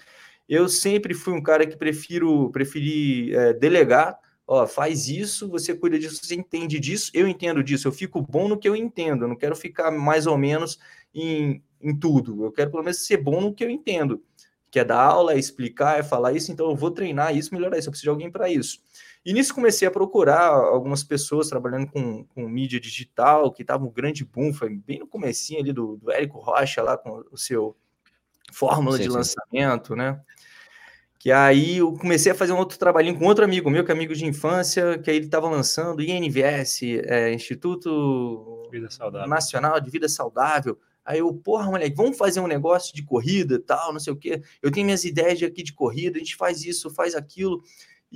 Eu 0.49 0.69
sempre 0.69 1.15
fui 1.15 1.33
um 1.33 1.43
cara 1.43 1.67
que 1.67 1.77
prefiro 1.77 2.51
preferi 2.51 3.35
é, 3.35 3.53
delegar. 3.53 4.19
Ó, 4.47 4.67
faz 4.67 5.09
isso, 5.09 5.49
você 5.49 5.75
cuida 5.75 5.99
disso, 5.99 6.25
você 6.25 6.37
entende 6.37 6.79
disso, 6.79 7.11
eu 7.13 7.27
entendo 7.27 7.65
disso. 7.65 7.89
Eu 7.89 7.93
fico 7.93 8.21
bom 8.23 8.49
no 8.49 8.57
que 8.57 8.69
eu 8.69 8.77
entendo. 8.77 9.25
Eu 9.25 9.29
não 9.29 9.37
quero 9.37 9.57
ficar 9.57 9.91
mais 9.91 10.27
ou 10.27 10.39
menos 10.39 10.79
em, 11.15 11.63
em 11.81 11.97
tudo. 11.97 12.45
Eu 12.45 12.53
quero 12.53 12.71
pelo 12.71 12.85
menos 12.85 13.05
ser 13.05 13.17
bom 13.17 13.41
no 13.41 13.55
que 13.55 13.65
eu 13.65 13.71
entendo. 13.71 14.23
Que 14.71 14.81
é 14.81 14.85
dar 14.85 15.01
aula, 15.01 15.33
é 15.33 15.39
explicar, 15.39 15.99
é 15.99 16.03
falar 16.03 16.33
isso. 16.33 16.53
Então 16.53 16.71
eu 16.71 16.77
vou 16.77 16.91
treinar 16.91 17.37
isso, 17.37 17.53
melhorar 17.55 17.79
isso. 17.79 17.89
Eu 17.89 17.93
preciso 17.93 18.07
de 18.07 18.11
alguém 18.11 18.31
para 18.31 18.49
isso. 18.49 18.81
E 19.27 19.33
nisso 19.33 19.53
comecei 19.53 19.89
a 19.89 19.91
procurar 19.91 20.51
algumas 20.51 21.03
pessoas 21.03 21.49
trabalhando 21.49 21.89
com, 21.89 22.23
com 22.27 22.49
mídia 22.49 22.79
digital, 22.79 23.51
que 23.51 23.63
estava 23.63 23.85
um 23.85 23.91
grande 23.91 24.25
boom, 24.25 24.53
foi 24.55 24.71
bem 24.71 25.01
no 25.01 25.07
comecinho 25.09 25.59
ali 25.59 25.73
do, 25.73 25.97
do 25.97 26.13
Érico 26.13 26.39
Rocha 26.39 26.81
lá 26.81 26.97
com 26.97 27.25
o 27.33 27.37
seu 27.37 27.77
fórmula 28.53 28.97
Sim, 28.97 29.03
de 29.03 29.09
sim. 29.09 29.17
lançamento, 29.17 29.97
né? 29.97 30.21
Que 31.19 31.33
aí 31.33 31.79
eu 31.79 31.93
comecei 31.95 32.31
a 32.31 32.37
fazer 32.37 32.53
um 32.53 32.59
outro 32.59 32.79
trabalhinho 32.79 33.19
com 33.19 33.25
outro 33.25 33.45
amigo 33.45 33.69
meu, 33.69 33.85
que 33.85 33.91
é 33.91 33.95
amigo 33.95 34.15
de 34.15 34.25
infância, 34.25 34.97
que 34.97 35.11
aí 35.11 35.17
ele 35.17 35.27
estava 35.27 35.51
lançando 35.51 36.01
INVS, 36.01 36.83
é, 37.07 37.33
Instituto. 37.33 38.71
Nacional 39.27 39.81
de 39.81 39.91
Vida 39.91 40.09
Saudável. 40.09 40.79
Aí 41.05 41.19
eu, 41.19 41.35
porra, 41.35 41.67
moleque, 41.69 41.97
vamos 41.97 42.17
fazer 42.17 42.39
um 42.39 42.47
negócio 42.47 42.95
de 42.95 43.03
corrida 43.03 43.55
e 43.55 43.59
tal, 43.59 43.93
não 43.93 43.99
sei 43.99 44.13
o 44.13 44.17
quê. 44.17 44.41
Eu 44.63 44.71
tenho 44.71 44.85
minhas 44.85 45.05
ideias 45.05 45.37
de 45.37 45.45
aqui 45.45 45.65
de 45.65 45.73
corrida, 45.73 46.17
a 46.17 46.21
gente 46.21 46.37
faz 46.37 46.65
isso, 46.65 46.91
faz 46.91 47.17
aquilo, 47.17 47.61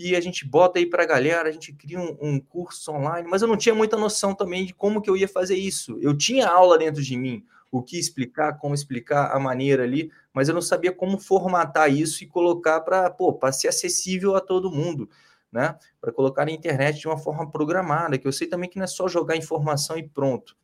e 0.01 0.17
a 0.17 0.21
gente 0.21 0.47
bota 0.47 0.79
aí 0.79 0.87
pra 0.87 1.05
galera, 1.05 1.49
a 1.49 1.53
gente 1.53 1.73
cria 1.73 2.01
um, 2.01 2.17
um 2.21 2.41
curso 2.41 2.91
online, 2.93 3.29
mas 3.29 3.43
eu 3.43 3.49
não 3.49 3.57
tinha 3.57 3.75
muita 3.75 3.97
noção 3.97 4.35
também 4.35 4.65
de 4.65 4.73
como 4.73 5.03
que 5.03 5.11
eu 5.11 5.17
ia 5.17 5.29
fazer 5.29 5.57
isso. 5.57 5.99
Eu 6.01 6.17
tinha 6.17 6.49
aula 6.49 6.79
dentro 6.79 7.03
de 7.03 7.17
mim, 7.17 7.45
o 7.71 7.83
que 7.83 7.99
explicar, 7.99 8.59
como 8.59 8.75
explicar, 8.75 9.31
a 9.35 9.39
maneira 9.39 9.83
ali, 9.83 10.11
mas 10.33 10.49
eu 10.49 10.55
não 10.55 10.63
sabia 10.63 10.93
como 10.93 11.19
formatar 11.19 11.93
isso 11.93 12.25
e 12.25 12.27
colocar 12.27 12.81
para 12.81 13.53
ser 13.53 13.69
acessível 13.69 14.35
a 14.35 14.41
todo 14.41 14.71
mundo, 14.71 15.09
né? 15.53 15.77
Para 16.01 16.13
colocar 16.13 16.45
na 16.45 16.51
internet 16.51 16.99
de 16.99 17.07
uma 17.07 17.19
forma 17.19 17.51
programada, 17.51 18.19
que 18.19 18.27
eu 18.27 18.33
sei 18.33 18.47
também 18.47 18.69
que 18.69 18.79
não 18.79 18.85
é 18.85 18.89
só 18.89 19.07
jogar 19.07 19.37
informação 19.37 19.97
e 19.99 20.09
pronto. 20.09 20.57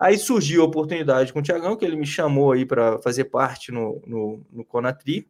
Aí 0.00 0.16
surgiu 0.16 0.62
a 0.62 0.66
oportunidade 0.66 1.32
com 1.32 1.40
o 1.40 1.42
Tiagão, 1.42 1.76
que 1.76 1.84
ele 1.84 1.96
me 1.96 2.06
chamou 2.06 2.52
aí 2.52 2.64
para 2.64 2.98
fazer 2.98 3.24
parte 3.24 3.72
no, 3.72 4.00
no, 4.06 4.46
no 4.52 4.64
Conatri. 4.64 5.28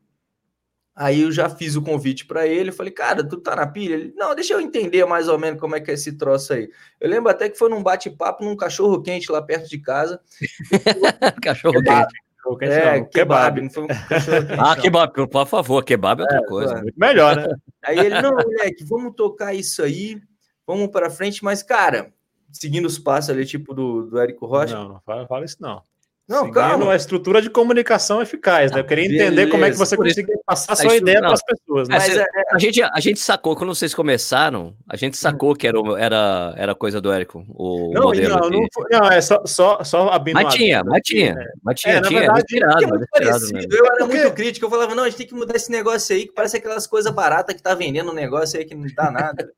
Aí 1.01 1.23
eu 1.23 1.31
já 1.31 1.49
fiz 1.49 1.77
o 1.77 1.83
convite 1.83 2.27
para 2.27 2.45
ele, 2.45 2.73
falei, 2.73 2.91
cara, 2.93 3.23
tu 3.23 3.37
tá 3.37 3.55
na 3.55 3.69
pilha? 3.69 3.95
Ele, 3.95 4.13
não, 4.17 4.35
deixa 4.35 4.53
eu 4.55 4.61
entender 4.61 5.05
mais 5.07 5.29
ou 5.29 5.39
menos 5.39 5.61
como 5.61 5.77
é 5.77 5.81
que 5.81 5.93
é 5.93 5.95
esse 5.95 6.13
troço 6.19 6.53
aí. 6.53 6.69
Eu 7.01 7.09
lembro 7.09 7.31
até 7.31 7.49
que 7.49 7.57
foi 7.57 7.71
num 7.71 7.85
bate-papo 7.85 8.45
num 8.45 8.57
cachorro 8.57 9.01
quente 9.01 9.31
lá 9.31 9.41
perto 9.41 9.69
de 9.69 9.79
casa. 9.79 10.21
Cachorro 11.41 11.81
quente. 11.83 12.15
É, 12.63 12.99
Não, 12.99 13.05
kebab, 13.05 13.61
não 13.61 13.71
foi 13.71 13.85
um 13.85 13.87
cachorro 13.87 14.47
quente. 14.47 14.59
Ah, 14.61 14.75
kebab, 14.75 15.29
por 15.29 15.47
favor, 15.47 15.85
kebab 15.85 16.21
é 16.21 16.25
outra 16.25 16.39
É, 16.39 16.47
coisa. 16.47 16.73
claro. 16.73 16.87
Melhor, 16.97 17.37
né? 17.37 17.47
Aí 17.85 17.99
ele, 18.01 18.21
não, 18.21 18.33
moleque, 18.33 18.85
vamos 18.85 19.15
tocar 19.15 19.55
isso 19.55 19.83
aí, 19.85 20.21
vamos 20.67 20.89
para 20.89 21.09
frente, 21.11 21.45
mas, 21.45 21.63
cara, 21.63 22.13
seguindo 22.51 22.87
os 22.87 22.99
passos 22.99 23.31
ali, 23.31 23.47
tipo 23.47 23.73
do, 23.73 24.03
do 24.07 24.19
Érico 24.19 24.47
Rocha. 24.47 24.75
Não, 24.75 24.89
não 24.89 25.01
fala, 25.07 25.27
fala 25.29 25.45
isso 25.45 25.59
não. 25.61 25.81
Não, 26.29 26.41
Seguindo 26.41 26.55
calma. 26.55 26.85
uma 26.85 26.95
estrutura 26.95 27.41
de 27.41 27.49
comunicação 27.49 28.21
eficaz, 28.21 28.71
né? 28.71 28.81
Eu 28.81 28.85
queria 28.85 29.07
entender 29.07 29.47
como 29.47 29.65
é 29.65 29.71
que 29.71 29.77
beleza. 29.77 29.87
você 29.87 29.97
conseguiu 29.97 30.39
passar 30.45 30.73
a 30.73 30.75
a 30.75 30.77
sua 30.77 30.95
ideia 30.95 31.21
para 31.21 31.33
as 31.33 31.43
pessoas, 31.43 31.89
né? 31.89 31.95
É, 31.97 31.99
Mas 31.99 32.13
cê- 32.13 32.21
é, 32.21 32.27
A 32.55 32.59
gente, 32.59 32.83
a 32.83 33.01
gente 33.01 33.19
sacou, 33.19 33.57
quando 33.57 33.75
vocês 33.75 33.95
começaram, 33.95 34.75
a 34.87 34.95
gente 34.95 35.17
sacou 35.17 35.55
que 35.57 35.67
era, 35.67 35.81
o- 35.81 35.97
era, 35.97 36.53
era 36.59 36.75
coisa 36.75 37.01
do 37.01 37.11
Érico, 37.11 37.47
o 37.49 37.93
Não, 37.95 38.03
modelo. 38.03 38.41
não, 38.41 38.51
não, 38.51 38.67
foi- 38.75 38.85
não, 38.91 39.11
é 39.11 39.23
só, 39.23 39.41
só, 39.47 39.83
só 39.83 40.11
abrindo 40.11 40.35
Mas 40.35 40.53
tinha, 40.55 40.85
mas 40.85 41.01
tinha, 41.03 41.35
né? 41.35 41.47
mas 41.63 41.81
tinha, 41.81 41.95
É, 41.95 42.01
na 42.03 42.09
tinha, 42.09 42.21
verdade, 42.21 42.41
inspirado, 42.41 42.85
é 42.85 42.87
muito 42.87 43.07
parecido. 43.11 43.75
Eu 43.75 43.87
era 43.87 44.07
muito 44.07 44.33
crítico. 44.35 44.67
Eu 44.67 44.71
falava, 44.71 44.95
não, 44.95 45.05
a 45.05 45.09
gente 45.09 45.17
tem 45.17 45.27
que 45.29 45.35
mudar 45.35 45.57
esse 45.57 45.71
negócio 45.71 46.15
aí, 46.15 46.27
que 46.27 46.35
parece 46.35 46.59
aquelas 46.59 46.87
coisas 46.87 47.11
baratas 47.11 47.55
que 47.57 47.63
tá 47.63 47.75
vendendo 47.75 48.11
um 48.11 48.15
negócio 48.15 48.59
aí 48.59 48.67
que 48.67 48.75
não 48.75 48.87
dá 48.95 49.11
nada. 49.11 49.51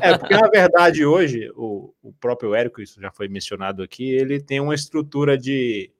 É, 0.00 0.16
porque 0.16 0.36
na 0.36 0.48
verdade 0.48 1.04
hoje, 1.04 1.50
o, 1.56 1.92
o 2.00 2.12
próprio 2.20 2.54
Érico, 2.54 2.80
isso 2.80 3.00
já 3.00 3.10
foi 3.10 3.26
mencionado 3.26 3.82
aqui, 3.82 4.08
ele 4.08 4.40
tem 4.40 4.60
uma 4.60 4.74
estrutura 4.76 5.36
de 5.36 5.90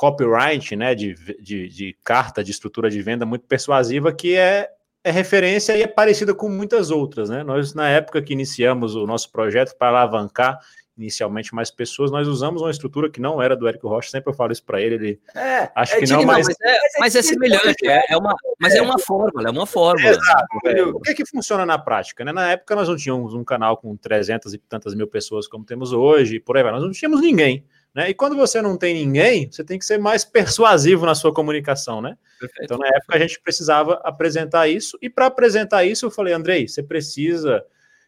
copyright, 0.00 0.74
né, 0.76 0.94
de, 0.94 1.14
de, 1.42 1.68
de 1.68 1.94
carta 2.02 2.42
de 2.42 2.50
estrutura 2.50 2.88
de 2.88 3.02
venda 3.02 3.26
muito 3.26 3.46
persuasiva, 3.46 4.10
que 4.14 4.34
é, 4.34 4.66
é 5.04 5.10
referência 5.10 5.76
e 5.76 5.82
é 5.82 5.86
parecida 5.86 6.32
com 6.34 6.48
muitas 6.48 6.90
outras, 6.90 7.28
né? 7.28 7.44
Nós, 7.44 7.74
na 7.74 7.86
época 7.86 8.22
que 8.22 8.32
iniciamos 8.32 8.94
o 8.94 9.06
nosso 9.06 9.30
projeto 9.30 9.76
para 9.76 9.88
alavancar 9.88 10.58
inicialmente 10.96 11.54
mais 11.54 11.70
pessoas, 11.70 12.10
nós 12.10 12.26
usamos 12.26 12.62
uma 12.62 12.70
estrutura 12.70 13.10
que 13.10 13.20
não 13.20 13.42
era 13.42 13.54
do 13.54 13.68
Érico 13.68 13.88
Rocha, 13.88 14.08
sempre 14.10 14.30
eu 14.30 14.34
falo 14.34 14.52
isso 14.52 14.64
para 14.64 14.80
ele, 14.80 14.94
ele 14.94 15.20
É, 15.34 15.70
Acho 15.74 15.94
é 15.96 15.98
que 16.00 16.06
não, 16.10 16.22
mas- 16.24 16.46
mas, 16.46 16.56
é, 16.62 16.78
mas 16.98 17.14
é 17.14 17.20
semelhante, 17.22 17.86
é, 17.86 18.00
é 18.08 18.16
uma, 18.16 18.34
mas 18.58 18.74
é 18.74 18.80
uma 18.80 18.98
fórmula, 18.98 19.48
é 19.48 19.50
uma 19.50 19.66
fórmula. 19.66 20.16
velho. 20.64 20.96
O 20.96 21.00
que 21.00 21.12
que 21.14 21.26
funciona 21.26 21.66
na 21.66 21.78
prática? 21.78 22.24
Né? 22.24 22.32
Na 22.32 22.52
época 22.52 22.74
nós 22.74 22.88
não 22.88 22.96
tínhamos 22.96 23.34
um 23.34 23.44
canal 23.44 23.76
com 23.76 23.94
300 23.96 24.54
e 24.54 24.58
tantas 24.58 24.94
mil 24.94 25.06
pessoas 25.06 25.46
como 25.46 25.62
temos 25.62 25.92
hoje, 25.92 26.36
e 26.36 26.40
por 26.40 26.56
aí 26.56 26.62
vai. 26.62 26.72
Nós 26.72 26.82
não 26.82 26.90
tínhamos 26.90 27.20
ninguém. 27.20 27.64
Né? 27.94 28.10
E 28.10 28.14
quando 28.14 28.36
você 28.36 28.62
não 28.62 28.76
tem 28.76 28.94
ninguém, 28.94 29.50
você 29.50 29.64
tem 29.64 29.78
que 29.78 29.84
ser 29.84 29.98
mais 29.98 30.24
persuasivo 30.24 31.04
na 31.04 31.14
sua 31.14 31.32
comunicação, 31.34 32.00
né? 32.00 32.16
Então, 32.62 32.78
na 32.78 32.86
época, 32.86 33.16
a 33.16 33.18
gente 33.18 33.40
precisava 33.40 34.00
apresentar 34.04 34.68
isso, 34.68 34.96
e 35.02 35.10
para 35.10 35.26
apresentar 35.26 35.84
isso, 35.84 36.06
eu 36.06 36.10
falei, 36.10 36.32
Andrei, 36.32 36.68
você 36.68 36.82
precisa. 36.82 37.64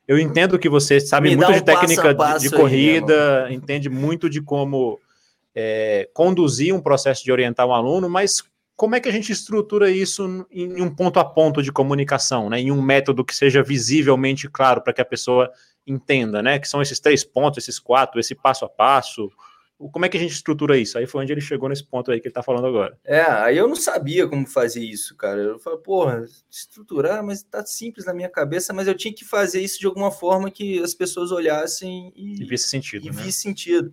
Eu 0.06 0.18
entendo 0.18 0.58
que 0.58 0.68
você 0.68 1.00
sabe 1.00 1.30
Me 1.30 1.36
muito 1.36 1.50
um 1.50 1.54
de 1.54 1.62
técnica 1.62 2.14
passo 2.14 2.40
de- 2.44 2.48
de, 2.48 2.54
aí, 2.54 2.60
corrida, 2.60 3.48
entende 3.50 3.88
muito 3.88 4.30
de 4.30 4.40
como 4.40 5.00
é, 5.54 6.08
conduzir 6.14 6.74
um 6.74 6.80
processo 6.80 7.22
de 7.24 7.30
orientar 7.30 7.66
um 7.66 7.74
aluno, 7.74 8.08
mas 8.08 8.42
como 8.74 8.94
é 8.94 9.00
que 9.00 9.08
a 9.08 9.12
gente 9.12 9.30
estrutura 9.30 9.90
isso 9.90 10.46
em 10.50 10.80
um 10.80 10.92
ponto 10.92 11.20
a 11.20 11.24
ponto 11.24 11.62
de 11.62 11.70
comunicação, 11.70 12.48
né? 12.48 12.58
Em 12.58 12.72
um 12.72 12.80
método 12.80 13.24
que 13.24 13.34
seja 13.36 13.62
visivelmente 13.62 14.48
claro 14.48 14.80
para 14.80 14.92
que 14.92 15.00
a 15.00 15.04
pessoa 15.04 15.50
entenda, 15.86 16.42
né? 16.42 16.58
Que 16.58 16.66
são 16.66 16.80
esses 16.80 16.98
três 16.98 17.22
pontos, 17.22 17.58
esses 17.58 17.78
quatro, 17.78 18.18
esse 18.18 18.34
passo 18.34 18.64
a 18.64 18.68
passo. 18.68 19.30
Como 19.90 20.04
é 20.04 20.08
que 20.08 20.16
a 20.16 20.20
gente 20.20 20.32
estrutura 20.32 20.78
isso? 20.78 20.98
Aí 20.98 21.06
foi 21.06 21.22
onde 21.22 21.32
ele 21.32 21.40
chegou 21.40 21.68
nesse 21.68 21.84
ponto 21.84 22.10
aí 22.10 22.20
que 22.20 22.26
ele 22.26 22.30
está 22.30 22.42
falando 22.42 22.66
agora. 22.66 22.98
É, 23.04 23.22
aí 23.22 23.56
eu 23.56 23.66
não 23.66 23.76
sabia 23.76 24.28
como 24.28 24.46
fazer 24.46 24.80
isso, 24.80 25.16
cara. 25.16 25.40
Eu 25.40 25.58
falei, 25.58 25.78
porra, 25.78 26.24
estruturar, 26.50 27.24
mas 27.24 27.42
tá 27.42 27.64
simples 27.64 28.06
na 28.06 28.14
minha 28.14 28.28
cabeça, 28.28 28.72
mas 28.72 28.86
eu 28.86 28.94
tinha 28.94 29.14
que 29.14 29.24
fazer 29.24 29.60
isso 29.60 29.80
de 29.80 29.86
alguma 29.86 30.10
forma 30.10 30.50
que 30.50 30.82
as 30.82 30.94
pessoas 30.94 31.32
olhassem 31.32 32.12
E 32.14 32.42
e, 32.42 32.44
vi 32.44 32.54
esse 32.54 32.68
sentido, 32.68 33.06
e 33.06 33.10
né? 33.10 33.22
visse 33.22 33.40
sentido. 33.40 33.92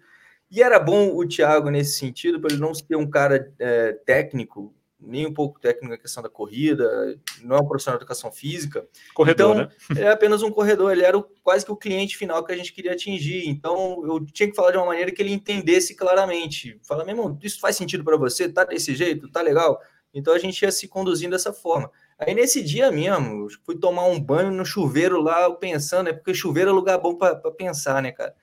E 0.51 0.63
era 0.63 0.79
bom 0.79 1.15
o 1.15 1.27
Thiago 1.27 1.69
nesse 1.69 1.97
sentido, 1.97 2.39
para 2.39 2.51
ele 2.51 2.61
não 2.61 2.73
ser 2.73 2.95
um 2.95 3.07
cara 3.07 3.53
é, 3.59 3.93
técnico, 3.93 4.73
nem 4.99 5.25
um 5.25 5.33
pouco 5.33 5.59
técnico 5.59 5.89
na 5.89 5.97
questão 5.97 6.21
da 6.21 6.29
corrida, 6.29 7.17
não 7.41 7.55
é 7.55 7.59
um 7.59 7.65
profissional 7.67 7.97
de 7.97 8.03
educação 8.03 8.31
física. 8.31 8.85
Corredor, 9.13 9.51
Então, 9.55 9.65
né? 9.65 9.71
Ele 9.91 10.05
é 10.05 10.11
apenas 10.11 10.41
um 10.43 10.51
corredor, 10.51 10.91
ele 10.91 11.03
era 11.03 11.17
o- 11.17 11.23
quase 11.41 11.65
que 11.65 11.71
o 11.71 11.77
cliente 11.77 12.17
final 12.17 12.43
que 12.43 12.51
a 12.51 12.57
gente 12.57 12.73
queria 12.73 12.91
atingir. 12.93 13.47
Então, 13.47 14.03
eu 14.05 14.25
tinha 14.25 14.49
que 14.49 14.55
falar 14.55 14.71
de 14.71 14.77
uma 14.77 14.85
maneira 14.87 15.11
que 15.11 15.21
ele 15.21 15.31
entendesse 15.31 15.95
claramente. 15.95 16.79
Falar, 16.87 17.05
meu 17.05 17.15
irmão, 17.15 17.39
isso 17.41 17.59
faz 17.59 17.75
sentido 17.75 18.03
para 18.03 18.17
você? 18.17 18.49
Tá 18.49 18.63
desse 18.65 18.93
jeito? 18.93 19.29
Tá 19.31 19.41
legal? 19.41 19.79
Então, 20.13 20.33
a 20.33 20.39
gente 20.39 20.61
ia 20.61 20.71
se 20.71 20.87
conduzindo 20.87 21.31
dessa 21.31 21.53
forma. 21.53 21.89
Aí, 22.17 22.33
nesse 22.33 22.61
dia 22.61 22.91
mesmo, 22.91 23.47
fui 23.63 23.77
tomar 23.77 24.05
um 24.07 24.19
banho 24.19 24.51
no 24.51 24.65
chuveiro 24.65 25.21
lá, 25.21 25.49
pensando, 25.51 26.09
é 26.09 26.13
porque 26.13 26.33
chuveiro 26.33 26.71
é 26.71 26.73
lugar 26.73 26.97
bom 26.97 27.15
para 27.15 27.35
pensar, 27.51 28.01
né, 28.01 28.11
cara? 28.11 28.33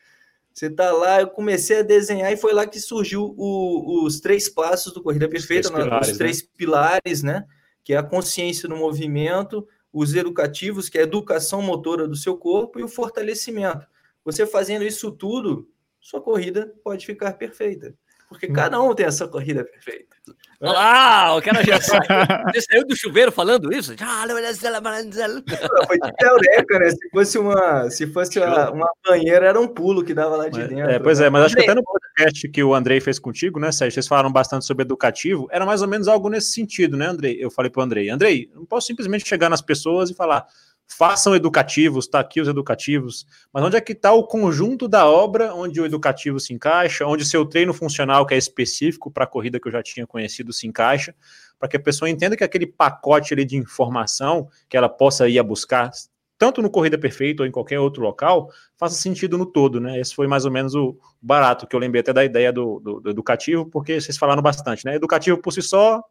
Você 0.57 0.71
tá 0.71 0.91
lá, 0.91 1.21
eu 1.21 1.29
comecei 1.29 1.81
a 1.81 1.83
desenhar 1.83 2.33
e 2.33 2.37
foi 2.37 2.55
lá 2.55 2.67
que 2.67 2.81
surgiu 2.81 3.35
o- 3.37 4.07
os 4.07 4.21
três 4.21 4.49
passos 4.49 4.91
do 4.91 5.03
Corrida 5.03 5.29
Perfeita, 5.29 5.69
três 5.69 5.79
né? 5.79 5.85
pilares, 5.85 6.09
os 6.13 6.17
três 6.17 6.41
pilares, 6.41 7.23
né? 7.23 7.45
Que 7.85 7.93
é 7.93 7.99
a 7.99 8.03
consciência 8.03 8.67
no 8.67 8.75
movimento, 8.75 9.69
os 9.93 10.15
educativos, 10.15 10.89
que 10.89 10.97
é 10.97 11.03
a 11.03 11.05
educação 11.05 11.61
motora 11.61 12.09
do 12.09 12.17
seu 12.17 12.39
corpo, 12.39 12.81
e 12.81 12.83
o 12.83 12.89
fortalecimento. 12.89 13.87
Você 14.25 14.47
fazendo 14.47 14.83
isso 14.83 15.13
tudo, 15.13 15.69
sua 16.01 16.23
corrida 16.23 16.73
pode 16.83 17.05
ficar 17.05 17.35
perfeita. 17.35 17.95
Porque 18.29 18.49
cada 18.49 18.81
um 18.83 18.95
tem 18.95 19.07
a 19.07 19.13
sua 19.13 19.29
corrida 19.29 19.65
perfeita. 19.65 20.17
Olha 20.61 20.73
lá, 20.73 21.37
o 21.37 21.43
cara 21.43 21.63
já 21.63 21.81
saiu. 21.81 22.01
Você 22.53 22.61
saiu 22.63 22.87
do 22.87 22.97
chuveiro 22.97 23.31
falando 23.31 23.71
isso? 23.73 23.95
Foi 25.87 25.99
de 25.99 26.13
eureka, 26.25 26.79
né? 26.79 26.91
Se 26.91 27.11
fosse 27.11 27.39
uma, 27.39 27.91
se 27.91 28.07
fosse 28.07 28.39
uma, 28.39 28.71
uma 28.71 28.89
banheira, 29.07 29.47
era 29.47 29.61
um 29.61 29.69
pulo 29.69 30.03
que 30.03 30.15
dava 30.15 30.35
lá 30.37 30.49
de 30.49 30.59
Mas- 30.59 30.69
dentro. 30.69 30.91
é, 30.91 30.99
pois 30.99 31.21
né? 31.21 31.27
é, 31.27 31.31
mas 31.31 31.45
acho 31.45 31.57
que 31.57 31.63
até 31.63 31.75
no 31.75 31.85
podcast 31.85 32.49
que 32.49 32.65
o 32.65 32.75
Andrei 32.75 33.01
fez 33.01 33.19
contigo, 33.19 33.61
né, 33.61 33.71
Sérgio? 33.71 33.95
Vocês 33.95 34.09
falaram 34.09 34.33
bastante 34.33 34.65
sobre 34.65 34.83
educativo, 34.83 35.47
era 35.51 35.67
mais 35.67 35.83
ou 35.83 35.89
menos 35.89 36.09
algo 36.09 36.29
nesse 36.31 36.53
sentido, 36.53 36.97
né, 36.97 37.07
Andrei? 37.07 37.37
Eu 37.39 37.51
falei 37.51 37.71
pro 37.71 37.83
Andrei, 37.83 38.09
Andrei, 38.09 38.51
não 38.55 38.65
posso 38.65 38.87
simplesmente 38.87 39.29
chegar 39.29 39.51
nas 39.51 39.61
pessoas 39.61 40.09
e 40.11 40.15
falar, 40.15 40.47
façam 40.87 41.35
educativos, 41.35 42.07
tá 42.07 42.21
aqui 42.21 42.41
os 42.41 42.49
educativos, 42.49 43.27
mas 43.53 43.65
onde 43.65 43.77
é 43.77 43.81
que 43.81 43.93
está 43.93 44.13
o 44.13 44.25
conjunto 44.25 44.87
da 44.87 45.07
obra 45.07 45.53
onde 45.55 45.81
o 45.81 45.85
educativo 45.85 46.39
se 46.39 46.55
encaixa, 46.55 47.07
onde 47.07 47.25
seu 47.25 47.45
treino 47.45 47.75
funcional, 47.75 48.25
que 48.25 48.35
é 48.35 48.39
específico 48.39 49.11
para 49.11 49.25
a 49.25 49.27
corrida 49.27 49.59
que 49.59 49.67
eu 49.69 49.73
já 49.73 49.83
tinha 49.83 50.07
conhecido, 50.07 50.53
se 50.53 50.67
encaixa, 50.67 51.15
para 51.59 51.69
que 51.69 51.77
a 51.77 51.81
pessoa 51.81 52.09
entenda 52.09 52.37
que 52.37 52.45
aquele 52.45 52.67
pacote 52.67 53.35
ali 53.35 53.45
de 53.45 53.57
informação 53.57 54.49
que 54.69 54.77
ela 54.77 54.89
possa 54.89 55.29
ir 55.29 55.39
a 55.39 55.43
buscar, 55.43 55.91
tanto 56.39 56.61
no 56.61 56.71
Corrida 56.71 56.99
Perfeita 56.99 57.43
ou 57.43 57.47
em 57.47 57.51
qualquer 57.51 57.81
outro 57.81 58.03
local, 58.03 58.51
faça 58.77 58.95
sentido 58.95 59.39
no 59.39 59.47
todo, 59.47 59.81
né? 59.81 59.99
Esse 59.99 60.15
foi 60.15 60.27
mais 60.27 60.45
ou 60.45 60.51
menos 60.51 60.75
o 60.75 60.99
barato, 61.21 61.67
que 61.67 61.75
eu 61.75 61.81
lembrei 61.81 62.01
até 62.01 62.13
da 62.13 62.25
ideia 62.25 62.53
do, 62.53 62.79
do, 62.79 63.01
do 63.01 63.11
educativo, 63.11 63.65
porque 63.67 64.01
vocês 64.01 64.19
falaram 64.19 64.43
bastante, 64.43 64.85
né? 64.85 64.95
Educativo 64.95 65.39
por 65.39 65.53
si 65.53 65.63
só, 65.63 66.03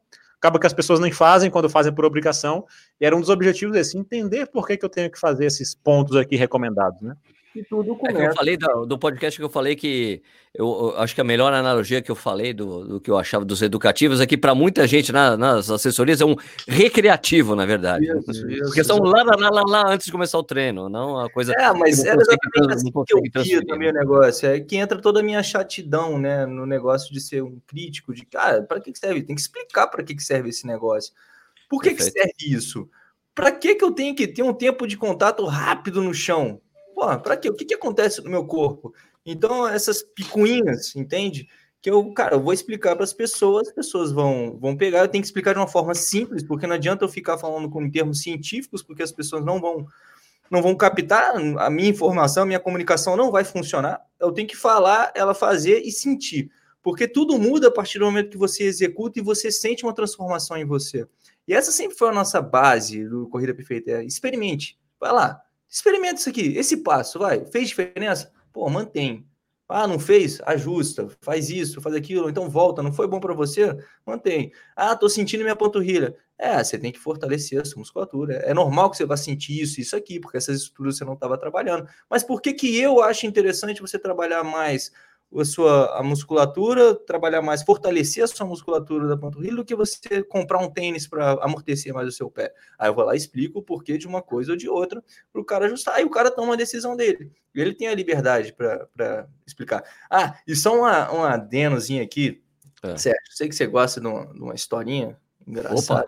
acaba 0.46 0.60
que 0.60 0.68
as 0.68 0.74
pessoas 0.74 1.00
nem 1.00 1.12
fazem 1.12 1.50
quando 1.50 1.68
fazem 1.68 1.92
por 1.92 2.06
obrigação, 2.06 2.66
e 3.02 3.06
era 3.06 3.16
um 3.16 3.20
dos 3.20 3.30
objetivos 3.30 3.76
esse, 3.76 3.98
entender 3.98 4.46
por 4.46 4.68
que, 4.68 4.78
que 4.78 4.86
eu 4.86 4.90
tenho 4.90 5.10
que 5.10 5.20
fazer 5.20 5.46
esses 5.46 5.74
pontos 5.74 6.16
aqui 6.16 6.36
recomendados, 6.36 7.02
né? 7.02 7.16
E 7.56 7.64
tudo 7.64 7.94
É 7.94 7.96
que 7.96 8.06
eu 8.08 8.14
começa. 8.14 8.36
falei 8.36 8.58
do, 8.58 8.86
do 8.86 9.00
podcast 9.00 9.40
que 9.40 9.44
eu 9.46 9.50
falei 9.50 9.76
que 9.78 10.22
eu, 10.54 10.66
eu 10.94 10.98
acho 10.98 11.16
que 11.16 11.22
a 11.22 11.24
melhor 11.24 11.54
analogia 11.54 12.02
que 12.02 12.12
eu 12.12 12.16
falei 12.16 12.54
do, 12.54 12.86
do 12.86 13.00
que 13.00 13.10
eu 13.10 13.18
achava 13.18 13.46
dos 13.46 13.62
educativos 13.62 14.20
é 14.20 14.26
que 14.26 14.36
para 14.38 14.54
muita 14.54 14.86
gente 14.86 15.12
na- 15.12 15.38
nas 15.38 15.70
assessorias 15.70 16.20
é 16.20 16.26
um 16.26 16.36
recreativo, 16.68 17.56
na 17.56 17.66
verdade. 17.66 18.06
Isso, 18.06 18.48
isso. 18.50 18.64
Porque 18.66 18.84
são 18.84 18.98
lá, 19.00 19.24
lá, 19.24 19.36
lá, 19.38 19.50
lá, 19.50 19.64
lá 19.66 19.84
antes 19.94 20.06
de 20.06 20.12
começar 20.12 20.38
o 20.38 20.44
treino, 20.44 20.90
não 20.90 21.18
a 21.20 21.30
coisa. 21.30 21.54
É, 21.54 21.72
mas 21.74 22.04
era 22.04 22.20
exatamente 22.22 22.74
assim 22.74 22.92
que 22.92 22.98
eu 23.14 23.22
via 23.22 23.32
transferir, 23.32 23.66
também 23.66 23.90
o 23.90 23.94
negócio. 23.94 24.50
É 24.50 24.60
que 24.60 24.76
entra 24.76 25.00
toda 25.00 25.22
a 25.22 25.24
minha 25.24 25.42
chatidão, 25.42 26.20
né, 26.20 26.46
no 26.46 26.66
negócio 26.66 27.14
de 27.14 27.22
ser 27.22 27.42
um 27.42 27.58
crítico, 27.66 28.14
de 28.14 28.26
cara, 28.26 28.64
para 28.64 28.80
que 28.82 28.92
que 28.92 29.00
serve? 29.00 29.24
Tem 29.24 29.36
que 29.36 29.42
explicar 29.42 29.88
para 29.88 30.04
que 30.04 30.14
que 30.14 30.24
serve 30.24 30.50
esse 30.50 30.68
negócio. 30.68 31.14
Por 31.70 31.82
que 31.82 31.94
que 31.96 32.04
serve 32.04 32.34
isso? 32.40 32.90
Para 33.34 33.52
que, 33.52 33.76
que 33.76 33.84
eu 33.84 33.92
tenho 33.92 34.16
que 34.16 34.28
ter 34.28 34.44
um 34.44 34.54
tempo 34.54 34.88
de 34.88 34.96
contato 34.98 35.46
rápido 35.46 36.02
no 36.02 36.14
chão? 36.14 36.62
Pô, 36.96 37.20
para 37.20 37.36
quê? 37.36 37.50
O 37.50 37.54
que, 37.54 37.66
que 37.66 37.74
acontece 37.74 38.24
no 38.24 38.30
meu 38.30 38.46
corpo? 38.46 38.94
Então, 39.26 39.68
essas 39.68 40.02
picuinhas, 40.02 40.96
entende? 40.96 41.50
Que 41.82 41.90
eu, 41.90 42.14
cara, 42.14 42.36
eu 42.36 42.42
vou 42.42 42.54
explicar 42.54 42.96
para 42.96 43.04
as 43.04 43.12
pessoas, 43.12 43.68
as 43.68 43.74
pessoas 43.74 44.12
vão, 44.14 44.58
vão 44.58 44.78
pegar, 44.78 45.00
eu 45.00 45.08
tenho 45.10 45.22
que 45.22 45.28
explicar 45.28 45.54
de 45.54 45.60
uma 45.60 45.68
forma 45.68 45.94
simples, 45.94 46.42
porque 46.42 46.66
não 46.66 46.76
adianta 46.76 47.04
eu 47.04 47.10
ficar 47.10 47.38
falando 47.38 47.70
com 47.70 47.92
termos 47.92 48.22
científicos, 48.22 48.82
porque 48.82 49.04
as 49.04 49.12
pessoas 49.12 49.44
não 49.44 49.60
vão 49.60 49.86
não 50.50 50.62
vão 50.62 50.76
captar 50.76 51.36
a 51.36 51.70
minha 51.72 51.90
informação, 51.90 52.44
a 52.44 52.46
minha 52.46 52.60
comunicação 52.60 53.18
não 53.18 53.32
vai 53.32 53.44
funcionar. 53.44 54.00
Eu 54.20 54.32
tenho 54.32 54.48
que 54.48 54.56
falar, 54.56 55.12
ela 55.16 55.34
fazer 55.34 55.80
e 55.80 55.92
sentir. 55.92 56.52
Porque 56.84 57.08
tudo 57.08 57.40
muda 57.40 57.70
a 57.70 57.72
partir 57.72 57.98
do 57.98 58.06
momento 58.06 58.30
que 58.30 58.38
você 58.38 58.64
executa 58.64 59.20
e 59.20 59.24
você 59.24 59.52
sente 59.52 59.84
uma 59.84 59.94
transformação 59.94 60.56
em 60.56 60.64
você. 60.64 61.08
E 61.48 61.54
essa 61.54 61.72
sempre 61.72 61.98
foi 61.98 62.10
a 62.10 62.14
nossa 62.14 62.40
base 62.40 63.04
do 63.10 63.28
Corrida 63.28 63.56
Perfeita. 63.56 63.90
É, 63.90 64.04
experimente. 64.06 64.78
Vai 65.00 65.12
lá. 65.12 65.42
Experimenta 65.70 66.20
isso 66.20 66.30
aqui. 66.30 66.54
Esse 66.58 66.78
passo, 66.78 67.20
vai. 67.20 67.46
Fez 67.46 67.70
diferença? 67.70 68.32
Pô, 68.54 68.70
mantém. 68.70 69.28
Ah, 69.68 69.88
não 69.88 69.98
fez? 69.98 70.40
Ajusta, 70.46 71.08
faz 71.22 71.50
isso, 71.50 71.82
faz 71.82 71.96
aquilo, 71.96 72.30
então 72.30 72.50
volta. 72.50 72.84
Não 72.84 72.94
foi 72.94 73.08
bom 73.08 73.20
para 73.20 73.34
você? 73.34 73.76
Mantém. 74.06 74.52
Ah, 74.76 74.96
tô 74.96 75.10
sentindo 75.10 75.42
minha 75.42 75.56
panturrilha. 75.56 76.16
É, 76.38 76.64
você 76.64 76.78
tem 76.78 76.92
que 76.92 77.00
fortalecer 77.00 77.60
a 77.62 77.66
sua 77.66 77.80
musculatura. 77.80 78.36
É 78.46 78.54
normal 78.54 78.92
que 78.92 78.98
você 78.98 79.06
vá 79.06 79.18
sentir 79.18 79.60
isso, 79.62 79.82
isso 79.82 79.96
aqui, 79.96 80.20
porque 80.20 80.38
essas 80.38 80.58
estruturas 80.58 80.98
você 80.98 81.06
não 81.06 81.14
estava 81.14 81.38
trabalhando. 81.38 81.88
Mas 82.10 82.24
por 82.24 82.42
que 82.42 82.54
que 82.54 82.78
eu 82.78 83.02
acho 83.02 83.26
interessante 83.26 83.82
você 83.82 83.98
trabalhar 83.98 84.44
mais 84.44 84.92
a 85.34 85.46
sua 85.46 86.00
a 86.00 86.04
musculatura, 86.04 86.96
trabalhar 86.96 87.42
mais, 87.42 87.64
fortalecer 87.64 88.24
a 88.24 88.28
sua 88.28 88.46
musculatura 88.46 89.08
da 89.08 89.18
panturrilha 89.18 89.56
do 89.56 89.66
que 89.66 89.76
você 89.76 90.24
comprar 90.24 90.60
um 90.60 90.70
tênis 90.70 91.08
para 91.08 91.34
amortecer 91.42 91.94
mais 91.94 92.08
o 92.08 92.12
seu 92.12 92.30
pé. 92.30 92.54
Aí 92.78 92.90
eu 92.90 92.94
vou 92.94 93.04
lá 93.04 93.14
e 93.14 93.18
explico 93.18 93.60
o 93.60 93.64
porquê 93.64 93.98
de 93.98 94.08
uma 94.08 94.22
coisa 94.22 94.52
ou 94.52 94.58
de 94.58 94.70
outra 94.70 95.04
para 95.32 95.42
o 95.42 95.46
cara 95.46 95.66
ajustar. 95.66 95.96
Aí 95.96 96.06
o 96.06 96.10
cara 96.10 96.32
toma 96.32 96.54
a 96.54 96.58
decisão 96.58 96.96
dele. 96.96 97.32
E 97.54 97.62
ele 97.62 97.74
tem 97.74 97.88
a 97.88 97.96
liberdade 97.96 98.54
para 98.54 99.28
explicar. 99.46 99.84
Ah, 100.10 100.38
e 100.48 100.56
só 100.56 100.78
uma, 100.78 101.12
uma 101.12 101.30
adenozinha 101.32 102.04
aqui. 102.04 102.42
É. 102.84 102.98
Sérgio, 102.98 103.22
sei 103.32 103.50
que 103.50 103.56
você 103.56 103.66
gosta 103.66 104.00
de 104.00 104.08
uma, 104.08 104.26
de 104.34 104.42
uma 104.42 104.54
historinha 104.54 105.18
engraçada. 105.48 106.06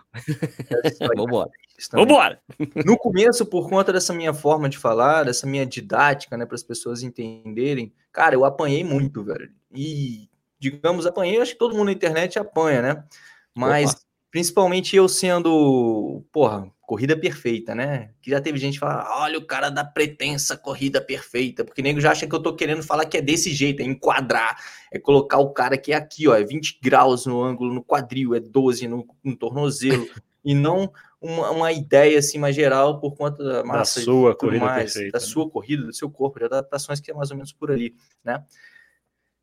Vamos 1.00 1.24
embora. 1.26 1.50
Vambora! 1.92 2.40
No 2.84 2.98
começo, 2.98 3.46
por 3.46 3.68
conta 3.68 3.92
dessa 3.92 4.12
minha 4.12 4.34
forma 4.34 4.68
de 4.68 4.76
falar, 4.76 5.24
dessa 5.24 5.46
minha 5.46 5.64
didática, 5.64 6.36
né, 6.36 6.44
para 6.44 6.56
as 6.56 6.62
pessoas 6.62 7.02
entenderem, 7.02 7.92
cara, 8.18 8.34
eu 8.34 8.44
apanhei 8.44 8.82
muito, 8.82 9.22
velho. 9.22 9.48
E, 9.72 10.28
digamos, 10.58 11.06
apanhei, 11.06 11.40
acho 11.40 11.52
que 11.52 11.58
todo 11.58 11.76
mundo 11.76 11.86
na 11.86 11.92
internet 11.92 12.36
apanha, 12.36 12.82
né? 12.82 13.04
Mas, 13.54 13.92
Opa. 13.92 14.00
principalmente 14.28 14.96
eu 14.96 15.08
sendo, 15.08 16.24
porra, 16.32 16.68
corrida 16.80 17.16
perfeita, 17.16 17.76
né? 17.76 18.10
Que 18.20 18.32
já 18.32 18.40
teve 18.40 18.58
gente 18.58 18.74
que 18.74 18.80
fala, 18.80 19.20
olha 19.20 19.38
o 19.38 19.46
cara 19.46 19.70
da 19.70 19.84
pretensa 19.84 20.56
corrida 20.56 21.00
perfeita, 21.00 21.64
porque 21.64 21.80
nego 21.80 22.00
já 22.00 22.10
acha 22.10 22.26
que 22.26 22.34
eu 22.34 22.42
tô 22.42 22.56
querendo 22.56 22.82
falar 22.82 23.06
que 23.06 23.18
é 23.18 23.22
desse 23.22 23.52
jeito, 23.52 23.82
é 23.82 23.84
enquadrar, 23.84 24.60
é 24.90 24.98
colocar 24.98 25.38
o 25.38 25.52
cara 25.52 25.78
que 25.78 25.92
é 25.92 25.96
aqui, 25.96 26.26
ó, 26.26 26.34
é 26.34 26.42
20 26.42 26.80
graus 26.82 27.24
no 27.24 27.40
ângulo 27.40 27.72
no 27.72 27.84
quadril, 27.84 28.34
é 28.34 28.40
12 28.40 28.88
no, 28.88 29.06
no 29.22 29.36
tornozelo, 29.36 30.08
e 30.44 30.56
não 30.56 30.92
uma, 31.20 31.50
uma, 31.50 31.72
ideia 31.72 32.18
assim 32.18 32.38
mais 32.38 32.54
geral 32.54 33.00
por 33.00 33.16
conta 33.16 33.42
da 33.42 33.64
massa 33.64 34.00
da 34.00 34.04
sua 34.04 34.36
corrida 34.36 34.64
mais, 34.64 34.92
perfeita, 34.92 35.18
da 35.18 35.24
né? 35.24 35.30
sua 35.30 35.50
corrida, 35.50 35.82
do 35.84 35.94
seu 35.94 36.10
corpo, 36.10 36.38
de 36.38 36.44
adaptações 36.44 37.00
que 37.00 37.10
é 37.10 37.14
mais 37.14 37.30
ou 37.30 37.36
menos 37.36 37.52
por 37.52 37.70
ali, 37.70 37.94
né? 38.24 38.42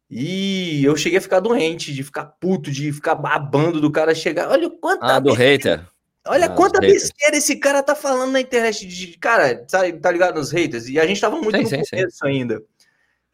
E 0.09 0.83
eu 0.83 0.95
cheguei 0.95 1.17
a 1.17 1.21
ficar 1.21 1.39
doente, 1.39 1.93
de 1.93 2.03
ficar 2.03 2.25
puto, 2.25 2.69
de 2.69 2.91
ficar 2.93 3.15
babando 3.15 3.81
do 3.81 3.91
cara 3.91 4.13
chegar. 4.13 4.49
Olha 4.49 4.69
quanta 4.69 5.15
ah, 5.15 5.19
do 5.19 5.33
hater. 5.33 5.83
Olha 6.27 6.45
ah, 6.45 6.49
quanta 6.49 6.79
besteira 6.79 7.35
esse 7.35 7.55
cara 7.55 7.81
tá 7.81 7.95
falando 7.95 8.31
na 8.31 8.39
internet. 8.39 8.85
De, 8.85 9.17
cara, 9.17 9.65
tá, 9.65 9.79
tá 9.99 10.11
ligado 10.11 10.35
nos 10.35 10.51
haters? 10.51 10.87
E 10.87 10.99
a 10.99 11.07
gente 11.07 11.19
tava 11.19 11.41
muito 11.41 11.57
sim, 11.57 11.77
no 11.77 11.85
sim, 11.85 11.89
começo 11.89 12.17
sim. 12.17 12.27
ainda. 12.27 12.61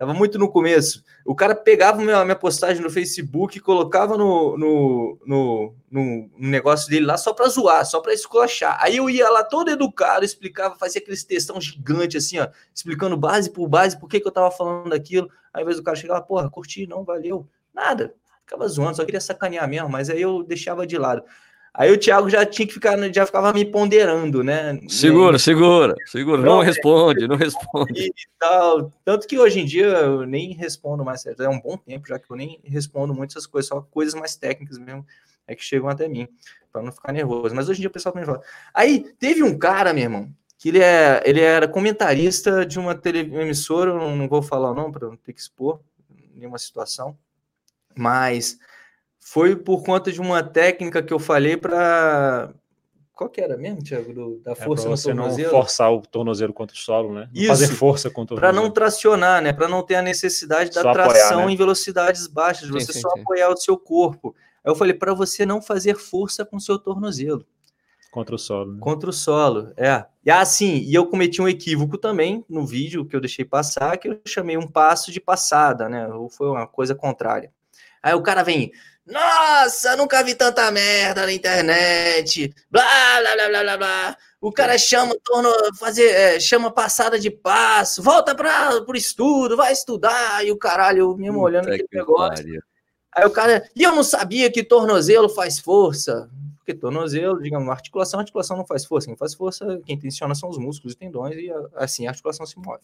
Tava 0.02 0.16
muito 0.16 0.40
no 0.40 0.50
começo. 0.50 1.04
O 1.24 1.36
cara 1.36 1.54
pegava 1.54 2.02
a 2.02 2.26
minha 2.26 2.36
postagem 2.36 2.82
no 2.82 2.90
Facebook 2.90 3.56
e 3.56 3.62
colocava 3.62 4.18
no, 4.18 4.58
no, 4.58 5.20
no, 5.24 5.76
no, 5.92 6.32
negócio 6.40 6.90
dele 6.90 7.06
lá 7.06 7.18
só 7.18 7.34
para 7.34 7.48
zoar, 7.48 7.86
só 7.86 8.00
para 8.00 8.12
esculachar. 8.12 8.80
Aí 8.82 8.98
eu 8.98 9.08
ia 9.12 9.30
lá 9.30 9.44
todo 9.44 9.70
educado, 9.70 10.26
explicava, 10.26 10.76
fazia 10.76 11.00
aqueles 11.00 11.24
textão 11.24 11.62
gigante 11.62 12.18
assim, 12.18 12.40
ó, 12.40 12.48
explicando 12.74 13.16
base 13.16 13.52
por 13.52 13.68
base, 13.68 14.00
por 14.00 14.10
que, 14.10 14.20
que 14.20 14.28
eu 14.28 14.32
tava 14.32 14.50
falando 14.50 14.90
daquilo. 14.90 15.30
Aí 15.54 15.62
às 15.62 15.68
vezes 15.68 15.80
o 15.80 15.84
cara 15.84 15.96
chegava, 15.96 16.20
porra, 16.24 16.50
curti, 16.50 16.88
não, 16.88 17.04
valeu. 17.04 17.48
Nada. 17.72 18.16
Ficava 18.44 18.68
zoando, 18.68 18.98
só 18.98 19.06
queria 19.06 19.22
sacanear 19.22 19.70
mesmo, 19.70 19.88
mas 19.88 20.10
aí 20.10 20.24
eu 20.24 20.42
deixava 20.42 20.88
de 20.88 20.98
lado. 20.98 21.22
Aí 21.74 21.90
o 21.92 21.98
Thiago 21.98 22.30
já 22.30 22.46
tinha 22.46 22.68
que 22.68 22.74
ficar, 22.74 22.98
já 23.14 23.26
ficava 23.26 23.54
me 23.54 23.64
ponderando, 23.64 24.44
né? 24.44 24.78
Segura, 24.90 25.40
segura, 25.40 25.96
segura, 26.06 26.42
não, 26.42 26.58
não 26.58 26.62
responde, 26.62 27.28
não 27.28 27.38
responde. 27.38 28.12
E 28.12 28.28
tal. 28.38 28.92
Tanto 29.06 29.28
que 29.28 29.40
hoje 29.40 29.60
em 29.62 29.66
dia 29.66 29.86
eu 29.86 30.26
nem 30.26 30.54
respondo 30.54 31.06
mais, 31.06 31.26
é 31.26 31.48
um 31.48 31.62
bom 31.62 31.78
tempo 31.78 32.08
já 32.08 32.20
que 32.20 32.30
eu 32.30 32.36
nem 32.36 32.60
respondo 32.64 33.14
muito 33.14 33.32
essas 33.32 33.46
coisas, 33.46 33.70
só 33.70 33.82
coisas 33.82 34.20
mais 34.20 34.36
técnicas 34.36 34.78
mesmo 34.78 35.06
é 35.48 35.56
que 35.56 35.64
chegam 35.64 35.90
até 35.90 36.08
mim, 36.08 36.28
para 36.72 36.82
não 36.82 36.92
ficar 36.92 37.12
nervoso. 37.12 37.56
Mas 37.56 37.70
hoje 37.70 37.80
em 37.80 37.82
dia 37.82 37.90
o 37.90 37.94
pessoal 37.94 38.14
também 38.14 38.26
fala. 38.26 38.42
Aí 38.74 39.14
teve 39.20 39.44
um 39.44 39.58
cara, 39.58 39.94
meu 39.94 40.04
irmão, 40.04 40.30
que 40.58 40.70
ele, 40.70 40.80
é, 40.80 41.22
ele 41.26 41.42
era 41.42 41.68
comentarista 41.68 42.66
de 42.66 42.80
uma 42.80 42.96
teleemissora, 42.96 43.94
não, 43.94 44.16
não 44.16 44.28
vou 44.28 44.42
falar 44.42 44.72
o 44.72 44.76
nome 44.76 44.92
para 44.94 45.08
não 45.08 45.16
ter 45.16 45.34
que 45.34 45.42
expor 45.42 45.80
nenhuma 46.36 46.58
situação, 46.58 47.18
mas 47.96 48.60
foi 49.24 49.56
por 49.56 49.84
conta 49.84 50.12
de 50.12 50.20
uma 50.20 50.42
técnica 50.42 51.02
que 51.04 51.14
eu 51.14 51.20
falei 51.20 51.56
para. 51.56 52.52
Qual 53.14 53.30
que 53.30 53.40
era 53.40 53.56
mesmo, 53.56 53.84
Tiago? 53.84 54.12
Do, 54.12 54.42
da 54.44 54.54
é 54.54 54.56
força 54.56 54.88
é 54.88 54.90
no 54.90 54.98
você 54.98 55.10
tornozelo? 55.10 55.52
Não 55.52 55.60
forçar 55.60 55.94
o 55.94 56.02
tornozelo 56.02 56.52
contra 56.52 56.76
o 56.76 56.80
solo, 56.80 57.14
né? 57.14 57.30
Não 57.32 57.42
Isso, 57.42 57.48
fazer 57.50 57.68
força 57.68 58.10
contra 58.10 58.36
o 58.36 58.40
Para 58.40 58.52
não 58.52 58.72
tracionar, 58.72 59.40
né? 59.44 59.54
Para 59.54 59.68
não 59.68 59.84
ter 59.84 59.96
a 59.96 60.02
necessidade 60.02 60.72
da 60.72 60.82
só 60.82 60.92
tração 60.92 61.28
apoiar, 61.28 61.46
né? 61.46 61.54
em 61.54 61.56
velocidades 61.56 62.26
baixas, 62.26 62.66
sim, 62.66 62.74
você 62.74 62.92
sim, 62.92 63.00
só 63.00 63.12
sim. 63.12 63.22
apoiar 63.22 63.50
o 63.50 63.58
seu 63.58 63.78
corpo. 63.78 64.36
Aí 64.66 64.72
eu 64.72 64.76
falei, 64.76 64.96
para 64.96 65.14
você 65.14 65.46
não 65.46 65.62
fazer 65.62 65.96
força 65.96 66.44
com 66.44 66.58
o 66.58 66.62
seu 66.62 66.80
tornozelo. 66.80 67.46
Contra 68.12 68.36
o 68.36 68.40
solo. 68.40 68.74
Né? 68.74 68.80
Contra 68.82 69.10
o 69.10 69.14
solo, 69.14 69.72
é. 69.78 70.04
E 70.26 70.32
assim, 70.32 70.78
e 70.80 70.94
eu 70.94 71.06
cometi 71.06 71.42
um 71.42 71.48
equívoco 71.48 71.98
também 71.98 72.44
no 72.50 72.66
vídeo 72.66 73.06
que 73.06 73.16
eu 73.16 73.22
deixei 73.22 73.46
passar, 73.46 73.98
que 73.98 74.10
eu 74.10 74.20
chamei 74.28 74.58
um 74.58 74.68
passo 74.68 75.12
de 75.12 75.22
passada, 75.22 75.88
né? 75.88 76.08
Ou 76.08 76.28
foi 76.28 76.48
uma 76.48 76.66
coisa 76.66 76.96
contrária. 76.96 77.54
Aí 78.04 78.14
o 78.16 78.22
cara 78.22 78.44
vem, 78.44 78.72
nossa, 79.06 79.96
nunca 79.96 80.24
vi 80.24 80.36
tanta 80.36 80.70
merda 80.72 81.26
na 81.26 81.34
internet. 81.34 82.54
Blá, 82.70 82.84
blá, 83.20 83.34
blá, 83.36 83.50
blá, 83.50 83.64
blá, 83.64 83.78
blá. 83.78 84.18
O 84.40 84.52
cara 84.52 84.78
chama, 84.78 85.16
torna, 85.24 85.50
fazer, 85.78 86.10
é, 86.10 86.40
chama 86.40 86.72
passada 86.72 87.20
de 87.20 87.30
passo, 87.30 88.02
volta 88.02 88.34
para 88.34 88.84
o 88.88 88.96
estudo, 88.96 89.58
vai 89.58 89.72
estudar. 89.74 90.46
E 90.46 90.52
o 90.52 90.58
caralho, 90.58 91.16
mesmo 91.16 91.40
Puta 91.40 91.46
olhando 91.46 91.68
aquele 91.68 91.88
negócio. 91.92 92.44
Pariu. 92.44 92.62
Aí 93.14 93.26
o 93.26 93.32
cara, 93.32 93.70
e 93.76 93.84
eu 93.84 93.94
não 93.94 94.04
sabia 94.04 94.52
que 94.52 94.64
tornozelo 94.64 95.30
faz 95.30 95.60
força. 95.60 96.30
Porque 96.58 96.74
tornozelo, 96.74 97.42
digamos, 97.42 97.70
articulação, 97.70 98.20
articulação 98.20 98.56
não 98.56 98.66
faz 98.66 98.86
força. 98.86 99.08
Quem 99.08 99.18
faz 99.18 99.34
força, 99.34 99.82
quem 99.86 100.00
tensiona 100.00 100.34
são 100.34 100.50
os 100.50 100.58
músculos 100.58 100.94
e 100.94 100.98
tendões, 100.98 101.36
e 101.36 101.52
assim 101.76 102.08
a 102.08 102.12
articulação 102.12 102.46
se 102.46 102.58
move. 102.58 102.84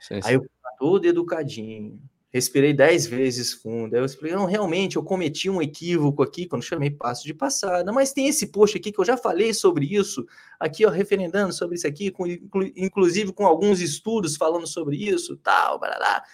Sim, 0.00 0.20
sim. 0.20 0.28
Aí 0.28 0.36
o 0.36 0.46
todo 0.78 1.06
educadinho, 1.06 1.98
respirei 2.34 2.72
dez 2.72 3.06
vezes 3.06 3.52
fundo. 3.52 3.94
Aí 3.94 4.00
eu 4.00 4.04
expliquei, 4.04 4.36
não, 4.36 4.44
realmente, 4.44 4.96
eu 4.96 5.04
cometi 5.04 5.48
um 5.48 5.62
equívoco 5.62 6.20
aqui 6.20 6.46
quando 6.46 6.64
chamei 6.64 6.90
passo 6.90 7.22
de 7.22 7.32
passada, 7.32 7.92
mas 7.92 8.12
tem 8.12 8.26
esse 8.26 8.48
post 8.48 8.76
aqui 8.76 8.90
que 8.90 8.98
eu 8.98 9.04
já 9.04 9.16
falei 9.16 9.54
sobre 9.54 9.86
isso, 9.86 10.26
aqui, 10.58 10.84
ó, 10.84 10.90
referendando 10.90 11.52
sobre 11.52 11.76
isso 11.76 11.86
aqui, 11.86 12.10
com, 12.10 12.26
inclusive 12.74 13.32
com 13.32 13.46
alguns 13.46 13.80
estudos 13.80 14.36
falando 14.36 14.66
sobre 14.66 14.96
isso, 14.96 15.36
tal, 15.36 15.78
barará. 15.78 16.24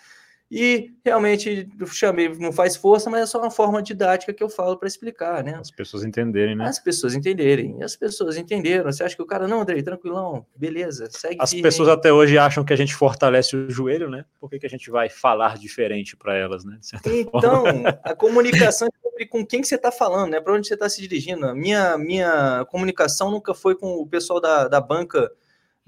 E 0.51 0.91
realmente 1.05 1.69
chamei, 1.87 2.29
não 2.29 2.51
faz 2.51 2.75
força, 2.75 3.09
mas 3.09 3.23
é 3.23 3.27
só 3.27 3.39
uma 3.39 3.53
forma 3.53 3.81
didática 3.81 4.33
que 4.33 4.43
eu 4.43 4.49
falo 4.49 4.77
para 4.77 4.89
explicar, 4.89 5.45
né? 5.45 5.55
As 5.55 5.71
pessoas 5.71 6.03
entenderem, 6.03 6.57
né? 6.57 6.65
As 6.67 6.81
pessoas 6.81 7.15
entenderem. 7.15 7.77
E 7.79 7.85
as 7.85 7.95
pessoas 7.95 8.37
entenderam. 8.37 8.91
Você 8.91 9.05
acha 9.05 9.15
que 9.15 9.23
o 9.23 9.27
cara, 9.27 9.47
não, 9.47 9.61
Andrei, 9.61 9.81
tranquilão, 9.81 10.45
beleza, 10.57 11.09
segue. 11.09 11.37
As 11.39 11.51
firme. 11.51 11.63
pessoas 11.63 11.89
até 11.89 12.13
hoje 12.13 12.37
acham 12.37 12.65
que 12.65 12.73
a 12.73 12.77
gente 12.77 12.97
fortalece 12.97 13.55
o 13.55 13.71
joelho, 13.71 14.11
né? 14.11 14.25
Por 14.41 14.51
que, 14.51 14.59
que 14.59 14.67
a 14.67 14.71
gente 14.71 14.91
vai 14.91 15.09
falar 15.09 15.57
diferente 15.57 16.17
para 16.17 16.37
elas, 16.37 16.65
né? 16.65 16.81
Então, 17.07 17.63
a 18.03 18.17
comunicação 18.17 18.89
é 18.89 19.09
sobre 19.09 19.27
com 19.27 19.47
quem 19.47 19.61
que 19.61 19.69
você 19.69 19.77
está 19.77 19.93
falando, 19.93 20.33
né? 20.33 20.41
Para 20.41 20.55
onde 20.55 20.67
você 20.67 20.75
está 20.75 20.89
se 20.89 21.01
dirigindo. 21.01 21.47
A 21.47 21.55
minha, 21.55 21.97
minha 21.97 22.67
comunicação 22.71 23.31
nunca 23.31 23.55
foi 23.55 23.77
com 23.77 23.99
o 23.99 24.07
pessoal 24.07 24.41
da, 24.41 24.67
da 24.67 24.81
banca 24.81 25.31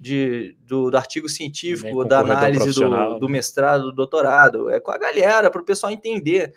de, 0.03 0.57
do, 0.67 0.91
do 0.91 0.97
artigo 0.97 1.29
científico, 1.29 2.05
da 2.05 2.19
análise 2.19 2.73
do, 2.73 3.21
do 3.21 3.29
mestrado, 3.29 3.85
do 3.85 3.93
doutorado, 3.93 4.69
é 4.69 4.81
com 4.81 4.91
a 4.91 4.99
galera, 4.99 5.49
para 5.49 5.63
o 5.63 5.65
pessoal 5.65 5.93
entender. 5.93 6.53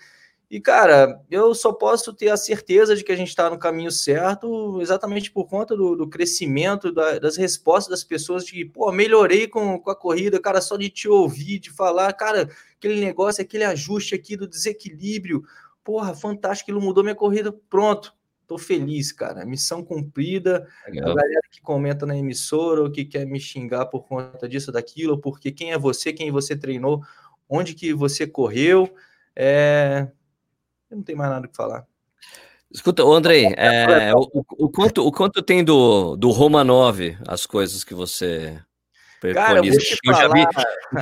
E, 0.49 0.60
cara, 0.60 1.21
eu 1.29 1.53
só 1.53 1.71
posso 1.71 2.12
ter 2.12 2.29
a 2.29 2.38
certeza 2.38 2.95
de 2.95 3.03
que 3.03 3.12
a 3.12 3.15
gente 3.15 3.27
está 3.27 3.47
no 3.47 3.60
caminho 3.60 3.91
certo 3.91 4.81
exatamente 4.81 5.29
por 5.29 5.45
conta 5.45 5.77
do, 5.77 5.95
do 5.95 6.10
crescimento, 6.10 6.91
da, 6.91 7.19
das 7.19 7.38
respostas 7.38 7.91
das 7.91 8.03
pessoas 8.03 8.43
de, 8.43 8.65
pô, 8.65 8.91
melhorei 8.91 9.47
com, 9.47 9.79
com 9.79 9.91
a 9.91 9.95
corrida, 9.95 10.39
cara, 10.39 10.60
só 10.60 10.75
de 10.75 10.89
te 10.89 11.08
ouvir, 11.08 11.60
de 11.60 11.69
falar, 11.69 12.12
cara, 12.13 12.49
aquele 12.79 12.99
negócio, 12.99 13.43
aquele 13.43 13.63
ajuste 13.63 14.15
aqui 14.15 14.36
do 14.36 14.47
desequilíbrio, 14.47 15.43
porra, 15.84 16.15
fantástico, 16.15 16.71
aquilo 16.71 16.84
mudou 16.84 17.03
minha 17.03 17.15
corrida, 17.15 17.55
pronto. 17.69 18.12
Tô 18.47 18.58
feliz, 18.58 19.12
cara. 19.12 19.45
Missão 19.45 19.84
cumprida. 19.84 20.67
A 20.86 20.89
Legal. 20.89 21.15
galera 21.15 21.41
que 21.51 21.62
comenta 21.62 22.05
na 22.05 22.17
emissora 22.17 22.81
ou 22.81 22.91
que 22.91 23.05
quer 23.05 23.25
me 23.25 23.39
xingar 23.39 23.86
por 23.88 24.05
conta 24.08 24.47
disso, 24.47 24.71
daquilo, 24.71 25.19
porque 25.19 25.51
quem 25.51 25.71
é 25.71 25.77
você, 25.77 26.13
quem 26.13 26.31
você 26.31 26.55
treinou, 26.55 27.03
onde 27.49 27.73
que 27.73 27.93
você 27.93 28.25
correu. 28.27 28.93
É... 29.36 30.08
Eu 30.89 30.97
não 30.97 31.03
tenho 31.03 31.17
mais 31.17 31.29
nada 31.31 31.45
o 31.45 31.49
que 31.49 31.55
falar. 31.55 31.86
Escuta, 32.71 33.03
Andrei, 33.03 33.53
é, 33.58 34.13
o, 34.13 34.21
o- 34.34 34.65
o 34.65 34.69
quanto, 34.69 35.05
o 35.05 35.12
quanto 35.12 35.41
tem 35.41 35.63
do, 35.63 36.15
do 36.15 36.29
Roma 36.31 36.63
9, 36.63 37.17
as 37.27 37.45
coisas 37.45 37.84
que 37.84 37.93
você 37.93 38.60
Cara, 39.34 39.60
eu 39.60 39.64
já 40.14 40.28
vi, 40.28 40.46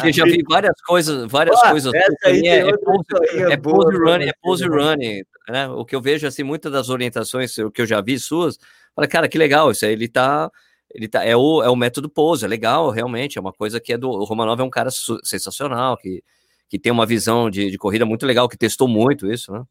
eu 0.07 0.13
já 0.13 0.25
vi 0.25 0.43
várias 0.47 0.81
coisas, 0.81 1.31
várias 1.31 1.59
Ó, 1.63 1.69
coisas. 1.69 1.93
é, 1.93 2.57
é 2.57 2.77
pose, 2.77 3.05
é 3.51 3.57
pose 3.57 3.97
running, 3.97 4.27
é 4.27 4.33
pose 4.41 4.69
né? 4.69 4.75
running, 4.75 5.23
né? 5.49 5.67
O 5.69 5.85
que 5.85 5.95
eu 5.95 6.01
vejo 6.01 6.27
assim, 6.27 6.43
muitas 6.43 6.71
das 6.71 6.89
orientações 6.89 7.55
que 7.73 7.81
eu 7.81 7.85
já 7.85 8.01
vi 8.01 8.19
suas, 8.19 8.57
fala, 8.95 9.07
cara, 9.07 9.27
que 9.27 9.37
legal, 9.37 9.71
isso 9.71 9.85
aí 9.85 9.91
ele 9.93 10.07
tá, 10.07 10.51
ele 10.91 11.07
tá, 11.07 11.23
é 11.23 11.35
o, 11.35 11.63
é 11.63 11.69
o 11.69 11.75
método 11.75 12.09
pose, 12.09 12.45
é 12.45 12.47
legal, 12.47 12.89
realmente, 12.89 13.37
é 13.37 13.41
uma 13.41 13.53
coisa 13.53 13.79
que 13.79 13.93
é 13.93 13.97
do, 13.97 14.09
o 14.09 14.23
Romanov 14.23 14.61
é 14.61 14.63
um 14.63 14.69
cara 14.69 14.89
sensacional, 15.23 15.97
que, 15.97 16.23
que 16.69 16.79
tem 16.79 16.91
uma 16.91 17.05
visão 17.05 17.49
de, 17.49 17.69
de 17.69 17.77
corrida 17.77 18.05
muito 18.05 18.25
legal, 18.25 18.47
que 18.47 18.57
testou 18.57 18.87
muito 18.87 19.31
isso, 19.31 19.51
né? 19.51 19.63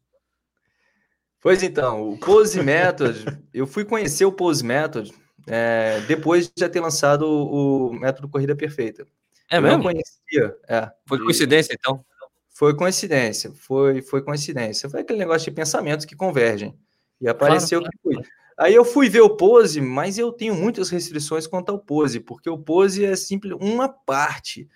Pois 1.41 1.61
então, 1.61 2.09
o 2.09 2.17
Pose 2.17 2.63
Method, 2.63 3.25
eu 3.53 3.67
fui 3.67 3.83
conhecer 3.83 4.23
o 4.23 4.31
Pose 4.31 4.63
Method 4.63 5.13
é, 5.47 6.01
depois 6.07 6.47
de 6.47 6.53
já 6.57 6.69
ter 6.69 6.79
lançado 6.79 7.23
o, 7.23 7.87
o 7.89 7.93
método 7.93 8.27
Corrida 8.29 8.55
Perfeita. 8.55 9.05
É 9.49 9.57
eu 9.57 9.61
mesmo? 9.61 9.77
não 9.77 9.83
conhecia. 9.83 10.55
É, 10.67 10.91
Foi 11.05 11.17
de- 11.17 11.23
coincidência, 11.25 11.73
então? 11.77 12.03
Foi 12.49 12.75
coincidência, 12.75 13.51
foi, 13.55 14.01
foi 14.01 14.21
coincidência. 14.21 14.89
Foi 14.89 15.01
aquele 15.01 15.19
negócio 15.19 15.45
de 15.45 15.51
pensamentos 15.55 16.05
que 16.05 16.15
convergem. 16.15 16.77
E 17.19 17.27
apareceu 17.27 17.81
que 17.81 17.89
fui. 18.01 18.15
Aí 18.57 18.75
eu 18.75 18.85
fui 18.85 19.09
ver 19.09 19.21
o 19.21 19.35
Pose, 19.35 19.81
mas 19.81 20.17
eu 20.19 20.31
tenho 20.31 20.53
muitas 20.53 20.89
restrições 20.91 21.47
quanto 21.47 21.69
ao 21.69 21.79
Pose, 21.79 22.19
porque 22.19 22.49
o 22.49 22.57
Pose 22.57 23.03
é 23.03 23.15
simplesmente 23.15 23.65
uma 23.65 23.89
parte. 23.89 24.69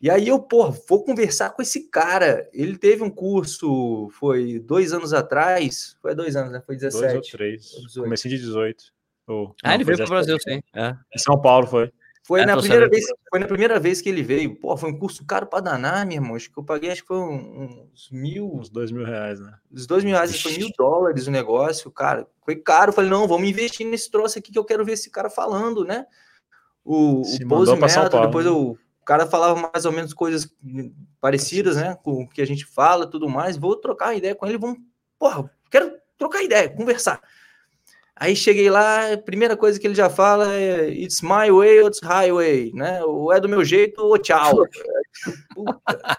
E 0.00 0.08
aí 0.08 0.28
eu, 0.28 0.38
pô, 0.40 0.70
vou 0.88 1.04
conversar 1.04 1.50
com 1.50 1.60
esse 1.60 1.90
cara. 1.90 2.48
Ele 2.54 2.78
teve 2.78 3.02
um 3.02 3.10
curso, 3.10 4.08
foi 4.18 4.58
dois 4.58 4.94
anos 4.94 5.12
atrás, 5.12 5.94
foi 6.00 6.14
dois 6.14 6.34
anos, 6.36 6.50
né? 6.52 6.62
Foi 6.64 6.74
Dois 6.78 6.94
17. 6.94 7.16
ou 7.16 7.22
três. 7.22 7.62
18. 7.70 8.02
Comecei 8.04 8.30
de 8.30 8.38
18. 8.38 8.84
Ou- 9.30 9.54
Ah, 9.62 9.68
não, 9.68 9.74
ele 9.76 9.84
veio 9.84 9.96
para 9.98 10.06
o 10.06 10.08
17. 10.08 10.10
Brasil, 10.10 10.38
sim. 10.40 10.62
É. 10.74 10.96
Em 11.14 11.18
São 11.18 11.40
Paulo 11.40 11.66
foi. 11.66 11.90
Foi, 12.22 12.40
É, 12.42 12.46
na 12.46 12.56
primeira 12.56 12.88
vez, 12.88 13.04
foi 13.30 13.40
na 13.40 13.46
primeira 13.46 13.80
vez 13.80 14.00
que 14.00 14.08
ele 14.08 14.22
veio. 14.22 14.54
Pô, 14.60 14.76
foi 14.76 14.90
um 14.90 14.98
curso 14.98 15.24
caro 15.24 15.46
para 15.46 15.60
danar, 15.60 16.06
meu 16.06 16.16
irmão. 16.16 16.36
Acho 16.36 16.52
que 16.52 16.58
eu 16.58 16.62
paguei, 16.62 16.90
acho 16.90 17.02
que 17.02 17.08
foi 17.08 17.16
uns 17.18 18.08
mil, 18.12 18.54
Uns 18.54 18.68
dois 18.68 18.92
mil 18.92 19.04
reais, 19.04 19.40
né? 19.40 19.52
Os 19.72 19.86
dois 19.86 20.04
mil 20.04 20.14
reais 20.14 20.40
foi 20.40 20.56
mil 20.56 20.68
dólares 20.78 21.26
o 21.26 21.30
negócio, 21.30 21.90
cara. 21.90 22.26
Foi 22.44 22.54
caro. 22.56 22.92
Falei, 22.92 23.10
não, 23.10 23.26
vamos 23.26 23.48
investir 23.48 23.86
nesse 23.86 24.10
troço 24.10 24.38
aqui 24.38 24.52
que 24.52 24.58
eu 24.58 24.64
quero 24.64 24.84
ver 24.84 24.92
esse 24.92 25.10
cara 25.10 25.28
falando, 25.30 25.84
né? 25.84 26.06
O, 26.84 27.24
Se 27.24 27.42
o 27.44 27.48
Pose 27.48 27.76
Paulo, 27.76 28.26
depois 28.26 28.46
eu- 28.46 28.70
o 28.70 29.04
cara 29.04 29.26
falava 29.26 29.68
mais 29.72 29.84
ou 29.84 29.90
menos 29.92 30.12
coisas 30.14 30.48
parecidas, 31.20 31.76
né? 31.76 31.96
Com 32.02 32.22
o 32.22 32.28
que 32.28 32.40
a 32.42 32.46
gente 32.46 32.64
fala 32.64 33.06
tudo 33.10 33.28
mais. 33.28 33.56
Vou 33.56 33.74
trocar 33.76 34.06
uma 34.08 34.14
ideia 34.14 34.34
com 34.34 34.46
ele, 34.46 34.58
vamos. 34.58 34.78
Porra, 35.18 35.50
quero 35.70 35.92
trocar 36.18 36.42
ideia, 36.42 36.68
conversar. 36.68 37.20
Aí 38.20 38.36
cheguei 38.36 38.68
lá, 38.68 39.14
a 39.14 39.16
primeira 39.16 39.56
coisa 39.56 39.80
que 39.80 39.86
ele 39.86 39.94
já 39.94 40.10
fala 40.10 40.54
é 40.54 40.90
It's 40.90 41.22
my 41.22 41.50
way 41.50 41.80
or 41.80 41.88
it's 41.88 42.00
highway, 42.02 42.70
né? 42.74 43.02
Ou 43.02 43.32
é 43.32 43.40
do 43.40 43.48
meu 43.48 43.64
jeito 43.64 43.98
ou 44.02 44.18
tchau. 44.18 44.66
Puta, 45.54 46.18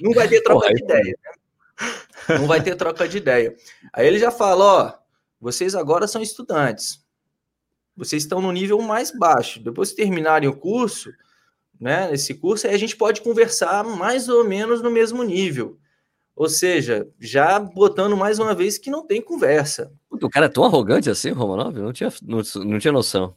não 0.00 0.12
vai 0.12 0.26
ter 0.28 0.40
troca 0.40 0.60
Porra, 0.60 0.74
de 0.74 0.82
ideia, 0.82 1.18
né? 1.22 2.38
Não 2.38 2.46
vai 2.46 2.62
ter 2.62 2.74
troca 2.74 3.06
de 3.06 3.18
ideia. 3.18 3.54
Aí 3.92 4.06
ele 4.06 4.18
já 4.18 4.30
fala, 4.30 4.64
ó, 4.64 4.94
vocês 5.38 5.74
agora 5.74 6.08
são 6.08 6.22
estudantes. 6.22 7.04
Vocês 7.94 8.22
estão 8.22 8.40
no 8.40 8.50
nível 8.50 8.80
mais 8.80 9.10
baixo. 9.10 9.60
Depois 9.62 9.90
que 9.90 9.96
terminarem 9.96 10.48
o 10.48 10.56
curso, 10.56 11.12
né, 11.78 12.08
esse 12.14 12.32
curso, 12.32 12.66
aí 12.66 12.74
a 12.74 12.78
gente 12.78 12.96
pode 12.96 13.20
conversar 13.20 13.84
mais 13.84 14.26
ou 14.26 14.42
menos 14.42 14.80
no 14.80 14.90
mesmo 14.90 15.22
nível. 15.22 15.78
Ou 16.34 16.48
seja, 16.48 17.06
já 17.20 17.60
botando 17.60 18.16
mais 18.16 18.38
uma 18.38 18.54
vez 18.54 18.78
que 18.78 18.88
não 18.88 19.06
tem 19.06 19.20
conversa. 19.20 19.92
O 20.20 20.30
cara 20.30 20.46
é 20.46 20.48
tão 20.48 20.64
arrogante 20.64 21.08
assim, 21.10 21.30
Romanov? 21.30 21.76
Não 21.78 21.92
tinha, 21.92 22.12
não, 22.22 22.42
não 22.64 22.78
tinha 22.78 22.92
noção. 22.92 23.34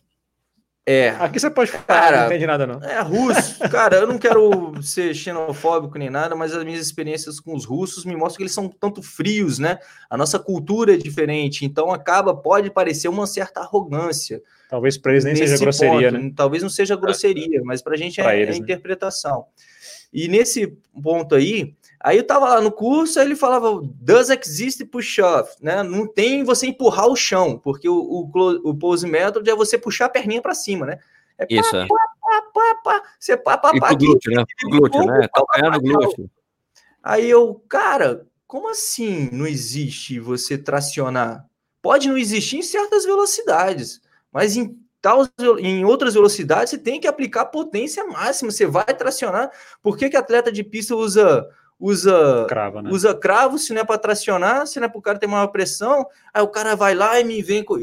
É, 0.87 1.09
Aqui 1.19 1.39
você 1.39 1.49
pode 1.49 1.71
falar, 1.71 1.83
Cara, 1.83 2.19
não 2.19 2.25
entende 2.27 2.45
nada, 2.45 2.67
não. 2.67 2.79
É 2.83 3.01
russo, 3.01 3.57
cara, 3.71 3.95
eu 3.95 4.05
não 4.07 4.19
quero 4.19 4.79
ser 4.83 5.15
xenofóbico 5.15 5.97
nem 5.97 6.11
nada, 6.11 6.35
mas 6.35 6.53
as 6.53 6.63
minhas 6.63 6.79
experiências 6.79 7.39
com 7.39 7.55
os 7.55 7.65
russos 7.65 8.05
me 8.05 8.15
mostram 8.15 8.37
que 8.37 8.43
eles 8.43 8.53
são 8.53 8.69
tanto 8.69 9.01
frios, 9.01 9.57
né? 9.57 9.79
A 10.07 10.15
nossa 10.15 10.37
cultura 10.37 10.93
é 10.93 10.97
diferente, 10.97 11.65
então 11.65 11.91
acaba, 11.91 12.35
pode 12.35 12.69
parecer 12.69 13.07
uma 13.07 13.25
certa 13.25 13.61
arrogância. 13.61 14.43
Talvez 14.69 14.95
pra 14.95 15.13
eles 15.13 15.23
nem 15.23 15.35
seja 15.35 15.57
grosseria, 15.57 16.11
ponto. 16.11 16.23
né? 16.23 16.31
Talvez 16.35 16.61
não 16.61 16.69
seja 16.69 16.95
grosseria, 16.95 17.61
mas 17.63 17.81
pra 17.81 17.97
gente 17.97 18.21
Pra 18.21 18.35
é, 18.35 18.41
eles, 18.43 18.57
é 18.57 18.59
né? 18.59 18.63
interpretação. 18.63 19.45
E 20.13 20.27
nesse 20.27 20.67
ponto 21.01 21.33
aí, 21.33 21.73
aí 22.05 22.17
eu 22.17 22.23
tava 22.23 22.47
lá 22.47 22.61
no 22.61 22.71
curso, 22.71 23.19
aí 23.19 23.25
ele 23.25 23.35
falava, 23.35 23.81
does 23.83 24.29
exist 24.29 24.85
push-off, 24.85 25.55
né? 25.59 25.81
Não 25.81 26.07
tem 26.07 26.43
você 26.43 26.67
empurrar 26.67 27.07
o 27.07 27.15
chão, 27.15 27.57
porque 27.57 27.89
o, 27.89 27.95
o, 27.95 28.69
o 28.69 28.75
pose 28.75 29.07
method 29.07 29.49
é 29.49 29.55
você 29.55 29.75
puxar 29.75 30.05
a 30.05 30.09
perninha 30.09 30.39
para 30.39 30.53
cima, 30.53 30.85
né? 30.85 30.99
É 31.35 31.47
pá, 31.47 31.55
Isso, 31.55 31.75
é. 31.75 31.87
pá, 31.87 32.41
pá, 32.53 32.75
pá, 32.83 33.03
você 33.19 33.35
pá, 33.35 33.57
pá, 33.57 33.71
E 33.73 33.79
pá, 33.79 33.87
aqui. 33.87 34.05
glúteo, 34.05 34.31
né? 34.31 34.45
Pro 34.59 34.69
glúteo, 34.69 35.03
né? 35.03 35.27
Calcanhar 35.33 35.71
no 35.71 35.81
glúteo. 35.81 36.29
Aí 37.01 37.27
eu, 37.27 37.55
cara, 37.67 38.27
como 38.45 38.69
assim 38.69 39.27
não 39.31 39.47
existe 39.47 40.19
você 40.19 40.59
tracionar? 40.59 41.43
Pode 41.81 42.07
não 42.07 42.17
existir 42.19 42.57
em 42.57 42.61
certas 42.61 43.03
velocidades, 43.03 43.99
mas 44.31 44.55
em, 44.55 44.77
tal, 45.01 45.27
em 45.57 45.83
outras 45.85 46.13
velocidades 46.13 46.69
você 46.69 46.77
tem 46.77 46.99
que 46.99 47.07
aplicar 47.07 47.45
potência 47.45 48.05
máxima, 48.05 48.51
você 48.51 48.67
vai 48.67 48.85
tracionar. 48.85 49.49
Por 49.81 49.97
que, 49.97 50.07
que 50.07 50.17
atleta 50.17 50.51
de 50.51 50.63
pista 50.63 50.95
usa 50.95 51.47
usa 51.79 52.45
Crava, 52.47 52.81
né? 52.81 52.89
usa 52.91 53.13
cravo 53.13 53.57
se 53.57 53.73
não 53.73 53.81
é 53.81 53.85
para 53.85 53.97
tracionar, 53.97 54.65
se 54.67 54.79
não 54.79 54.85
é 54.85 54.89
para 54.89 54.99
o 54.99 55.01
cara 55.01 55.19
ter 55.19 55.27
maior 55.27 55.47
pressão? 55.47 56.05
Aí 56.33 56.41
o 56.41 56.47
cara 56.47 56.75
vai 56.75 56.95
lá 56.95 57.19
e 57.19 57.23
me 57.23 57.41
vem 57.41 57.63
com 57.63 57.77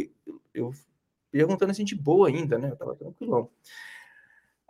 eu 0.55 0.73
perguntando 1.31 1.73
assim 1.73 1.85
de 1.85 1.95
boa 1.95 2.29
ainda, 2.29 2.59
né? 2.59 2.71
Eu 2.71 2.77
tava 2.77 2.95
tranquilão. 2.95 3.49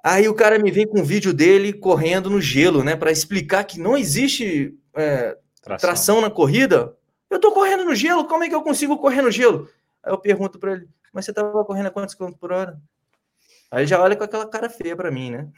Aí 0.04 0.28
o 0.28 0.34
cara 0.34 0.58
me 0.58 0.70
vem 0.70 0.86
com 0.86 1.00
um 1.00 1.04
vídeo 1.04 1.32
dele 1.32 1.72
correndo 1.72 2.30
no 2.30 2.40
gelo, 2.40 2.84
né? 2.84 2.96
Para 2.96 3.10
explicar 3.10 3.64
que 3.64 3.80
não 3.80 3.96
existe 3.96 4.76
é, 4.94 5.36
Tração. 5.60 5.88
tração 5.88 6.20
na 6.20 6.30
corrida. 6.30 6.96
Eu 7.30 7.38
tô 7.40 7.52
correndo 7.52 7.84
no 7.84 7.94
gelo, 7.94 8.26
como 8.26 8.44
é 8.44 8.48
que 8.48 8.54
eu 8.54 8.62
consigo 8.62 8.98
correr 8.98 9.22
no 9.22 9.30
gelo? 9.30 9.68
Aí 10.02 10.12
eu 10.12 10.18
pergunto 10.18 10.58
para 10.58 10.72
ele, 10.72 10.88
mas 11.12 11.24
você 11.24 11.32
tava 11.32 11.64
correndo 11.64 11.86
a 11.86 11.90
quantos 11.90 12.14
quilômetros 12.14 12.40
por 12.40 12.52
hora? 12.52 12.80
Aí 13.70 13.80
ele 13.80 13.86
já 13.86 14.00
olha 14.02 14.14
com 14.14 14.24
aquela 14.24 14.46
cara 14.46 14.68
feia 14.68 14.94
para 14.94 15.10
mim, 15.10 15.30
né? 15.30 15.48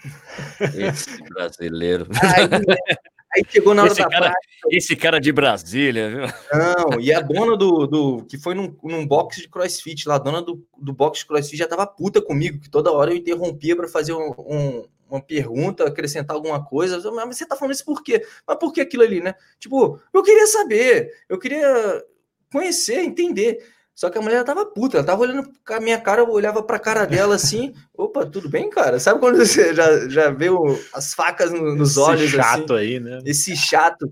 Esse 0.60 1.22
brasileiro. 1.24 2.06
Aí, 2.22 2.48
aí 3.36 3.42
chegou 3.48 3.74
na 3.74 3.82
hora 3.82 3.92
Esse 3.92 4.02
da 4.02 4.08
cara, 4.08 4.34
esse 4.70 4.96
cara 4.96 5.20
de 5.20 5.32
Brasília, 5.32 6.10
viu? 6.10 6.20
não, 6.52 7.00
e 7.00 7.12
a 7.12 7.20
dona 7.20 7.56
do, 7.56 7.86
do 7.86 8.24
que 8.26 8.38
foi 8.38 8.54
num, 8.54 8.74
num 8.82 9.06
box 9.06 9.40
de 9.40 9.48
crossfit 9.48 10.06
lá, 10.08 10.14
a 10.16 10.18
dona 10.18 10.40
do, 10.42 10.64
do 10.78 10.92
box 10.92 11.20
de 11.20 11.26
crossfit 11.26 11.56
já 11.56 11.66
tava 11.66 11.86
puta 11.86 12.20
comigo, 12.22 12.60
que 12.60 12.70
toda 12.70 12.92
hora 12.92 13.10
eu 13.12 13.16
interrompia 13.16 13.76
para 13.76 13.88
fazer 13.88 14.12
um- 14.12 14.34
um- 14.38 14.84
uma 15.10 15.20
pergunta, 15.20 15.86
acrescentar 15.86 16.34
alguma 16.34 16.64
coisa. 16.64 16.98
Mas 17.12 17.36
você 17.36 17.46
tá 17.46 17.54
falando 17.54 17.74
isso 17.74 17.84
por 17.84 18.02
quê? 18.02 18.24
Mas 18.48 18.58
por 18.58 18.72
que 18.72 18.80
aquilo 18.80 19.02
ali, 19.02 19.20
né? 19.20 19.34
Tipo, 19.60 20.00
eu 20.12 20.22
queria 20.22 20.46
saber, 20.46 21.10
eu 21.28 21.38
queria 21.38 22.02
conhecer, 22.50 23.00
entender. 23.00 23.58
Só 23.94 24.10
que 24.10 24.18
a 24.18 24.20
mulher 24.20 24.42
tava 24.44 24.66
puta, 24.66 24.96
ela 24.98 25.06
tava 25.06 25.22
olhando 25.22 25.48
a 25.68 25.80
minha 25.80 26.00
cara, 26.00 26.22
eu 26.22 26.30
olhava 26.30 26.62
pra 26.62 26.78
cara 26.80 27.04
dela 27.04 27.34
assim, 27.36 27.72
opa, 27.96 28.26
tudo 28.26 28.48
bem, 28.48 28.68
cara? 28.68 28.98
Sabe 28.98 29.20
quando 29.20 29.36
você 29.38 29.72
já, 29.74 30.08
já 30.08 30.30
vê 30.30 30.50
o- 30.50 30.78
as 30.92 31.14
facas 31.14 31.52
no- 31.52 31.74
nos 31.76 31.92
Esse 31.92 32.00
olhos 32.00 32.34
assim? 32.34 32.36
chato 32.36 32.74
aí, 32.74 32.98
né? 32.98 33.20
esse 33.24 33.56
chato. 33.56 34.10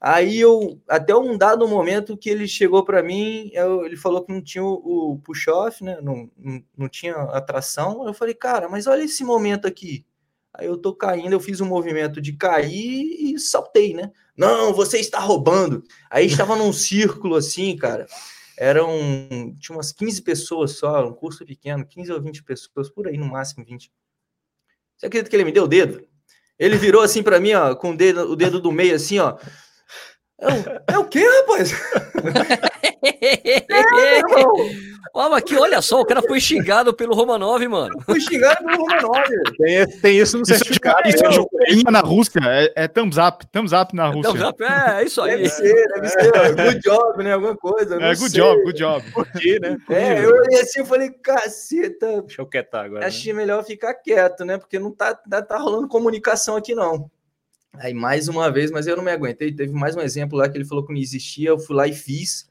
Aí 0.00 0.40
eu, 0.40 0.80
até 0.88 1.14
um 1.14 1.38
dado 1.38 1.68
momento 1.68 2.16
que 2.16 2.28
ele 2.28 2.48
chegou 2.48 2.84
para 2.84 3.02
mim, 3.02 3.50
eu- 3.52 3.84
ele 3.84 3.96
falou 3.96 4.24
que 4.24 4.32
não 4.32 4.42
tinha 4.42 4.64
o, 4.64 5.12
o 5.12 5.18
push-off, 5.22 5.84
né? 5.84 5.98
Não, 6.02 6.28
não, 6.36 6.62
não 6.76 6.88
tinha 6.88 7.14
atração. 7.14 8.04
Eu 8.06 8.12
falei, 8.14 8.34
cara, 8.34 8.68
mas 8.68 8.86
olha 8.88 9.04
esse 9.04 9.22
momento 9.22 9.66
aqui. 9.68 10.04
Aí 10.54 10.66
eu 10.66 10.76
tô 10.76 10.92
caindo, 10.94 11.32
eu 11.32 11.40
fiz 11.40 11.60
um 11.60 11.66
movimento 11.66 12.20
de 12.20 12.32
cair 12.32 13.32
e 13.34 13.38
saltei, 13.38 13.94
né? 13.94 14.10
Não, 14.36 14.72
você 14.74 14.98
está 14.98 15.18
roubando. 15.20 15.82
Aí 16.10 16.26
estava 16.26 16.56
num 16.56 16.72
círculo 16.72 17.36
assim, 17.36 17.76
cara. 17.76 18.06
Eram, 18.58 19.56
tinha 19.58 19.76
umas 19.76 19.92
15 19.92 20.22
pessoas 20.22 20.72
só, 20.72 21.06
um 21.06 21.12
curso 21.12 21.44
pequeno, 21.44 21.86
15 21.86 22.12
ou 22.12 22.20
20 22.20 22.42
pessoas, 22.42 22.90
por 22.90 23.08
aí, 23.08 23.16
no 23.16 23.26
máximo 23.26 23.64
20. 23.64 23.90
Você 24.96 25.06
acredita 25.06 25.30
que 25.30 25.36
ele 25.36 25.44
me 25.44 25.52
deu 25.52 25.64
o 25.64 25.68
dedo? 25.68 26.06
Ele 26.58 26.76
virou 26.76 27.02
assim 27.02 27.22
para 27.22 27.40
mim, 27.40 27.54
ó, 27.54 27.74
com 27.74 27.90
o 27.90 27.96
dedo, 27.96 28.30
o 28.30 28.36
dedo 28.36 28.60
do 28.60 28.70
meio, 28.70 28.94
assim, 28.94 29.18
ó. 29.18 29.36
É 30.38 30.46
o, 30.46 30.94
é 30.94 30.98
o 30.98 31.04
quê, 31.08 31.24
rapaz? 31.40 31.72
Mas 35.14 35.32
aqui, 35.34 35.54
olha 35.56 35.82
só, 35.82 36.00
o 36.00 36.06
cara 36.06 36.22
foi 36.22 36.40
xingado 36.40 36.94
pelo 36.94 37.14
Romanov, 37.14 37.60
mano. 37.68 37.94
Fui 38.06 38.18
xingado 38.20 38.64
pelo 38.64 38.78
Romanov. 38.78 39.24
Tem, 39.58 39.86
tem 40.00 40.18
isso 40.18 40.36
no 40.38 40.42
Isso, 40.44 40.54
certificado. 40.54 41.06
isso 41.08 41.22
é 41.24 41.28
né? 41.28 41.34
joinha 41.34 41.90
na 41.90 42.00
Rússia, 42.00 42.40
é, 42.44 42.72
é 42.84 42.88
thumbs 42.88 43.18
up, 43.18 43.44
thumbs 43.52 43.72
up 43.72 43.94
na 43.94 44.08
Então, 44.14 44.32
Rússia. 44.32 44.54
já- 44.58 44.96
é, 44.98 45.02
é 45.02 45.04
isso 45.04 45.20
aí. 45.20 45.36
Deve 45.36 45.48
ser, 45.50 45.88
deve 45.88 46.08
ser. 46.08 46.32
Good 46.56 46.80
job, 46.80 47.22
né? 47.22 47.32
Alguma 47.34 47.56
coisa. 47.56 47.96
É, 47.96 48.14
good 48.14 48.30
sei. 48.30 48.40
job, 48.40 48.62
good 48.62 48.78
job. 48.78 49.04
Né? 49.60 49.76
É, 49.90 50.24
eu 50.24 50.30
olhei 50.30 50.60
assim 50.60 50.80
e 50.80 50.84
falei, 50.86 51.10
caceta, 51.10 52.22
Deixa 52.22 52.40
eu 52.40 52.46
quietar 52.46 52.86
agora. 52.86 53.00
né? 53.00 53.06
achei 53.06 53.32
melhor 53.34 53.62
ficar 53.64 53.92
quieto, 53.94 54.44
né? 54.46 54.56
Porque 54.56 54.78
não 54.78 54.92
tá, 54.92 55.14
tá, 55.14 55.42
tá 55.42 55.58
rolando 55.58 55.88
comunicação 55.88 56.56
aqui, 56.56 56.74
não. 56.74 57.10
Aí, 57.74 57.92
mais 57.92 58.28
uma 58.28 58.50
vez, 58.50 58.70
mas 58.70 58.86
eu 58.86 58.96
não 58.96 59.04
me 59.04 59.10
aguentei. 59.10 59.52
Teve 59.52 59.72
mais 59.72 59.94
um 59.96 60.00
exemplo 60.00 60.38
lá 60.38 60.48
que 60.48 60.56
ele 60.56 60.64
falou 60.64 60.86
que 60.86 60.92
não 60.92 61.00
existia, 61.00 61.50
eu 61.50 61.58
fui 61.58 61.76
lá 61.76 61.86
e 61.86 61.92
fiz. 61.92 62.50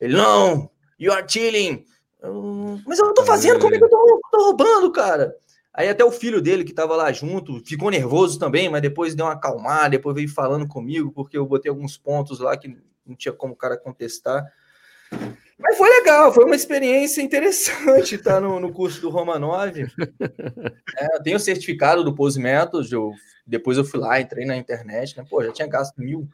Ele, 0.00 0.16
não, 0.16 0.70
you 0.98 1.12
are 1.12 1.24
cheating. 1.26 1.84
Eu, 2.22 2.80
mas 2.86 2.98
eu 2.98 3.06
não 3.06 3.14
tô 3.14 3.24
fazendo, 3.24 3.58
como 3.58 3.74
é 3.74 3.78
que 3.78 3.84
eu 3.84 3.88
tô, 3.88 4.20
tô 4.30 4.44
roubando, 4.44 4.92
cara? 4.92 5.34
Aí 5.72 5.88
até 5.88 6.04
o 6.04 6.10
filho 6.10 6.42
dele 6.42 6.64
que 6.64 6.72
tava 6.72 6.96
lá 6.96 7.12
junto 7.12 7.64
ficou 7.64 7.90
nervoso 7.90 8.38
também, 8.38 8.68
mas 8.68 8.82
depois 8.82 9.14
deu 9.14 9.26
uma 9.26 9.32
acalmada, 9.32 9.90
depois 9.90 10.14
veio 10.14 10.28
falando 10.28 10.66
comigo, 10.66 11.12
porque 11.12 11.38
eu 11.38 11.46
botei 11.46 11.70
alguns 11.70 11.96
pontos 11.96 12.40
lá 12.40 12.56
que 12.56 12.76
não 13.06 13.14
tinha 13.16 13.32
como 13.32 13.54
o 13.54 13.56
cara 13.56 13.76
contestar. 13.76 14.44
Mas 15.58 15.76
foi 15.76 15.88
legal, 15.88 16.32
foi 16.32 16.44
uma 16.44 16.56
experiência 16.56 17.22
interessante 17.22 18.14
estar 18.14 18.40
no, 18.40 18.58
no 18.58 18.72
curso 18.72 19.00
do 19.00 19.10
Romanov. 19.10 19.72
É, 20.96 21.16
eu 21.16 21.22
tenho 21.22 21.38
certificado 21.38 22.02
do 22.02 22.14
Pose 22.14 22.40
Methods, 22.40 22.90
eu, 22.90 23.12
depois 23.46 23.78
eu 23.78 23.84
fui 23.84 24.00
lá, 24.00 24.20
entrei 24.20 24.44
na 24.44 24.56
internet, 24.56 25.16
né? 25.16 25.24
Pô, 25.28 25.42
já 25.44 25.52
tinha 25.52 25.68
gasto 25.68 25.98
mil, 25.98 26.28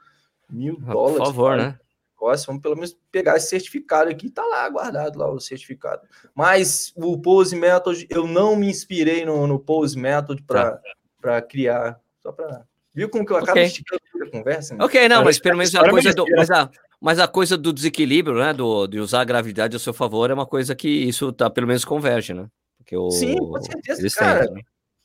mil 0.48 0.76
dólares. 0.78 1.18
Por 1.18 1.26
favor, 1.26 1.50
cara. 1.50 1.62
né? 1.68 1.78
Negócio, 2.26 2.46
vamos 2.46 2.62
pelo 2.62 2.74
menos 2.74 2.96
pegar 3.10 3.36
esse 3.36 3.48
certificado 3.48 4.10
aqui, 4.10 4.28
tá 4.28 4.44
lá 4.44 4.68
guardado 4.68 5.18
lá 5.18 5.30
o 5.30 5.40
certificado. 5.40 6.02
Mas 6.34 6.92
o 6.96 7.18
Pose 7.20 7.54
Method, 7.54 8.06
eu 8.10 8.26
não 8.26 8.56
me 8.56 8.68
inspirei 8.68 9.24
no, 9.24 9.46
no 9.46 9.58
Pose 9.58 9.96
Method 9.98 10.42
Tá. 10.42 10.80
para 11.20 11.42
criar, 11.42 12.00
só 12.22 12.32
para 12.32 12.64
Viu 12.94 13.10
como 13.10 13.26
que 13.26 13.32
eu 13.32 13.36
acabo 13.36 13.60
Ok. 13.60 13.64
esticando 13.64 14.00
a 14.22 14.30
conversa? 14.30 14.74
né? 14.74 14.82
Ok, 14.82 15.06
não, 15.06 15.22
mas 15.22 15.38
pelo 15.38 15.58
menos 15.58 15.74
a 15.74 15.90
coisa 15.90 16.14
do, 16.14 16.24
mas 16.34 16.50
a, 16.50 16.70
mas 16.98 17.18
a 17.18 17.28
coisa 17.28 17.54
do 17.58 17.70
desequilíbrio, 17.70 18.38
né, 18.38 18.54
do, 18.54 18.86
de 18.86 18.98
usar 18.98 19.20
a 19.20 19.24
gravidade 19.24 19.76
a 19.76 19.78
seu 19.78 19.92
favor 19.92 20.30
é 20.30 20.34
uma 20.34 20.46
coisa 20.46 20.74
que 20.74 20.88
isso 20.88 21.30
tá 21.30 21.50
pelo 21.50 21.66
menos 21.66 21.84
converge, 21.84 22.32
né? 22.32 22.46
Porque 22.78 22.96
o, 22.96 23.10
Sim, 23.10 23.36
com 23.36 23.60
certeza, 23.60 24.08
cara. 24.18 24.50
né? 24.50 24.62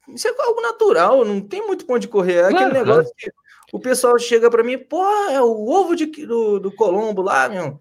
Isso 0.07 0.25
é 0.25 0.33
algo 0.39 0.61
natural, 0.61 1.25
não 1.25 1.41
tem 1.41 1.67
muito 1.67 1.85
ponto 1.85 1.99
de 1.99 2.07
correr. 2.07 2.35
É 2.35 2.43
aquele 2.45 2.71
Claro, 2.71 2.73
negócio 2.73 3.13
que 3.17 3.29
o 3.71 3.79
pessoal 3.79 4.17
chega 4.19 4.49
para 4.49 4.63
mim, 4.63 4.77
pô, 4.77 5.03
é 5.29 5.41
o 5.41 5.69
ovo 5.69 5.95
de, 5.95 6.05
do, 6.25 6.59
do 6.59 6.71
Colombo 6.71 7.21
lá, 7.21 7.47
meu. 7.47 7.79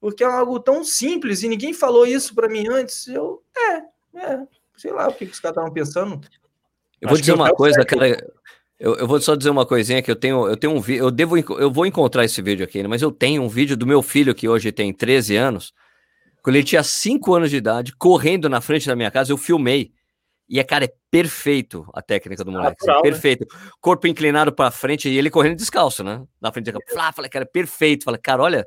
Porque 0.00 0.22
é 0.22 0.26
algo 0.26 0.60
tão 0.60 0.84
simples 0.84 1.42
e 1.42 1.48
ninguém 1.48 1.72
falou 1.72 2.06
isso 2.06 2.34
para 2.34 2.48
mim 2.48 2.66
antes. 2.68 3.08
Eu, 3.08 3.42
é, 3.56 3.76
é, 4.18 4.46
sei 4.76 4.92
lá 4.92 5.08
o 5.08 5.12
que, 5.12 5.26
que 5.26 5.32
os 5.32 5.40
caras 5.40 5.56
estavam 5.56 5.72
pensando. 5.72 6.20
Eu 7.00 7.08
vou 7.08 7.14
Acho 7.14 7.22
dizer 7.22 7.32
uma 7.32 7.50
coisa, 7.50 7.84
cara. 7.84 8.16
Eu, 8.78 8.96
eu 8.96 9.06
vou 9.06 9.20
só 9.20 9.34
dizer 9.34 9.50
uma 9.50 9.64
coisinha 9.64 10.02
que 10.02 10.10
eu 10.10 10.16
tenho, 10.16 10.46
eu 10.46 10.56
tenho 10.56 10.74
um 10.74 10.80
vídeo, 10.80 11.04
eu 11.04 11.10
devo, 11.10 11.38
eu 11.38 11.70
vou 11.70 11.86
encontrar 11.86 12.24
esse 12.24 12.42
vídeo 12.42 12.64
aqui, 12.64 12.82
né, 12.82 12.88
mas 12.88 13.02
eu 13.02 13.10
tenho 13.10 13.42
um 13.42 13.48
vídeo 13.48 13.76
do 13.76 13.86
meu 13.86 14.02
filho 14.02 14.34
que 14.34 14.48
hoje 14.48 14.72
tem 14.72 14.92
13 14.92 15.36
anos, 15.36 15.72
quando 16.42 16.56
ele 16.56 16.64
tinha 16.64 16.82
5 16.82 17.34
anos 17.34 17.50
de 17.50 17.56
idade, 17.56 17.94
correndo 17.96 18.48
na 18.48 18.60
frente 18.60 18.86
da 18.86 18.94
minha 18.94 19.10
casa, 19.10 19.32
eu 19.32 19.38
filmei. 19.38 19.93
E 20.48 20.60
é, 20.60 20.64
cara, 20.64 20.84
é 20.84 20.92
perfeito 21.10 21.86
a 21.94 22.02
técnica 22.02 22.44
do 22.44 22.52
moleque. 22.52 22.76
assim, 22.80 22.86
Natural, 22.86 23.02
né? 23.02 23.10
perfeito. 23.10 23.46
Corpo 23.80 24.06
inclinado 24.06 24.52
pra 24.52 24.70
frente 24.70 25.08
e 25.08 25.16
ele 25.16 25.30
correndo 25.30 25.56
descalço, 25.56 26.04
né? 26.04 26.22
Na 26.40 26.52
frente 26.52 26.66
da 26.66 26.72
câmera. 26.72 26.92
Flá, 26.92 27.12
Falei, 27.12 27.30
cara, 27.30 27.44
é 27.44 27.48
perfeito. 27.48 28.04
Falei, 28.04 28.20
cara, 28.20 28.42
olha, 28.42 28.66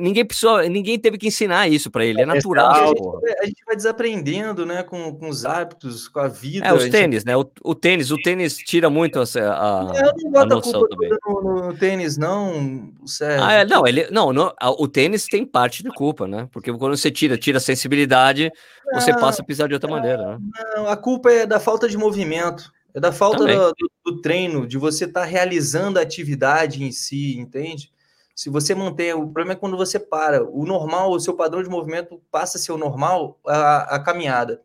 ninguém 0.00 0.24
precisou, 0.24 0.60
ninguém 0.68 0.98
teve 0.98 1.16
que 1.16 1.28
ensinar 1.28 1.68
isso 1.68 1.88
pra 1.90 2.04
ele. 2.04 2.20
É 2.22 2.26
natural, 2.26 2.70
a, 2.72 2.86
gente, 2.88 3.00
vai- 3.00 3.34
a 3.40 3.44
gente 3.46 3.64
vai 3.64 3.76
desaprendendo, 3.76 4.66
né, 4.66 4.82
com, 4.82 5.14
com 5.14 5.28
os 5.28 5.44
hábitos, 5.44 6.08
com 6.08 6.18
a 6.18 6.26
vida. 6.26 6.66
É, 6.66 6.70
a 6.70 6.74
os 6.74 6.82
gente- 6.82 6.92
tênis, 6.92 7.24
né? 7.24 7.36
O, 7.36 7.48
o 7.62 7.74
tênis, 7.76 8.10
o 8.10 8.16
tênis 8.16 8.56
tira 8.56 8.90
muito 8.90 9.20
essa, 9.20 9.40
a, 9.40 9.92
É, 9.94 10.02
eu 10.02 10.12
não 10.16 10.30
boto 10.32 10.38
a, 10.52 10.56
noção 10.56 10.72
culpa 10.80 10.88
também. 10.96 11.10
no, 11.26 11.66
no 11.68 11.76
tênis, 11.76 12.16
não, 12.18 12.92
Sérgio. 13.06 13.44
Ah, 13.46 13.52
é, 13.52 13.64
não, 13.64 13.86
ele, 13.86 14.08
não, 14.10 14.32
não, 14.32 14.52
a- 14.60 14.70
o 14.72 14.88
tênis 14.88 15.26
tem 15.26 15.46
parte 15.46 15.82
de 15.84 15.90
culpa, 15.90 16.26
né? 16.26 16.48
Porque 16.50 16.72
quando 16.72 16.96
você 16.96 17.10
tira, 17.10 17.38
tira 17.38 17.58
a 17.58 17.60
sensibilidade, 17.60 18.50
você 18.94 19.12
Não, 19.12 19.20
passa 19.20 19.42
a 19.42 19.44
pisar 19.44 19.68
de 19.68 19.74
outra 19.74 19.88
maneira, 19.88 20.26
né? 20.26 20.38
Não, 20.76 20.88
a 20.88 20.96
culpa 20.96 21.30
é 21.30 21.46
da 21.46 21.60
falta 21.60 21.88
de 21.88 21.96
movimento, 21.96 22.72
é 22.94 22.98
da 22.98 23.12
falta 23.12 23.44
do, 23.44 23.72
do- 23.74 23.90
do 24.12 24.20
treino, 24.20 24.66
de 24.66 24.76
você 24.76 25.04
estar 25.04 25.24
realizando 25.24 25.98
a 26.00 26.02
atividade 26.02 26.82
em 26.82 26.90
si, 26.90 27.38
entende? 27.38 27.92
Se 28.38 28.48
você 28.48 28.72
mantém, 28.72 29.12
o 29.14 29.22
problema 29.22 29.54
é 29.54 29.56
quando 29.56 29.76
você 29.76 29.98
para. 29.98 30.44
O 30.44 30.64
normal, 30.64 31.10
o 31.10 31.18
seu 31.18 31.34
padrão 31.34 31.60
de 31.60 31.68
movimento 31.68 32.22
passa 32.30 32.56
a 32.56 32.60
ser 32.60 32.70
o 32.70 32.78
normal, 32.78 33.36
a, 33.44 33.96
a 33.96 33.98
caminhada. 33.98 34.62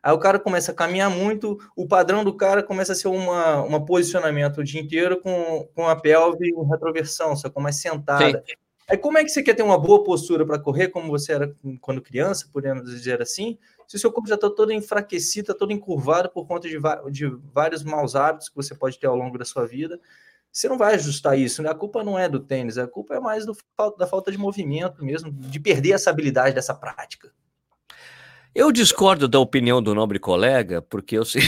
Aí 0.00 0.12
o 0.12 0.18
cara 0.20 0.38
começa 0.38 0.70
a 0.70 0.74
caminhar 0.74 1.10
muito, 1.10 1.58
o 1.74 1.88
padrão 1.88 2.22
do 2.22 2.32
cara 2.32 2.62
começa 2.62 2.92
a 2.92 2.94
ser 2.94 3.08
uma, 3.08 3.64
uma 3.64 3.84
posicionamento 3.84 4.58
o 4.58 4.64
dia 4.64 4.80
inteiro 4.80 5.20
com, 5.20 5.68
com 5.74 5.88
a 5.88 5.96
pelve 5.96 6.50
em 6.50 6.68
retroversão, 6.68 7.34
só 7.34 7.50
com 7.50 7.60
mais 7.60 7.74
sentada. 7.74 8.44
Aí 8.88 8.96
como 8.96 9.18
é 9.18 9.24
que 9.24 9.30
você 9.30 9.42
quer 9.42 9.54
ter 9.54 9.64
uma 9.64 9.76
boa 9.76 10.04
postura 10.04 10.46
para 10.46 10.60
correr, 10.60 10.90
como 10.90 11.08
você 11.08 11.32
era 11.32 11.52
quando 11.80 12.00
criança, 12.00 12.48
podemos 12.52 12.88
dizer 12.88 13.20
assim, 13.20 13.58
se 13.88 13.96
o 13.96 13.98
seu 13.98 14.12
corpo 14.12 14.28
já 14.28 14.36
está 14.36 14.48
todo 14.48 14.72
enfraquecido, 14.72 15.50
está 15.50 15.54
todo 15.58 15.72
encurvado 15.72 16.30
por 16.30 16.46
conta 16.46 16.68
de, 16.68 16.78
de 17.10 17.26
vários 17.52 17.82
maus 17.82 18.14
hábitos 18.14 18.48
que 18.48 18.54
você 18.54 18.72
pode 18.72 18.96
ter 19.00 19.08
ao 19.08 19.16
longo 19.16 19.36
da 19.36 19.44
sua 19.44 19.66
vida, 19.66 19.98
você 20.56 20.70
não 20.70 20.78
vai 20.78 20.94
ajustar 20.94 21.38
isso, 21.38 21.62
né? 21.62 21.68
A 21.68 21.74
culpa 21.74 22.02
não 22.02 22.18
é 22.18 22.30
do 22.30 22.40
tênis, 22.40 22.78
a 22.78 22.88
culpa 22.88 23.14
é 23.14 23.20
mais 23.20 23.44
do, 23.44 23.54
da 23.98 24.06
falta 24.06 24.32
de 24.32 24.38
movimento 24.38 25.04
mesmo, 25.04 25.30
de 25.30 25.60
perder 25.60 25.92
essa 25.92 26.08
habilidade 26.08 26.54
dessa 26.54 26.74
prática. 26.74 27.30
Eu 28.54 28.72
discordo 28.72 29.28
da 29.28 29.38
opinião 29.38 29.82
do 29.82 29.94
nobre 29.94 30.18
colega, 30.18 30.80
porque 30.80 31.18
eu 31.18 31.26
sei. 31.26 31.42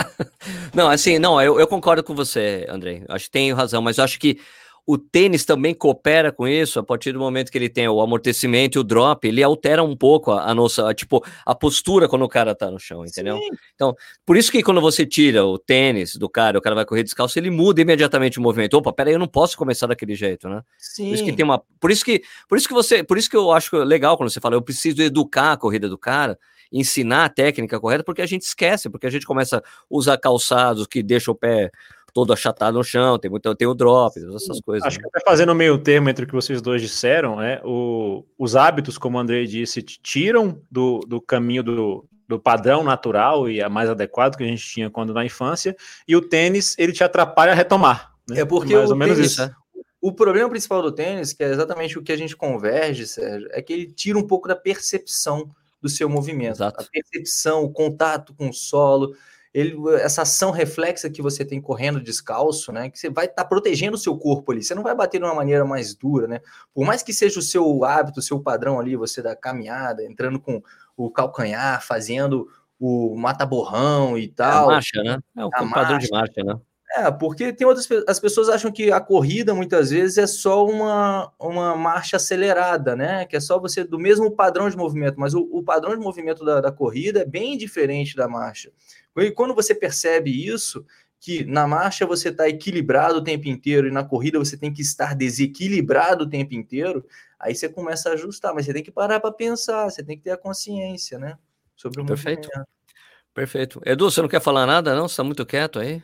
não, 0.72 0.88
assim, 0.88 1.18
não, 1.18 1.42
eu, 1.42 1.60
eu 1.60 1.66
concordo 1.66 2.02
com 2.02 2.14
você, 2.14 2.64
Andrei. 2.70 3.04
Acho 3.06 3.26
que 3.26 3.32
tem 3.32 3.52
razão, 3.52 3.82
mas 3.82 3.98
acho 3.98 4.18
que 4.18 4.40
o 4.84 4.98
tênis 4.98 5.44
também 5.44 5.74
coopera 5.74 6.32
com 6.32 6.46
isso 6.46 6.78
a 6.78 6.82
partir 6.82 7.12
do 7.12 7.18
momento 7.18 7.52
que 7.52 7.58
ele 7.58 7.68
tem 7.68 7.86
o 7.86 8.00
amortecimento 8.00 8.76
e 8.76 8.80
o 8.80 8.84
drop, 8.84 9.26
ele 9.26 9.42
altera 9.42 9.82
um 9.82 9.96
pouco 9.96 10.32
a, 10.32 10.50
a 10.50 10.54
nossa, 10.54 10.90
a, 10.90 10.94
tipo, 10.94 11.24
a 11.46 11.54
postura 11.54 12.08
quando 12.08 12.22
o 12.22 12.28
cara 12.28 12.54
tá 12.54 12.70
no 12.70 12.80
chão, 12.80 13.04
entendeu? 13.04 13.38
Sim, 13.38 13.94
Por 14.26 14.36
isso 14.36 14.50
que 14.50 14.62
quando 14.62 14.80
você 14.80 15.06
tira 15.06 15.44
o 15.44 15.56
tênis 15.56 16.16
do 16.16 16.28
cara, 16.28 16.58
o 16.58 16.60
cara 16.60 16.74
vai 16.74 16.84
correr 16.84 17.04
descalço, 17.04 17.38
ele 17.38 17.50
muda 17.50 17.80
imediatamente 17.80 18.38
o 18.38 18.42
movimento. 18.42 18.74
Opa, 18.74 18.92
peraí, 18.92 19.14
eu 19.14 19.20
não 19.20 19.28
posso 19.28 19.56
começar 19.56 19.86
daquele 19.86 20.16
jeito, 20.16 20.48
né? 20.48 20.62
sim. 20.78 21.06
Por 21.06 21.14
isso 21.14 21.24
que 21.24 21.32
tem 21.32 21.44
uma. 21.44 21.62
Por 21.80 21.90
isso 21.90 22.04
que, 22.04 22.22
por 22.48 22.58
isso 22.58 22.66
que 22.66 22.74
você. 22.74 23.04
Por 23.04 23.16
isso 23.16 23.30
que 23.30 23.36
eu 23.36 23.52
acho 23.52 23.76
legal 23.84 24.16
quando 24.16 24.30
você 24.30 24.40
fala, 24.40 24.56
eu 24.56 24.62
preciso 24.62 25.00
educar 25.00 25.52
a 25.52 25.56
corrida 25.56 25.88
do 25.88 25.96
cara, 25.96 26.36
ensinar 26.72 27.26
a 27.26 27.28
técnica 27.28 27.78
correta, 27.78 28.02
porque 28.02 28.22
a 28.22 28.26
gente 28.26 28.42
esquece, 28.42 28.90
porque 28.90 29.06
a 29.06 29.10
gente 29.10 29.26
começa 29.26 29.58
a 29.58 29.62
usar 29.88 30.18
calçados 30.18 30.86
que 30.88 31.02
deixam 31.02 31.32
o 31.32 31.36
pé 31.36 31.70
todo 32.12 32.32
achatado 32.32 32.74
no 32.74 32.84
chão, 32.84 33.18
tem 33.18 33.30
muito, 33.30 33.54
tem 33.54 33.66
o 33.66 33.74
drop, 33.74 34.18
essas 34.18 34.60
coisas. 34.60 34.86
Acho 34.86 34.98
né? 34.98 35.02
que 35.02 35.18
até 35.18 35.30
fazendo 35.30 35.54
meio 35.54 35.78
termo 35.78 36.08
entre 36.08 36.24
o 36.24 36.28
que 36.28 36.34
vocês 36.34 36.60
dois 36.60 36.82
disseram, 36.82 37.40
é, 37.40 37.60
o, 37.64 38.24
os 38.38 38.54
hábitos, 38.54 38.98
como 38.98 39.16
o 39.16 39.20
Andrei 39.20 39.46
disse, 39.46 39.82
tiram 39.82 40.60
do, 40.70 41.00
do 41.00 41.20
caminho 41.20 41.62
do, 41.62 42.04
do 42.28 42.38
padrão 42.38 42.82
natural 42.82 43.48
e 43.48 43.62
a 43.62 43.68
mais 43.68 43.88
adequado 43.88 44.36
que 44.36 44.44
a 44.44 44.46
gente 44.46 44.64
tinha 44.64 44.90
quando 44.90 45.14
na 45.14 45.24
infância, 45.24 45.76
e 46.06 46.14
o 46.14 46.20
tênis, 46.20 46.76
ele 46.78 46.92
te 46.92 47.02
atrapalha 47.02 47.52
a 47.52 47.54
retomar. 47.54 48.12
né? 48.28 48.40
É 48.40 48.44
porque 48.44 48.74
mais 48.74 48.90
o 48.90 48.92
ou 48.92 48.98
menos 48.98 49.16
tênis- 49.16 49.32
isso. 49.32 49.62
O 50.00 50.12
problema 50.12 50.50
principal 50.50 50.82
do 50.82 50.90
tênis, 50.90 51.32
que 51.32 51.44
é 51.44 51.50
exatamente 51.50 51.96
o 51.96 52.02
que 52.02 52.10
a 52.10 52.16
gente 52.16 52.36
converge, 52.36 53.06
Sérgio, 53.06 53.48
é 53.52 53.62
que 53.62 53.72
ele 53.72 53.86
tira 53.86 54.18
um 54.18 54.26
pouco 54.26 54.48
da 54.48 54.56
percepção 54.56 55.48
do 55.80 55.88
seu 55.88 56.08
movimento. 56.08 56.56
Exato. 56.56 56.82
A 56.82 56.86
percepção, 56.90 57.62
o 57.62 57.70
contato 57.70 58.34
com 58.34 58.48
o 58.48 58.52
solo, 58.52 59.14
ele, 59.54 59.76
essa 59.96 60.22
ação 60.22 60.50
reflexa 60.50 61.10
que 61.10 61.20
você 61.20 61.44
tem 61.44 61.60
correndo 61.60 62.00
descalço, 62.00 62.72
né? 62.72 62.88
Que 62.88 62.98
você 62.98 63.10
vai 63.10 63.26
estar 63.26 63.44
protegendo 63.44 63.96
o 63.96 63.98
seu 63.98 64.16
corpo 64.16 64.50
ali. 64.52 64.62
Você 64.62 64.74
não 64.74 64.82
vai 64.82 64.94
bater 64.94 65.18
de 65.18 65.24
uma 65.24 65.34
maneira 65.34 65.64
mais 65.64 65.94
dura, 65.94 66.26
né? 66.26 66.40
Por 66.72 66.86
mais 66.86 67.02
que 67.02 67.12
seja 67.12 67.38
o 67.38 67.42
seu 67.42 67.84
hábito, 67.84 68.20
o 68.20 68.22
seu 68.22 68.40
padrão 68.40 68.80
ali, 68.80 68.96
você 68.96 69.20
da 69.20 69.36
caminhada, 69.36 70.04
entrando 70.04 70.40
com 70.40 70.62
o 70.96 71.10
calcanhar, 71.10 71.84
fazendo 71.84 72.48
o 72.80 73.14
mata-borrão 73.16 74.16
e 74.18 74.24
É 74.24 74.26
a 74.26 74.32
tal. 74.34 74.66
marcha, 74.68 75.02
né? 75.02 75.18
É 75.36 75.44
o 75.44 75.50
padrão 75.50 75.98
de 75.98 76.10
marcha, 76.10 76.42
né? 76.42 76.56
É, 76.94 77.10
porque 77.10 77.52
tem 77.54 77.66
outras 77.66 77.88
as 78.06 78.20
pessoas 78.20 78.50
acham 78.50 78.70
que 78.70 78.92
a 78.92 79.00
corrida 79.00 79.54
muitas 79.54 79.90
vezes 79.90 80.18
é 80.18 80.26
só 80.26 80.66
uma, 80.66 81.32
uma 81.38 81.74
marcha 81.74 82.16
acelerada, 82.16 82.94
né? 82.94 83.24
Que 83.24 83.36
é 83.36 83.40
só 83.40 83.58
você 83.58 83.82
do 83.82 83.98
mesmo 83.98 84.30
padrão 84.30 84.68
de 84.68 84.76
movimento, 84.76 85.18
mas 85.18 85.32
o, 85.32 85.40
o 85.50 85.62
padrão 85.62 85.96
de 85.96 86.04
movimento 86.04 86.44
da, 86.44 86.60
da 86.60 86.70
corrida 86.70 87.20
é 87.20 87.24
bem 87.24 87.56
diferente 87.56 88.14
da 88.14 88.28
marcha. 88.28 88.70
E 89.16 89.30
quando 89.30 89.54
você 89.54 89.74
percebe 89.74 90.30
isso, 90.30 90.84
que 91.18 91.44
na 91.44 91.66
marcha 91.66 92.04
você 92.04 92.28
está 92.28 92.46
equilibrado 92.48 93.18
o 93.18 93.24
tempo 93.24 93.48
inteiro 93.48 93.88
e 93.88 93.90
na 93.90 94.04
corrida 94.04 94.38
você 94.38 94.56
tem 94.56 94.72
que 94.72 94.82
estar 94.82 95.14
desequilibrado 95.14 96.24
o 96.24 96.28
tempo 96.28 96.52
inteiro, 96.52 97.06
aí 97.38 97.54
você 97.54 97.68
começa 97.68 98.10
a 98.10 98.12
ajustar, 98.14 98.52
mas 98.52 98.66
você 98.66 98.74
tem 98.74 98.82
que 98.82 98.90
parar 98.90 99.18
para 99.18 99.32
pensar, 99.32 99.88
você 99.88 100.02
tem 100.02 100.16
que 100.16 100.24
ter 100.24 100.32
a 100.32 100.36
consciência, 100.36 101.18
né? 101.18 101.38
Sobre 101.74 102.02
o 102.02 102.04
Perfeito. 102.04 102.48
movimento. 102.48 102.68
Perfeito. 103.32 103.80
Edu, 103.86 104.10
você 104.10 104.20
não 104.20 104.28
quer 104.28 104.42
falar 104.42 104.66
nada, 104.66 104.94
não? 104.94 105.08
Você 105.08 105.16
tá 105.16 105.24
muito 105.24 105.46
quieto 105.46 105.78
aí? 105.78 106.02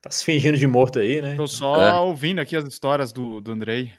Tá 0.00 0.10
se 0.10 0.24
fingindo 0.24 0.56
de 0.56 0.66
morto 0.66 0.98
aí, 1.00 1.20
né? 1.20 1.34
Tô 1.36 1.46
só 1.48 1.80
É. 1.80 1.94
ouvindo 2.00 2.40
aqui 2.40 2.56
as 2.56 2.64
histórias 2.64 3.12
do, 3.12 3.40
do 3.40 3.50
Andrei. 3.52 3.92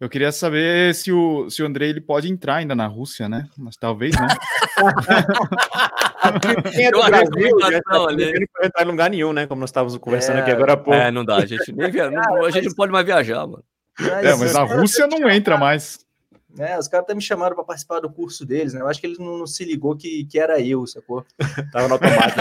Eu 0.00 0.08
queria 0.08 0.32
saber 0.32 0.92
se 0.94 1.12
o, 1.12 1.48
se 1.50 1.62
o 1.62 1.66
Andrei 1.66 1.90
ele 1.90 2.00
pode 2.00 2.28
entrar 2.30 2.56
ainda 2.56 2.74
na 2.74 2.86
Rússia, 2.86 3.28
né? 3.28 3.48
Mas 3.56 3.76
talvez, 3.76 4.12
né? 4.16 4.26
Quem 6.72 6.86
é 6.86 6.90
do 6.90 6.98
Uma 6.98 7.08
Brasil, 7.10 7.30
recomendação 7.32 7.70
já 7.70 7.82
tá 7.82 8.08
ali. 8.08 8.32
não 8.32 8.46
pode 8.52 8.66
entrar 8.66 8.82
em 8.82 8.86
lugar 8.90 9.10
nenhum, 9.10 9.32
né? 9.32 9.46
Como 9.46 9.60
nós 9.60 9.70
estávamos 9.70 9.96
conversando 9.98 10.38
É, 10.38 10.42
aqui 10.42 10.50
agora 10.50 10.72
há 10.72 10.76
pouco. 10.76 10.94
É, 10.94 11.10
não 11.10 11.24
dá, 11.24 11.36
a 11.36 11.46
gente 11.46 11.70
nem 11.72 11.90
via, 11.90 12.10
não- 12.10 12.44
a 12.44 12.50
gente 12.50 12.66
não 12.68 12.74
pode 12.74 12.90
mais 12.92 13.06
viajar, 13.06 13.46
mano. 13.46 13.62
É, 14.00 14.34
mas 14.34 14.56
a 14.56 14.64
Rússia 14.64 15.06
não 15.06 15.28
entra 15.30 15.56
mais. 15.56 16.03
É, 16.58 16.78
os 16.78 16.86
caras 16.86 17.04
até 17.04 17.14
me 17.14 17.20
chamaram 17.20 17.54
para 17.54 17.64
participar 17.64 18.00
do 18.00 18.10
curso 18.10 18.46
deles, 18.46 18.72
né? 18.72 18.80
Eu 18.80 18.88
acho 18.88 19.00
que 19.00 19.06
eles 19.06 19.18
não, 19.18 19.38
não 19.38 19.46
se 19.46 19.64
ligou 19.64 19.96
que, 19.96 20.24
que 20.24 20.38
era 20.38 20.60
eu, 20.60 20.86
sacou? 20.86 21.24
Tava 21.72 21.88
no 21.88 21.94
automático. 21.94 22.40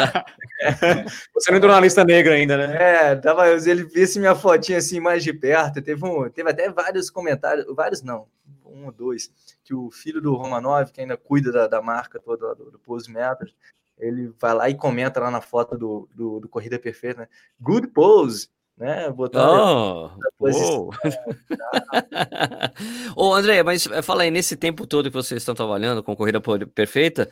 Você 1.34 1.51
não 1.51 1.57
entrou 1.57 1.72
na 1.74 1.80
lista 1.80 2.03
negra 2.03 2.36
ainda, 2.36 2.55
né? 2.55 2.76
É, 2.76 3.16
tava, 3.16 3.49
ele 3.49 3.84
visse 3.84 4.20
minha 4.20 4.36
fotinha 4.36 4.78
assim 4.78 4.99
mais 4.99 5.24
de 5.24 5.34
perto. 5.34 5.82
Teve, 5.82 6.05
um, 6.05 6.30
teve 6.30 6.49
até 6.49 6.70
vários 6.70 7.09
comentários, 7.09 7.66
vários 7.76 8.01
não, 8.01 8.28
um 8.66 8.86
ou 8.86 8.91
dois, 8.91 9.32
que 9.64 9.74
o 9.74 9.89
filho 9.91 10.22
do 10.22 10.36
Romanov, 10.36 10.91
que 10.91 11.01
ainda 11.01 11.18
cuida 11.18 11.51
da, 11.51 11.68
da 11.68 11.82
marca 11.82 12.20
toda 12.20 12.53
do, 12.55 12.72
do 12.72 12.80
Pose 12.80 13.11
Metros, 13.11 13.55
ele 13.97 14.34
vai 14.39 14.53
lá 14.53 14.70
e 14.70 14.76
comenta 14.76 15.20
lá 15.20 15.32
na 15.32 15.41
foto 15.41 15.78
do, 15.78 16.09
do, 16.14 16.39
do 16.39 16.49
Corrida 16.49 16.80
Perfeita, 16.80 17.22
né? 17.22 17.28
Good 17.59 17.88
pose, 17.88 18.49
né? 18.78 19.09
Botando 19.11 19.49
Oh, 19.49 20.09
posição. 20.38 20.89
Ô, 23.15 23.34
André, 23.34 23.63
mas 23.63 23.88
eh, 23.88 24.01
fala 24.01 24.24
aí, 24.24 24.32
nesse 24.32 24.55
tempo 24.55 24.86
todo 24.88 25.09
que 25.09 25.15
vocês 25.15 25.41
estão 25.41 25.55
trabalhando 25.55 26.03
com 26.03 26.15
Corrida 26.15 26.41
Por- 26.41 26.67
Perfeita, 26.67 27.30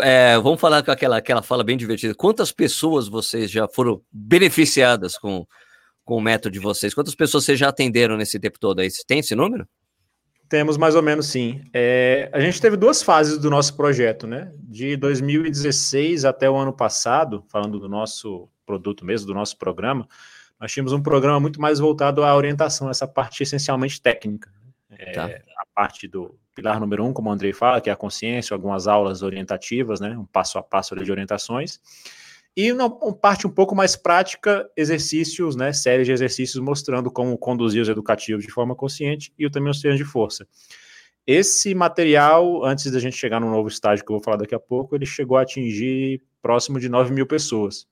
é, 0.00 0.38
vamos 0.38 0.60
falar 0.60 0.82
com 0.82 0.90
aquela, 0.90 1.16
aquela 1.16 1.42
fala 1.42 1.64
bem 1.64 1.76
divertida. 1.76 2.14
Quantas 2.14 2.52
pessoas 2.52 3.08
vocês 3.08 3.50
já 3.50 3.66
foram 3.68 4.00
beneficiadas 4.12 5.16
com, 5.18 5.46
com 6.04 6.16
o 6.16 6.20
método 6.20 6.52
de 6.52 6.58
vocês? 6.58 6.94
Quantas 6.94 7.14
pessoas 7.14 7.44
vocês 7.44 7.58
já 7.58 7.68
atenderam 7.68 8.16
nesse 8.16 8.38
tempo 8.38 8.58
todo 8.58 8.80
aí? 8.80 8.88
Tem 9.06 9.20
esse 9.20 9.34
número? 9.34 9.66
Temos 10.48 10.78
mais 10.78 10.94
ou 10.94 11.02
menos 11.02 11.26
sim. 11.26 11.62
É, 11.74 12.30
a 12.32 12.40
gente 12.40 12.60
teve 12.60 12.76
duas 12.76 13.02
fases 13.02 13.38
do 13.38 13.50
nosso 13.50 13.76
projeto, 13.76 14.26
né? 14.26 14.50
De 14.58 14.96
2016 14.96 16.24
até 16.24 16.48
o 16.48 16.56
ano 16.56 16.72
passado, 16.72 17.44
falando 17.48 17.78
do 17.78 17.88
nosso 17.88 18.48
produto 18.64 19.04
mesmo, 19.04 19.26
do 19.26 19.34
nosso 19.34 19.58
programa, 19.58 20.06
nós 20.60 20.72
tínhamos 20.72 20.92
um 20.92 21.02
programa 21.02 21.38
muito 21.38 21.60
mais 21.60 21.78
voltado 21.78 22.24
à 22.24 22.34
orientação, 22.34 22.90
essa 22.90 23.06
parte 23.06 23.42
essencialmente 23.42 24.00
técnica. 24.00 24.50
É, 24.90 25.12
Tá. 25.12 25.26
A 25.26 25.66
parte 25.74 26.08
do 26.08 26.38
pilar 26.54 26.80
número 26.80 27.04
um, 27.04 27.12
como 27.12 27.30
o 27.30 27.32
Andrei 27.32 27.52
fala, 27.52 27.80
que 27.80 27.88
é 27.88 27.92
a 27.92 27.96
consciência, 27.96 28.54
algumas 28.54 28.88
aulas 28.88 29.22
orientativas, 29.22 30.00
né? 30.00 30.16
Um 30.18 30.24
passo 30.24 30.58
a 30.58 30.62
passo 30.62 30.96
de 30.96 31.10
orientações. 31.10 31.80
E 32.56 32.72
uma, 32.72 32.86
uma 32.86 33.14
parte 33.14 33.46
um 33.46 33.50
pouco 33.50 33.76
mais 33.76 33.94
prática, 33.94 34.68
exercícios, 34.76 35.54
né? 35.54 35.72
Séries 35.72 36.06
de 36.06 36.12
exercícios 36.12 36.60
mostrando 36.62 37.10
como 37.10 37.38
conduzir 37.38 37.80
os 37.80 37.88
educativos 37.88 38.44
de 38.44 38.50
forma 38.50 38.74
consciente 38.74 39.32
e 39.38 39.48
também 39.48 39.70
os 39.70 39.80
treinos 39.80 39.98
de 39.98 40.04
força. 40.04 40.48
Esse 41.24 41.74
material, 41.74 42.64
antes 42.64 42.90
da 42.90 42.98
gente 42.98 43.16
chegar 43.16 43.38
no 43.38 43.50
novo 43.50 43.68
estágio 43.68 44.04
que 44.04 44.10
eu 44.10 44.16
vou 44.16 44.24
falar 44.24 44.38
daqui 44.38 44.54
a 44.54 44.58
pouco, 44.58 44.96
ele 44.96 45.06
chegou 45.06 45.36
a 45.36 45.42
atingir 45.42 46.22
próximo 46.42 46.80
de 46.80 46.88
9 46.88 47.12
mil 47.12 47.26
pessoas. 47.26 47.86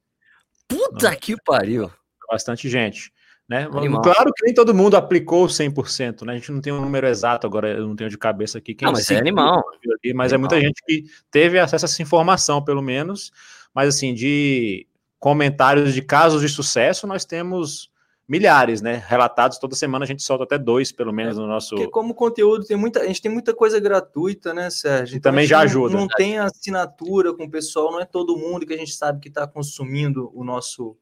Puta 0.66 1.14
que 1.14 1.36
pariu! 1.44 1.90
Bastante 2.30 2.68
gente. 2.68 3.12
Né? 3.48 3.68
Animal. 3.72 4.02
Claro 4.02 4.32
que 4.34 4.44
nem 4.44 4.52
todo 4.52 4.74
mundo 4.74 4.96
aplicou 4.96 5.46
100%, 5.46 6.24
né? 6.24 6.32
A 6.32 6.36
gente 6.36 6.50
não 6.50 6.60
tem 6.60 6.72
um 6.72 6.80
número 6.80 7.06
exato, 7.06 7.46
agora 7.46 7.68
eu 7.68 7.86
não 7.86 7.94
tenho 7.94 8.10
de 8.10 8.18
cabeça 8.18 8.58
aqui. 8.58 8.74
Quem 8.74 8.88
Ah, 8.88 8.90
mas 8.90 9.08
é 9.08 9.16
animal. 9.18 9.62
ali, 10.02 10.12
mas 10.12 10.32
é 10.32 10.36
muita 10.36 10.56
Animal. 10.56 10.68
gente 10.68 10.82
que 10.84 11.04
teve 11.30 11.56
acesso 11.58 11.84
a 11.84 11.86
essa 11.86 12.02
informação, 12.02 12.60
pelo 12.64 12.82
menos. 12.82 13.30
Mas 13.72 13.94
assim, 13.94 14.12
de 14.14 14.84
comentários 15.20 15.94
de 15.94 16.02
casos 16.02 16.40
de 16.42 16.48
sucesso, 16.48 17.06
nós 17.06 17.24
temos 17.24 17.88
milhares, 18.28 18.82
né? 18.82 19.04
Relatados 19.06 19.58
toda 19.58 19.76
semana, 19.76 20.04
a 20.04 20.08
gente 20.08 20.24
solta 20.24 20.42
até 20.42 20.58
dois, 20.58 20.90
pelo 20.90 21.12
menos, 21.12 21.38
no 21.38 21.46
nosso. 21.46 21.76
Porque 21.76 21.88
como 21.88 22.14
conteúdo 22.14 22.64
tem 22.64 22.76
muita, 22.76 23.02
a 23.02 23.06
gente 23.06 23.22
tem 23.22 23.30
muita 23.30 23.54
coisa 23.54 23.78
gratuita, 23.78 24.52
né, 24.52 24.68
Sérgio? 24.70 25.18
E 25.18 25.20
também 25.20 25.40
a 25.40 25.42
gente 25.42 25.50
já 25.50 25.58
não- 25.58 25.64
ajuda. 25.64 25.94
Não, 25.96 26.08
tem 26.08 26.36
assinatura 26.36 27.32
com 27.32 27.44
o 27.44 27.50
pessoal, 27.50 27.92
não 27.92 28.00
é 28.00 28.04
todo 28.04 28.36
mundo 28.36 28.66
que 28.66 28.74
a 28.74 28.76
gente 28.76 28.92
sabe 28.92 29.20
que 29.20 29.28
está 29.28 29.46
consumindo 29.46 30.32
o 30.34 30.42
nosso 30.42 30.96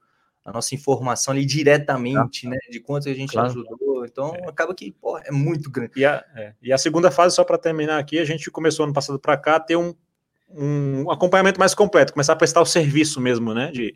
a 0.45 0.53
nossa 0.53 0.75
informação 0.75 1.33
ali 1.33 1.45
diretamente, 1.45 2.47
né? 2.49 2.59
De 2.71 2.79
quanto 2.81 3.09
a 3.09 3.15
gente 3.15 3.33
Claro. 3.33 3.49
ajudou. 3.51 4.05
Então 4.05 4.35
acaba 4.47 4.75
que 4.75 4.93
pô, 4.93 5.19
é 5.19 5.31
muito 5.31 5.71
grande. 5.71 5.93
E 5.97 6.05
a, 6.05 6.23
é, 6.37 6.53
e 6.63 6.73
a 6.73 6.77
segunda 6.79 7.11
fase, 7.11 7.35
só 7.35 7.43
para 7.45 7.57
terminar 7.57 7.99
aqui, 7.99 8.19
a 8.19 8.25
gente 8.25 8.51
começou 8.51 8.85
ano 8.85 8.93
passado 8.93 9.19
para 9.19 9.37
cá 9.37 9.57
a 9.57 9.61
ter 9.61 9.77
um, 9.77 9.95
um 10.51 11.11
acompanhamento 11.11 11.59
mais 11.59 11.75
completo, 11.75 12.13
começar 12.13 12.35
a 12.35 12.37
prestar 12.37 12.61
o 12.61 12.67
serviço 12.67 13.21
mesmo, 13.21 13.55
né? 13.55 13.71
De 13.73 13.95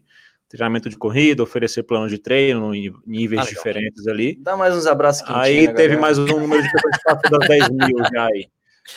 treinamento 0.48 0.88
de 0.88 0.96
corrida, 0.96 1.42
oferecer 1.42 1.82
planos 1.82 2.10
de 2.10 2.16
treino 2.18 2.74
em 2.74 2.90
níveis 3.06 3.42
Ah, 3.42 3.48
diferentes 3.50 4.06
ali. 4.08 4.34
Dá 4.40 4.56
mais 4.56 4.74
uns 4.74 4.86
abraços 4.86 5.22
Aí 5.28 5.66
né, 5.66 5.74
teve 5.74 5.96
galera? 5.96 6.00
mais 6.00 6.18
um 6.18 6.24
número 6.24 6.62
de 6.62 6.70
passou 7.04 7.30
das 7.38 7.46
10 7.48 7.68
mil 7.68 7.98
já 8.10 8.24
aí. 8.26 8.48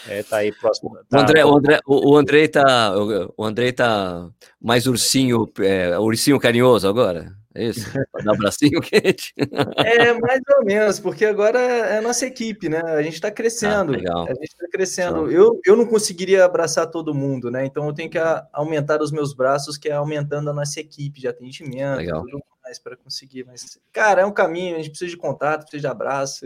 É, 0.07 0.23
tá 0.23 0.37
aí 0.37 0.53
próximo. 0.53 0.91
O 0.91 1.03
tá- 1.03 1.19
André, 1.19 1.43
o 1.43 1.53
André, 1.53 1.79
o, 1.85 2.11
o 2.13 2.15
Andrei 2.15 2.47
tá, 2.47 2.97
o, 2.97 3.33
o 3.35 3.43
Andrei 3.43 3.73
tá 3.73 4.29
mais 4.61 4.87
ursinho, 4.87 5.51
é, 5.59 5.99
ursinho 5.99 6.39
carinhoso 6.39 6.87
agora. 6.87 7.35
É 7.53 7.65
isso? 7.65 7.91
Pra 8.11 8.23
dar 8.23 8.33
abracinho 8.33 8.79
quente. 8.81 9.33
É, 9.77 10.13
mais 10.13 10.41
ou 10.57 10.65
menos, 10.65 10.99
porque 10.99 11.25
agora 11.25 11.59
é 11.59 11.97
a 11.97 12.01
nossa 12.01 12.25
equipe, 12.25 12.69
né? 12.69 12.81
A 12.81 13.01
gente 13.01 13.15
está 13.15 13.29
crescendo. 13.29 13.93
Ah, 13.93 13.97
legal. 13.97 14.23
A 14.25 14.33
gente 14.33 14.43
está 14.43 14.67
crescendo. 14.71 15.29
Eu, 15.29 15.59
eu 15.65 15.75
não 15.75 15.85
conseguiria 15.85 16.45
abraçar 16.45 16.87
todo 16.87 17.13
mundo, 17.13 17.51
né? 17.51 17.65
Então 17.65 17.85
eu 17.85 17.93
tenho 17.93 18.09
que 18.09 18.17
aumentar 18.53 19.01
os 19.01 19.11
meus 19.11 19.33
braços, 19.33 19.77
que 19.77 19.89
é 19.89 19.93
aumentando 19.93 20.49
a 20.49 20.53
nossa 20.53 20.79
equipe 20.79 21.19
de 21.19 21.27
atendimento, 21.27 21.97
Legal. 21.97 22.21
tudo 22.21 22.41
mais 22.63 22.79
para 22.79 22.95
conseguir. 22.95 23.45
Mas, 23.45 23.77
cara, 23.91 24.21
é 24.21 24.25
um 24.25 24.31
caminho, 24.31 24.75
a 24.75 24.79
gente 24.79 24.91
precisa 24.91 25.11
de 25.11 25.17
contato, 25.17 25.63
precisa 25.63 25.81
de 25.81 25.87
abraço. 25.87 26.45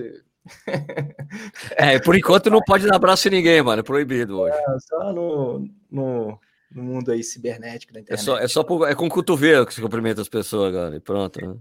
É, 1.76 1.99
por 1.99 2.16
enquanto 2.16 2.49
não 2.49 2.62
pode 2.62 2.86
dar 2.88 2.95
abraço 2.95 3.28
em 3.28 3.32
ninguém, 3.32 3.62
mano. 3.62 3.80
É 3.80 3.84
proibido 3.84 4.39
hoje. 4.39 4.56
É 4.56 4.80
Só 4.80 5.12
no, 5.12 5.68
no, 5.91 6.39
no 6.76 6.84
mundo 6.84 7.11
aí 7.11 7.23
cibernético 7.23 7.93
da 7.93 7.99
É 7.99 8.01
internet. 8.01 8.23
só, 8.26 8.38
é 8.38 8.47
só 8.47 8.63
por- 8.63 8.88
é 8.88 8.93
com 8.93 9.05
o 9.07 9.09
cotovelo 9.09 9.65
que 9.65 9.73
se 9.73 9.82
cumprimenta 9.82 10.21
as 10.21 10.30
pessoas 10.30 10.67
agora. 10.76 10.95
E 10.95 10.99
pronto. 10.99 11.39
Né? 11.41 11.55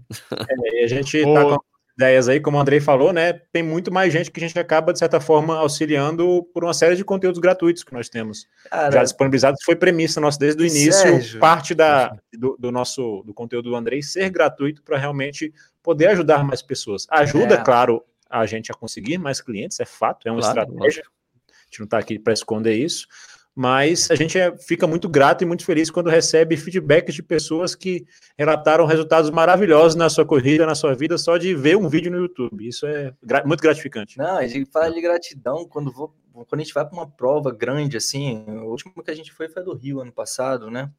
E 0.73 0.83
a 0.83 0.87
gente 0.87 1.23
Ô- 1.23 1.33
tá 1.33 1.43
com 1.45 1.57
ideias 1.97 2.27
aí, 2.27 2.41
como 2.41 2.57
o 2.57 2.59
Andrei 2.59 2.81
falou, 2.81 3.13
né? 3.13 3.31
Tem 3.53 3.63
muito 3.63 3.89
mais 3.93 4.11
gente 4.11 4.29
que 4.29 4.37
a 4.43 4.45
gente 4.45 4.59
acaba, 4.59 4.91
de 4.91 4.99
certa 4.99 5.21
forma, 5.21 5.55
auxiliando 5.57 6.43
por 6.53 6.65
uma 6.65 6.73
série 6.73 6.95
de 6.97 7.05
conteúdos 7.05 7.39
gratuitos 7.39 7.83
que 7.83 7.93
nós 7.93 8.09
temos. 8.09 8.45
Cara, 8.69 8.91
já 8.91 9.03
disponibilizados, 9.03 9.63
foi 9.63 9.77
premissa 9.77 10.19
nossa 10.19 10.37
desde 10.37 10.61
o 10.61 10.65
início, 10.65 10.91
Sérgio. 10.91 11.39
parte 11.39 11.73
da, 11.73 12.13
do, 12.37 12.57
do 12.59 12.69
nosso 12.71 13.23
do 13.25 13.33
conteúdo 13.33 13.69
do 13.69 13.75
Andrei 13.77 14.03
ser 14.03 14.29
gratuito 14.29 14.83
para 14.83 14.97
realmente 14.97 15.53
poder 15.81 16.07
ajudar 16.07 16.43
mais 16.43 16.61
pessoas. 16.61 17.07
Ajuda, 17.09 17.55
É. 17.55 17.63
claro, 17.63 18.03
a 18.29 18.45
gente 18.45 18.69
a 18.69 18.75
conseguir 18.75 19.17
mais 19.17 19.39
clientes, 19.39 19.79
é 19.79 19.85
fato, 19.85 20.27
é 20.27 20.31
uma 20.31 20.41
Claro, 20.41 20.59
estratégia. 20.59 21.03
A 21.47 21.65
gente 21.67 21.79
não 21.79 21.85
está 21.85 21.97
aqui 21.97 22.19
para 22.19 22.33
esconder 22.33 22.73
isso, 22.73 23.07
mas 23.55 24.11
a 24.11 24.15
gente 24.15 24.37
é- 24.37 24.55
fica 24.57 24.85
muito 24.85 25.07
grato 25.07 25.43
e 25.43 25.45
muito 25.47 25.63
feliz 25.63 25.89
quando 25.89 26.09
recebe 26.09 26.57
feedbacks 26.57 27.15
de 27.15 27.23
pessoas 27.23 27.73
que 27.73 28.05
relataram 28.37 28.85
resultados 28.85 29.29
maravilhosos 29.31 29.95
na 29.95 30.09
sua 30.09 30.25
corrida, 30.25 30.65
na 30.65 30.75
sua 30.75 30.93
vida, 30.93 31.17
só 31.17 31.37
de 31.37 31.55
ver 31.55 31.77
um 31.77 31.87
vídeo 31.87 32.11
no 32.11 32.17
YouTube. 32.17 32.67
Isso 32.67 32.85
é 32.85 33.13
gra- 33.23 33.43
muito 33.45 33.61
gratificante. 33.61 34.17
Não, 34.17 34.37
a 34.37 34.45
gente 34.47 34.69
fala 34.69 34.91
de 34.93 34.99
gratidão 35.01 35.65
quando, 35.65 35.89
vou, 35.91 36.13
quando 36.33 36.59
a 36.59 36.63
gente 36.63 36.73
vai 36.73 36.85
para 36.85 36.97
uma 36.97 37.09
prova 37.09 37.49
grande, 37.51 37.95
assim. 37.95 38.43
O 38.47 38.65
último 38.71 38.93
que 39.01 39.09
a 39.11 39.15
gente 39.15 39.31
foi 39.31 39.47
foi 39.47 39.63
do 39.63 39.73
Rio 39.73 40.01
ano 40.01 40.11
passado, 40.11 40.69
né? 40.69 40.91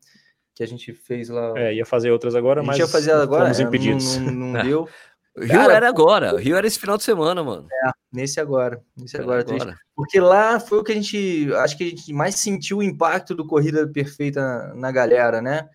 Que 0.55 0.63
a 0.63 0.67
gente 0.67 0.95
fez 0.95 1.29
lá. 1.29 1.53
É, 1.59 1.75
ia 1.75 1.85
fazer 1.85 2.11
outras 2.11 2.35
agora, 2.35 2.61
a 2.61 2.63
gente 2.65 2.69
mas 2.71 2.79
ia 2.79 2.89
fazer 2.89 3.13
agora, 3.13 3.43
fomos 3.45 3.61
é, 3.61 3.63
impedidos. 3.65 4.17
não, 4.17 4.33
não- 4.33 4.53
não 4.55 4.63
deu. 4.65 4.89
O 5.37 5.41
Rio 5.41 5.51
Cara, 5.51 5.75
era 5.75 5.89
agora. 5.89 6.35
O 6.35 6.39
Rio 6.39 6.57
era 6.57 6.67
esse 6.67 6.79
final 6.79 6.97
de 6.97 7.05
semana, 7.05 7.45
mano. 7.45 7.69
Nesse 8.11 8.41
agora. 8.41 8.83
Nesse 8.97 9.19
agora, 9.19 9.43
agora. 9.43 9.77
Porque 9.95 10.19
lá 10.19 10.59
foi 10.59 10.79
o 10.79 10.85
que 10.85 10.93
a 10.93 10.95
gente. 10.95 11.53
Acho 11.57 11.77
que 11.77 11.85
a 11.85 11.89
gente 11.89 12.13
mais 12.13 12.37
sentiu 12.37 12.79
o 12.79 12.83
impacto 12.83 13.35
do 13.35 13.47
Corrida 13.47 13.87
Perfeita 13.87 14.41
na, 14.41 14.75
na 14.75 14.93
galera, 14.93 15.43
né? 15.43 15.69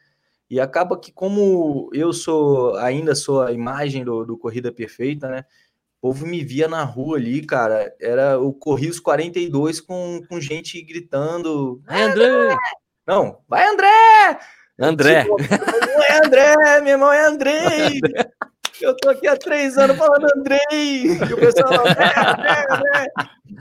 E 0.49 0.59
acaba 0.59 0.99
que, 0.99 1.11
como 1.11 1.89
eu 1.93 2.11
sou, 2.11 2.75
ainda 2.77 3.13
sou 3.13 3.43
a 3.43 3.51
imagem 3.51 4.03
do, 4.03 4.25
do 4.25 4.37
Corrida 4.37 4.71
Perfeita, 4.71 5.29
né? 5.29 5.45
O 6.01 6.09
povo 6.09 6.25
me 6.25 6.43
via 6.43 6.67
na 6.67 6.83
rua 6.83 7.17
ali, 7.17 7.45
cara. 7.45 7.93
Era 8.01 8.31
eu 8.31 8.51
corri 8.53 8.89
os 8.89 8.99
42 8.99 9.79
com, 9.79 10.21
com 10.27 10.41
gente 10.41 10.81
gritando. 10.81 11.79
Vai, 11.85 12.01
André! 12.01 12.55
Não, 13.05 13.37
vai 13.47 13.67
André! 13.67 14.39
André. 14.79 15.21
Tipo, 15.21 15.37
não 15.37 16.03
é 16.03 16.25
André, 16.25 16.81
meu 16.81 16.93
irmão 16.93 17.13
é 17.13 17.25
Andrei! 17.27 17.99
Eu 18.79 18.95
tô 18.95 19.09
aqui 19.09 19.27
há 19.27 19.35
três 19.37 19.77
anos 19.77 19.97
falando 19.97 20.27
Andrei! 20.35 21.03
E 21.29 21.33
o 21.33 21.37
pessoal, 21.37 21.79
André, 21.87 22.13
André, 22.17 22.67
André! 22.69 23.07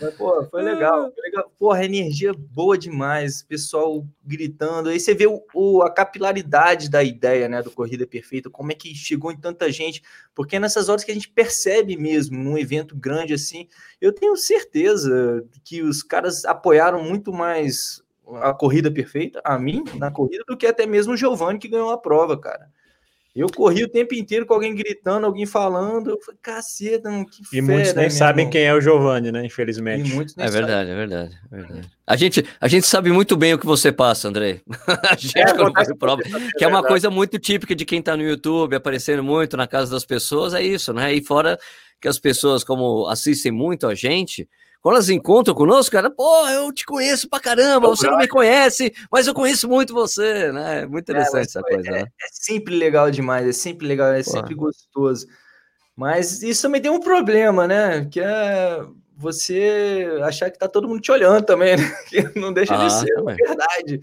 Mas, 0.00 0.14
pô, 0.14 0.44
foi 0.50 0.62
legal, 0.62 1.12
foi 1.12 1.22
legal. 1.24 1.52
Porra, 1.58 1.84
energia 1.84 2.32
boa 2.32 2.78
demais, 2.78 3.42
pessoal 3.42 4.06
gritando. 4.24 4.88
Aí 4.88 4.98
você 5.00 5.12
vê 5.14 5.26
o, 5.26 5.42
o- 5.52 5.82
a 5.82 5.90
capilaridade 5.92 6.88
da 6.88 7.02
ideia, 7.02 7.48
né, 7.48 7.60
do 7.62 7.70
Corrida 7.70 8.06
Perfeita, 8.06 8.48
como 8.48 8.72
é 8.72 8.74
que 8.74 8.94
chegou 8.94 9.30
em 9.32 9.36
tanta 9.36 9.70
gente, 9.70 10.02
porque 10.34 10.56
é 10.56 10.60
nessas 10.60 10.88
horas 10.88 11.04
que 11.04 11.10
a 11.10 11.14
gente 11.14 11.28
percebe 11.28 11.96
mesmo, 11.96 12.38
num 12.42 12.56
evento 12.56 12.96
grande 12.96 13.34
assim, 13.34 13.66
eu 14.00 14.12
tenho 14.12 14.36
certeza 14.36 15.44
que 15.64 15.82
os 15.82 16.02
caras 16.02 16.44
apoiaram 16.44 17.02
muito 17.02 17.32
mais 17.32 18.02
a 18.40 18.54
corrida 18.54 18.90
perfeita, 18.90 19.40
a 19.44 19.58
mim, 19.58 19.82
na 19.96 20.10
corrida, 20.10 20.44
do 20.46 20.56
que 20.56 20.66
até 20.66 20.86
mesmo 20.86 21.12
o 21.14 21.16
Giovanni 21.16 21.58
que 21.58 21.68
ganhou 21.68 21.90
a 21.90 21.98
prova, 21.98 22.38
cara. 22.38 22.70
Eu 23.34 23.46
corri 23.48 23.84
o 23.84 23.88
tempo 23.88 24.12
inteiro 24.14 24.44
com 24.44 24.54
alguém 24.54 24.74
gritando, 24.74 25.24
alguém 25.24 25.46
falando. 25.46 26.10
Eu 26.10 26.20
falei, 26.20 26.38
caceta, 26.42 27.08
mano, 27.10 27.24
que 27.26 27.42
E 27.56 27.60
muitos 27.62 27.94
nem 27.94 28.10
sabem 28.10 28.42
irmão." 28.44 28.52
quem 28.52 28.62
é 28.64 28.74
o 28.74 28.80
Giovanni, 28.80 29.30
né? 29.30 29.42
E 29.42 29.46
Infelizmente. 29.46 30.12
muitos 30.12 30.34
nem 30.34 30.46
É 30.46 30.50
sabem. 30.50 30.66
verdade, 30.66 30.90
é 30.90 30.94
verdade, 30.96 31.38
é 31.52 31.56
verdade. 31.56 31.90
A 32.06 32.16
gente, 32.16 32.44
a 32.60 32.66
gente 32.66 32.86
sabe 32.88 33.12
muito 33.12 33.36
bem 33.36 33.54
o 33.54 33.58
que 33.58 33.66
você 33.66 33.92
passa, 33.92 34.26
André. 34.28 34.60
A 35.08 35.14
gente, 35.16 35.38
É, 35.38 35.44
quando 35.44 35.60
acontece 35.62 35.86
faz 35.90 35.98
prova, 35.98 36.22
que 36.22 36.64
é 36.64 36.66
uma 36.66 36.78
verdade. 36.78 36.86
coisa 36.88 37.08
muito 37.10 37.38
típica 37.38 37.74
de 37.74 37.84
quem 37.84 38.02
tá 38.02 38.16
no 38.16 38.22
YouTube, 38.24 38.74
aparecendo 38.74 39.22
muito 39.22 39.56
na 39.56 39.68
casa 39.68 39.92
das 39.92 40.04
pessoas, 40.04 40.52
é 40.52 40.62
isso, 40.62 40.92
né? 40.92 41.14
E 41.14 41.22
fora 41.24 41.56
que 42.00 42.08
as 42.08 42.18
pessoas, 42.18 42.64
como 42.64 43.06
assistem 43.06 43.52
muito 43.52 43.86
a 43.86 43.94
gente, 43.94 44.48
quando 44.82 44.94
elas 44.96 45.10
encontram 45.10 45.54
conosco, 45.54 45.92
cara, 45.92 46.10
pô, 46.10 46.48
eu 46.48 46.72
te 46.72 46.84
conheço 46.86 47.28
pra 47.28 47.38
caramba, 47.40 47.88
você 47.88 48.06
não 48.06 48.16
me 48.18 48.28
conhece, 48.28 48.92
mas 49.10 49.26
eu 49.26 49.34
conheço 49.34 49.68
muito 49.68 49.92
você, 49.92 50.50
né? 50.52 50.80
É 50.82 50.86
muito 50.86 51.04
interessante 51.04 51.34
mas 51.34 51.48
essa 51.48 51.62
coisa, 51.62 51.90
né? 51.90 52.00
É 52.00 52.26
sempre 52.30 52.74
legal 52.74 53.10
demais, 53.10 53.46
é 53.46 53.52
sempre 53.52 53.86
legal, 53.86 54.08
é 54.12 54.22
Pô. 54.22 54.30
sempre 54.30 54.54
gostoso. 54.54 55.26
Mas 55.94 56.42
isso 56.42 56.62
também 56.62 56.80
tem 56.80 56.90
um 56.90 57.00
problema, 57.00 57.66
né? 57.68 58.06
Que 58.06 58.20
é 58.20 58.80
você 59.16 60.08
achar 60.24 60.50
que 60.50 60.58
tá 60.58 60.66
todo 60.66 60.88
mundo 60.88 61.00
te 61.02 61.12
olhando 61.12 61.44
também, 61.44 61.76
né? 61.76 61.82
Que 62.08 62.38
não 62.38 62.52
deixa 62.52 62.74
Ah, 62.74 62.86
de 62.86 62.90
ser 62.90 63.14
também. 63.14 63.36
verdade 63.36 64.00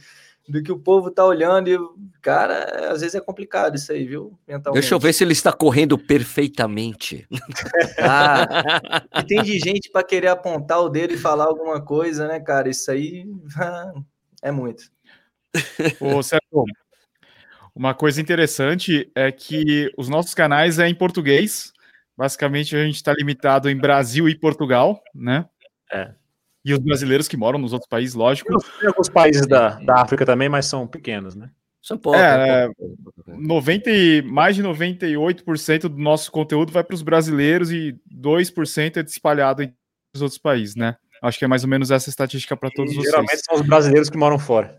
do 0.48 0.64
que 0.64 0.72
o 0.72 0.80
povo 0.80 1.12
tá 1.12 1.26
olhando 1.26 1.70
e, 1.70 1.78
cara, 2.22 2.92
às 2.92 3.02
vezes 3.02 3.16
é 3.16 3.20
complicado 3.20 3.76
isso 3.76 3.92
aí, 3.92 4.06
viu? 4.06 4.38
Mentalmente. 4.48 4.82
Deixa 4.82 4.96
eu 4.96 5.00
ver 5.00 5.14
se 5.14 5.24
ele 5.24 5.34
está 5.34 5.52
correndo 5.52 5.98
perfeitamente. 5.98 7.28
Ah, 8.00 9.04
e 9.20 9.24
tem 9.24 9.42
de 9.42 9.58
gente 9.60 9.90
para 9.90 10.04
querer 10.04 10.28
apontar 10.28 10.80
o 10.80 10.90
dedo 10.90 11.14
e 11.14 11.18
falar 11.18 11.46
alguma 11.46 11.82
coisa, 11.82 12.28
né, 12.28 12.40
cara? 12.40 12.70
Isso 12.70 12.92
aí 12.92 13.26
é 14.42 14.52
muito. 14.52 14.84
Ô, 16.00 16.22
Sérgio, 16.22 16.64
uma 17.76 17.94
coisa 17.94 18.22
interessante 18.22 19.12
é 19.16 19.32
que 19.32 19.92
os 19.98 20.08
nossos 20.08 20.34
canais 20.34 20.80
é 20.80 20.88
em 20.88 20.96
português. 20.96 21.74
Basicamente, 22.16 22.76
a 22.76 22.84
gente 22.84 22.96
está 22.96 23.14
limitado 23.14 23.70
em 23.70 23.78
Brasil 23.78 24.30
e 24.30 24.36
Portugal, 24.36 25.02
né? 25.14 25.46
É. 25.92 26.14
E 26.70 26.74
os 26.74 26.80
brasileiros 26.80 27.28
que 27.28 27.38
moram 27.38 27.58
nos 27.58 27.72
outros 27.74 27.88
países, 27.90 28.14
lógico. 28.14 28.50
Tem 28.80 28.88
alguns 28.90 29.08
países 29.10 29.48
da, 29.48 29.80
da 29.80 30.02
África 30.02 30.26
também, 30.26 30.50
mas 30.50 30.66
são 30.66 30.86
pequenos, 30.86 31.34
né? 31.36 31.50
São 31.82 31.98
poucos, 31.98 32.20
É, 32.22 32.68
né? 32.68 32.74
Poucos. 32.78 33.24
90, 33.40 33.90
e- 33.90 34.22
mais 34.24 34.56
de 34.56 34.62
98% 34.64 35.88
do 35.88 35.98
nosso 35.98 36.32
conteúdo 36.32 36.72
vai 36.72 36.84
para 36.84 36.94
os 36.96 37.02
brasileiros 37.02 37.72
e 37.72 37.96
2% 38.12 38.98
é 38.98 39.02
espalhado 39.02 39.64
em 39.64 39.74
os 40.14 40.22
outros 40.22 40.38
países, 40.40 40.76
né? 40.76 40.96
Acho 41.22 41.40
que 41.40 41.46
é 41.46 41.48
mais 41.48 41.64
ou 41.64 41.70
menos 41.70 41.90
essa 41.90 42.10
estatística 42.10 42.56
para 42.58 42.70
todos 42.70 42.92
E 42.92 42.96
vocês. 42.96 43.10
geralmente 43.10 43.38
são 43.44 43.56
os 43.56 43.62
brasileiros 43.62 44.10
que 44.10 44.18
moram 44.18 44.38
fora. 44.38 44.78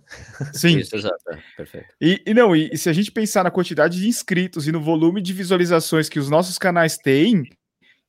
Sim. 0.52 0.78
Isso, 0.78 0.94
exato. 0.94 1.16
é, 1.30 1.38
Perfeito. 1.56 1.86
E, 2.00 2.22
e 2.26 2.34
não, 2.34 2.54
e, 2.54 2.70
e 2.72 2.78
se 2.78 2.88
a 2.88 2.92
gente 2.92 3.10
pensar 3.10 3.42
na 3.44 3.50
quantidade 3.50 3.98
de 4.00 4.06
inscritos 4.08 4.68
e 4.68 4.72
no 4.72 4.80
volume 4.80 5.20
de 5.20 5.32
visualizações 5.32 6.08
que 6.08 6.18
os 6.18 6.28
nossos 6.30 6.56
canais 6.58 6.96
têm, 6.96 7.44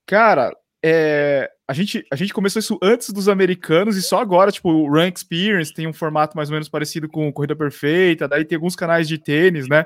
cara, 0.06 0.52
é, 0.84 1.52
a, 1.68 1.74
gente, 1.74 2.06
a 2.12 2.16
gente 2.16 2.34
começou 2.34 2.60
isso 2.60 2.80
antes 2.82 3.12
dos 3.12 3.28
americanos 3.28 3.98
e 3.98 4.02
só 4.02 4.20
agora, 4.20 4.52
tipo, 4.52 4.70
o 4.70 4.90
Run 4.90 5.12
Experience 5.14 5.74
tem 5.74 5.88
um 5.88 5.94
formato 5.94 6.36
mais 6.38 6.50
ou 6.50 6.54
menos 6.54 6.70
parecido 6.70 7.10
com 7.10 7.32
Corrida 7.34 7.56
Perfeita, 7.56 8.28
daí 8.28 8.46
tem 8.46 8.56
alguns 8.56 8.76
canais 8.76 9.08
de 9.08 9.18
tênis, 9.18 9.68
né? 9.68 9.86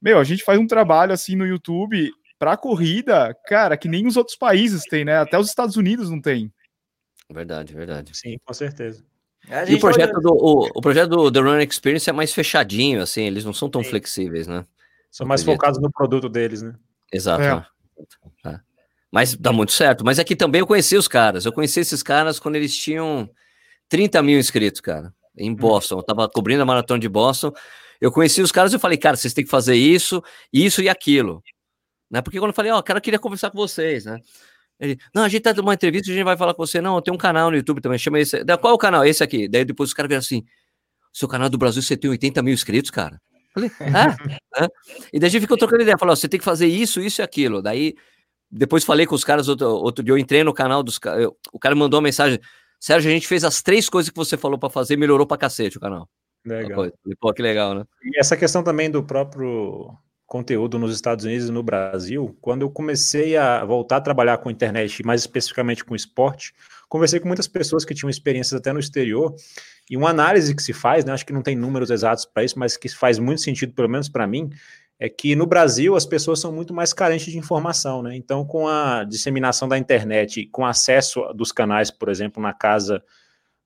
Meu, 0.00 0.18
a 0.18 0.24
gente 0.24 0.44
faz 0.44 0.58
um 0.58 0.66
trabalho 0.66 1.12
assim 1.12 1.34
no 1.34 1.46
YouTube 1.46 2.10
pra 2.38 2.56
corrida, 2.56 3.36
cara, 3.46 3.76
que 3.76 3.88
nem 3.88 4.06
os 4.06 4.16
outros 4.16 4.36
países 4.36 4.84
têm, 4.84 5.04
né? 5.04 5.18
Até 5.18 5.36
os 5.38 5.48
Estados 5.48 5.76
Unidos 5.76 6.08
não 6.08 6.20
tem. 6.20 6.52
Verdade, 7.30 7.74
verdade. 7.74 8.16
Sim, 8.16 8.38
com 8.44 8.54
certeza. 8.54 9.04
E 9.66 9.74
o 9.74 9.80
projeto, 9.80 10.12
olha- 10.12 10.20
do, 10.20 10.32
o, 10.32 10.68
o 10.74 10.80
projeto 10.80 11.08
do 11.10 11.32
The 11.32 11.40
Run 11.40 11.58
Experience 11.60 12.08
é 12.08 12.12
mais 12.12 12.32
fechadinho, 12.32 13.02
assim, 13.02 13.22
eles 13.22 13.44
não 13.44 13.52
são 13.52 13.68
tão 13.68 13.82
Sim. 13.82 13.90
flexíveis, 13.90 14.46
né? 14.46 14.64
São 15.10 15.26
mais 15.26 15.42
focados 15.42 15.80
no 15.80 15.90
produto 15.90 16.28
deles, 16.28 16.62
né? 16.62 16.74
Exato. 17.12 17.42
É. 17.42 17.66
né? 18.44 18.60
É. 19.08 19.12
Mas 19.12 19.34
dá 19.34 19.52
muito 19.52 19.72
certo. 19.72 20.04
Mas 20.04 20.18
aqui 20.18 20.36
também 20.36 20.60
eu 20.60 20.66
conheci 20.66 20.96
os 20.96 21.08
caras. 21.08 21.44
Eu 21.44 21.52
conheci 21.52 21.80
esses 21.80 22.02
caras 22.02 22.38
quando 22.38 22.56
eles 22.56 22.76
tinham 22.76 23.28
30 23.88 24.22
mil 24.22 24.38
inscritos, 24.38 24.80
cara, 24.80 25.12
em 25.36 25.54
Boston. 25.54 25.98
Eu 25.98 26.02
tava 26.02 26.28
cobrindo 26.28 26.62
a 26.62 26.66
maratona 26.66 27.00
de 27.00 27.08
Boston. 27.08 27.52
Eu 28.00 28.12
conheci 28.12 28.40
os 28.40 28.52
caras 28.52 28.72
e 28.72 28.76
eu 28.76 28.80
falei, 28.80 28.96
cara, 28.96 29.16
vocês 29.16 29.34
têm 29.34 29.44
que 29.44 29.50
fazer 29.50 29.74
isso, 29.74 30.22
isso 30.52 30.82
e 30.82 30.88
aquilo. 30.88 31.42
Né? 32.10 32.22
Porque 32.22 32.38
quando 32.38 32.50
eu 32.50 32.54
falei, 32.54 32.70
ó, 32.70 32.80
cara, 32.80 32.98
eu 32.98 33.02
queria 33.02 33.18
conversar 33.18 33.50
com 33.50 33.58
vocês, 33.58 34.04
né? 34.04 34.18
Ele, 34.80 34.96
não, 35.12 35.24
a 35.24 35.28
gente 35.28 35.42
tá 35.42 35.52
numa 35.52 35.74
entrevista, 35.74 36.10
a 36.10 36.14
gente 36.14 36.24
vai 36.24 36.36
falar 36.36 36.54
com 36.54 36.64
você. 36.64 36.80
Não, 36.80 37.00
tenho 37.02 37.14
um 37.14 37.18
canal 37.18 37.50
no 37.50 37.56
YouTube 37.56 37.80
também, 37.80 37.98
chama 37.98 38.20
esse. 38.20 38.44
Daí, 38.44 38.56
Qual 38.56 38.72
é 38.72 38.74
o 38.74 38.78
canal? 38.78 39.04
Esse 39.04 39.24
aqui. 39.24 39.48
Daí 39.48 39.64
depois 39.64 39.90
os 39.90 39.94
caras 39.94 40.08
viram 40.08 40.20
assim: 40.20 40.44
seu 41.12 41.26
canal 41.26 41.48
do 41.48 41.58
Brasil, 41.58 41.82
você 41.82 41.96
tem 41.96 42.08
80 42.08 42.42
mil 42.42 42.54
inscritos, 42.54 42.90
cara. 42.90 43.20
Eu 43.56 43.68
Falei, 43.68 43.70
ah, 43.92 44.16
é? 44.62 44.68
E 45.12 45.18
daí 45.18 45.26
a 45.26 45.30
gente 45.30 45.42
ficou 45.42 45.56
trocando 45.58 45.82
ideia, 45.82 45.98
falou, 45.98 46.12
ó, 46.12 46.16
você 46.16 46.28
tem 46.28 46.38
que 46.38 46.44
fazer 46.44 46.68
isso, 46.68 47.00
isso 47.00 47.20
e 47.20 47.24
aquilo. 47.24 47.60
Daí, 47.60 47.94
depois 48.50 48.84
falei 48.84 49.06
com 49.06 49.14
os 49.14 49.24
caras, 49.24 49.48
outro, 49.48 49.66
outro 49.68 50.04
dia 50.04 50.12
eu 50.12 50.18
entrei 50.18 50.42
no 50.42 50.54
canal 50.54 50.82
dos 50.82 50.98
caras, 50.98 51.28
o 51.52 51.58
cara 51.58 51.74
mandou 51.74 51.98
uma 51.98 52.04
mensagem, 52.04 52.40
Sérgio, 52.80 53.10
a 53.10 53.14
gente 53.14 53.26
fez 53.26 53.44
as 53.44 53.62
três 53.62 53.88
coisas 53.88 54.10
que 54.10 54.16
você 54.16 54.36
falou 54.36 54.58
pra 54.58 54.70
fazer, 54.70 54.96
melhorou 54.96 55.26
pra 55.26 55.36
cacete 55.36 55.76
o 55.76 55.80
canal. 55.80 56.08
Legal. 56.46 56.90
Pô, 57.20 57.32
que 57.32 57.42
legal, 57.42 57.74
né? 57.74 57.84
E 58.02 58.18
essa 58.18 58.36
questão 58.36 58.62
também 58.62 58.90
do 58.90 59.02
próprio 59.02 59.92
conteúdo 60.26 60.78
nos 60.78 60.94
Estados 60.94 61.24
Unidos 61.24 61.48
e 61.48 61.52
no 61.52 61.62
Brasil, 61.62 62.36
quando 62.40 62.62
eu 62.62 62.70
comecei 62.70 63.36
a 63.36 63.64
voltar 63.64 63.96
a 63.96 64.00
trabalhar 64.00 64.38
com 64.38 64.50
internet, 64.50 65.04
mais 65.04 65.22
especificamente 65.22 65.84
com 65.84 65.96
esporte, 65.96 66.52
conversei 66.88 67.18
com 67.18 67.26
muitas 67.26 67.48
pessoas 67.48 67.84
que 67.84 67.94
tinham 67.94 68.10
experiências 68.10 68.58
até 68.58 68.72
no 68.72 68.78
exterior, 68.78 69.34
e 69.90 69.96
uma 69.96 70.10
análise 70.10 70.54
que 70.54 70.62
se 70.62 70.74
faz, 70.74 71.04
né, 71.04 71.12
acho 71.12 71.24
que 71.24 71.32
não 71.32 71.42
tem 71.42 71.56
números 71.56 71.90
exatos 71.90 72.26
para 72.26 72.44
isso, 72.44 72.58
mas 72.58 72.76
que 72.76 72.88
faz 72.90 73.18
muito 73.18 73.40
sentido, 73.40 73.72
pelo 73.72 73.88
menos 73.88 74.08
para 74.08 74.26
mim, 74.26 74.50
é 74.98 75.08
que 75.08 75.36
no 75.36 75.46
Brasil 75.46 75.94
as 75.94 76.04
pessoas 76.04 76.40
são 76.40 76.52
muito 76.52 76.74
mais 76.74 76.92
carentes 76.92 77.30
de 77.30 77.38
informação, 77.38 78.02
né? 78.02 78.16
Então, 78.16 78.44
com 78.44 78.66
a 78.66 79.04
disseminação 79.04 79.68
da 79.68 79.78
internet, 79.78 80.46
com 80.46 80.66
acesso 80.66 81.22
dos 81.34 81.52
canais, 81.52 81.90
por 81.90 82.08
exemplo, 82.08 82.42
na 82.42 82.52
casa 82.52 83.02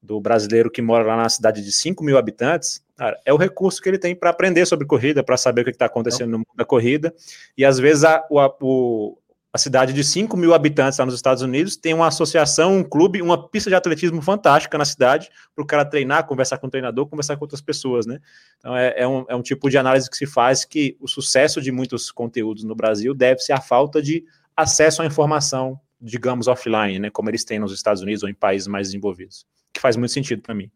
do 0.03 0.21
brasileiro 0.21 0.71
que 0.71 0.83
mora 0.83 1.05
lá 1.05 1.17
na 1.17 1.29
cidade 1.29 1.65
de 1.65 1.73
5 1.73 2.03
mil 2.03 2.19
habitantes, 2.19 2.85
cara, 2.97 3.19
é 3.25 3.33
o 3.33 3.37
recurso 3.37 3.81
que 3.81 3.89
ele 3.89 3.99
tem 3.99 4.17
para 4.17 4.31
aprender 4.31 4.67
sobre 4.67 4.87
corrida, 4.87 5.23
para 5.23 5.37
saber 5.37 5.63
o 5.63 5.65
que 5.65 5.71
está 5.71 5.87
acontecendo 5.87 6.31
no 6.31 6.39
mundo 6.39 6.57
da 6.57 6.65
corrida. 6.65 7.15
E 7.57 7.65
às 7.65 7.79
vezes 7.79 8.05
a, 8.05 8.27
o, 8.29 8.41
a, 8.41 8.55
o, 8.61 9.17
a 9.53 9.59
cidade 9.59 9.93
de 9.93 10.03
5 10.03 10.35
mil 10.35 10.55
habitantes 10.55 10.99
lá 10.99 11.05
nos 11.05 11.15
Estados 11.15 11.43
Unidos 11.43 11.77
tem 11.77 11.93
uma 11.93 12.07
associação, 12.07 12.79
um 12.79 12.83
clube, 12.83 13.21
uma 13.21 13.51
pista 13.51 13.69
de 13.69 13.77
atletismo 13.77 14.23
fantástica 14.23 14.79
na 14.79 14.85
cidade 14.85 15.29
para 15.55 15.63
o 15.63 15.67
cara 15.67 15.85
treinar, 15.85 16.27
conversar 16.27 16.57
com 16.57 16.69
o 16.69 16.71
treinador, 16.71 17.07
conversar 17.07 17.37
com 17.37 17.45
outras 17.45 17.61
pessoas, 17.61 18.07
né? 18.07 18.19
Então 18.59 18.75
é, 18.75 18.95
é, 18.97 19.07
um, 19.07 19.27
é 19.29 19.37
um 19.37 19.43
tipo 19.43 19.69
de 19.69 19.77
análise 19.77 20.09
que 20.09 20.17
se 20.17 20.25
faz 20.25 20.65
que 20.65 20.97
o 20.99 21.07
sucesso 21.07 21.61
de 21.61 21.71
muitos 21.71 22.11
conteúdos 22.11 22.65
no 22.65 22.75
Brasil 22.75 23.13
deve-se 23.13 23.53
à 23.53 23.61
falta 23.61 24.01
de 24.01 24.25
acesso 24.57 25.03
à 25.03 25.07
informação, 25.07 25.79
digamos, 26.01 26.49
offline, 26.49 26.99
né? 26.99 27.11
Como 27.11 27.29
eles 27.29 27.45
têm 27.45 27.59
nos 27.59 27.75
Estados 27.75 28.01
Unidos 28.01 28.23
ou 28.23 28.31
em 28.31 28.35
países 28.35 28.67
mais 28.67 28.89
desenvolvidos. 28.89 29.47
Que 29.71 29.83
faz 29.83 29.99
muito 29.99 30.13
sentido 30.13 30.41
para 30.41 30.55
mim. 30.55 30.71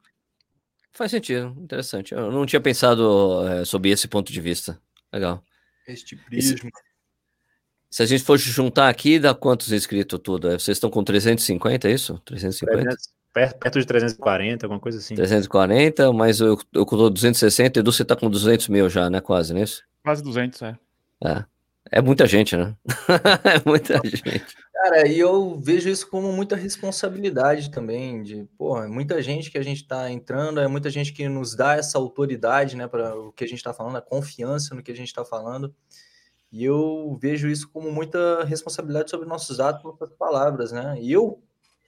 Faz 0.92 1.10
sentido, 1.10 1.56
interessante. 1.58 2.12
Eu 2.12 2.30
não 2.30 2.44
tinha 2.44 2.60
pensado 2.60 3.46
é, 3.48 3.64
sobre 3.64 3.88
esse 3.88 4.06
ponto 4.06 4.30
de 4.30 4.40
vista. 4.40 4.78
Legal. 5.10 5.42
Este 5.86 6.14
prisma. 6.14 6.70
Se 7.96 8.02
a 8.02 8.06
gente 8.06 8.24
for 8.24 8.36
juntar 8.36 8.90
aqui, 8.90 9.18
dá 9.18 9.34
quantos 9.34 9.72
inscritos 9.72 10.20
tudo? 10.22 10.50
É, 10.50 10.58
Vocês 10.58 10.76
estão 10.76 10.90
com 10.90 11.02
350, 11.02 11.88
é 11.88 11.92
isso? 11.92 12.20
350? 12.26 12.82
300, 12.82 13.08
perto, 13.32 13.58
perto 13.58 13.80
de 13.80 13.86
340, 13.86 14.66
alguma 14.66 14.78
coisa 14.78 14.98
assim. 14.98 15.14
340, 15.14 16.12
mas 16.12 16.40
eu, 16.40 16.58
eu 16.74 16.84
tô 16.84 17.08
260, 17.08 17.80
Edu, 17.80 17.90
você 17.90 18.04
tá 18.04 18.14
com 18.14 18.28
200 18.28 18.68
mil 18.68 18.90
já, 18.90 19.08
né? 19.08 19.22
Quase, 19.22 19.54
não 19.54 19.60
é 19.60 19.64
isso? 19.64 19.82
Quase 20.04 20.22
200, 20.22 20.60
é. 20.60 20.78
É. 21.24 21.44
É 21.90 22.02
muita 22.02 22.26
gente, 22.26 22.54
né? 22.54 22.76
é 23.48 23.66
muita 23.66 23.98
gente. 24.04 24.44
Cara, 24.74 25.08
e 25.08 25.18
eu 25.18 25.58
vejo 25.58 25.88
isso 25.88 26.06
como 26.10 26.30
muita 26.32 26.54
responsabilidade 26.54 27.70
também, 27.70 28.22
de, 28.22 28.46
pô, 28.58 28.76
é 28.82 28.88
muita 28.88 29.22
gente 29.22 29.50
que 29.50 29.56
a 29.56 29.62
gente 29.62 29.80
está 29.80 30.10
entrando, 30.10 30.60
é 30.60 30.68
muita 30.68 30.90
gente 30.90 31.14
que 31.14 31.26
nos 31.30 31.56
dá 31.56 31.76
essa 31.76 31.96
autoridade, 31.96 32.76
né, 32.76 32.86
para 32.86 33.16
o 33.16 33.32
que 33.32 33.42
a 33.42 33.48
gente 33.48 33.56
está 33.56 33.72
falando, 33.72 33.96
a 33.96 34.02
confiança 34.02 34.74
no 34.74 34.82
que 34.82 34.92
a 34.92 34.96
gente 34.96 35.08
está 35.08 35.24
falando. 35.24 35.74
E 36.52 36.64
eu 36.64 37.18
vejo 37.20 37.48
isso 37.48 37.68
como 37.70 37.90
muita 37.90 38.44
responsabilidade 38.44 39.10
sobre 39.10 39.28
nossos 39.28 39.60
atos, 39.60 39.82
nossas 39.82 40.10
palavras, 40.12 40.72
né? 40.72 40.96
E 41.00 41.12
eu, 41.12 41.42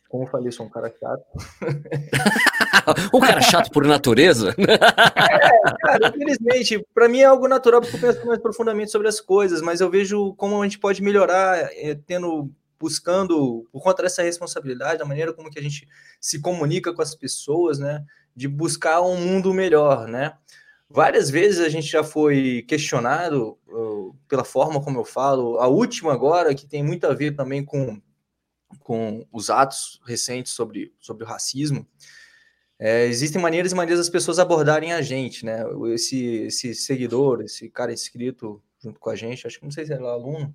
como 0.09 0.25
eu 0.25 0.29
falei, 0.29 0.51
sou 0.51 0.67
um 0.67 0.71
cara 0.71 0.93
chato. 0.99 1.25
um 3.15 3.21
cara 3.21 3.41
chato 3.41 3.71
por 3.71 3.87
natureza? 3.87 4.55
Cara, 5.81 6.09
infelizmente, 6.09 6.85
para 6.95 7.09
mim 7.09 7.21
é 7.21 7.25
algo 7.25 7.47
natural 7.47 7.81
porque 7.81 7.97
eu 7.97 8.01
penso 8.01 8.27
mais 8.27 8.41
profundamente 8.41 8.91
sobre 8.91 9.09
as 9.09 9.21
coisas, 9.21 9.63
mas 9.63 9.81
eu 9.81 9.91
vejo 9.91 10.35
como 10.35 10.61
a 10.61 10.65
gente 10.65 10.79
pode 10.79 11.03
melhorar, 11.03 11.59
é, 11.73 11.95
tendo, 12.07 12.51
buscando, 12.79 13.67
por 13.73 13.83
conta 13.83 14.03
dessa 14.03 14.23
responsabilidade, 14.23 15.03
a 15.03 15.07
maneira 15.07 15.33
como 15.33 15.51
que 15.51 15.59
a 15.59 15.63
gente 15.63 15.87
se 16.21 16.41
comunica 16.41 16.93
com 16.93 17.03
as 17.03 17.15
pessoas, 17.15 17.79
né? 17.79 18.05
De 18.35 18.49
buscar 18.49 19.01
um 19.03 19.17
mundo 19.17 19.53
melhor, 19.53 20.07
né? 20.09 20.35
Várias 20.91 21.28
vezes 21.28 21.61
a 21.61 21.68
gente 21.68 21.86
já 21.86 22.03
foi 22.03 22.64
questionado 22.66 23.59
uh, 23.68 24.16
pela 24.26 24.45
forma 24.45 24.82
como 24.82 24.99
eu 24.99 25.05
falo, 25.05 25.59
a 25.59 25.68
última 25.68 26.12
agora, 26.12 26.55
que 26.55 26.66
tem 26.66 26.82
muito 26.82 27.07
a 27.07 27.12
ver 27.12 27.36
também 27.36 27.62
com, 27.62 28.01
com 28.80 29.26
os 29.30 29.51
atos 29.51 30.01
recentes 30.07 30.53
sobre, 30.53 30.95
sobre 30.99 31.24
o 31.24 31.26
racismo, 31.26 31.86
é, 32.78 33.07
existem 33.07 33.43
maneiras 33.43 33.72
e 33.72 33.74
maneiras 33.74 33.99
das 33.99 34.09
pessoas 34.09 34.39
abordarem 34.39 34.93
a 34.93 35.03
gente, 35.03 35.45
né? 35.45 35.64
Esse, 35.93 36.24
esse 36.47 36.74
seguidor, 36.74 37.43
esse 37.43 37.68
cara 37.68 37.93
inscrito 37.93 38.62
junto 38.78 39.01
com 39.01 39.11
a 39.11 39.16
gente, 39.16 39.47
acho 39.47 39.59
que 39.59 39.64
não 39.64 39.72
sei 39.72 39.84
se 39.84 39.93
era 39.93 40.05
aluno, 40.05 40.55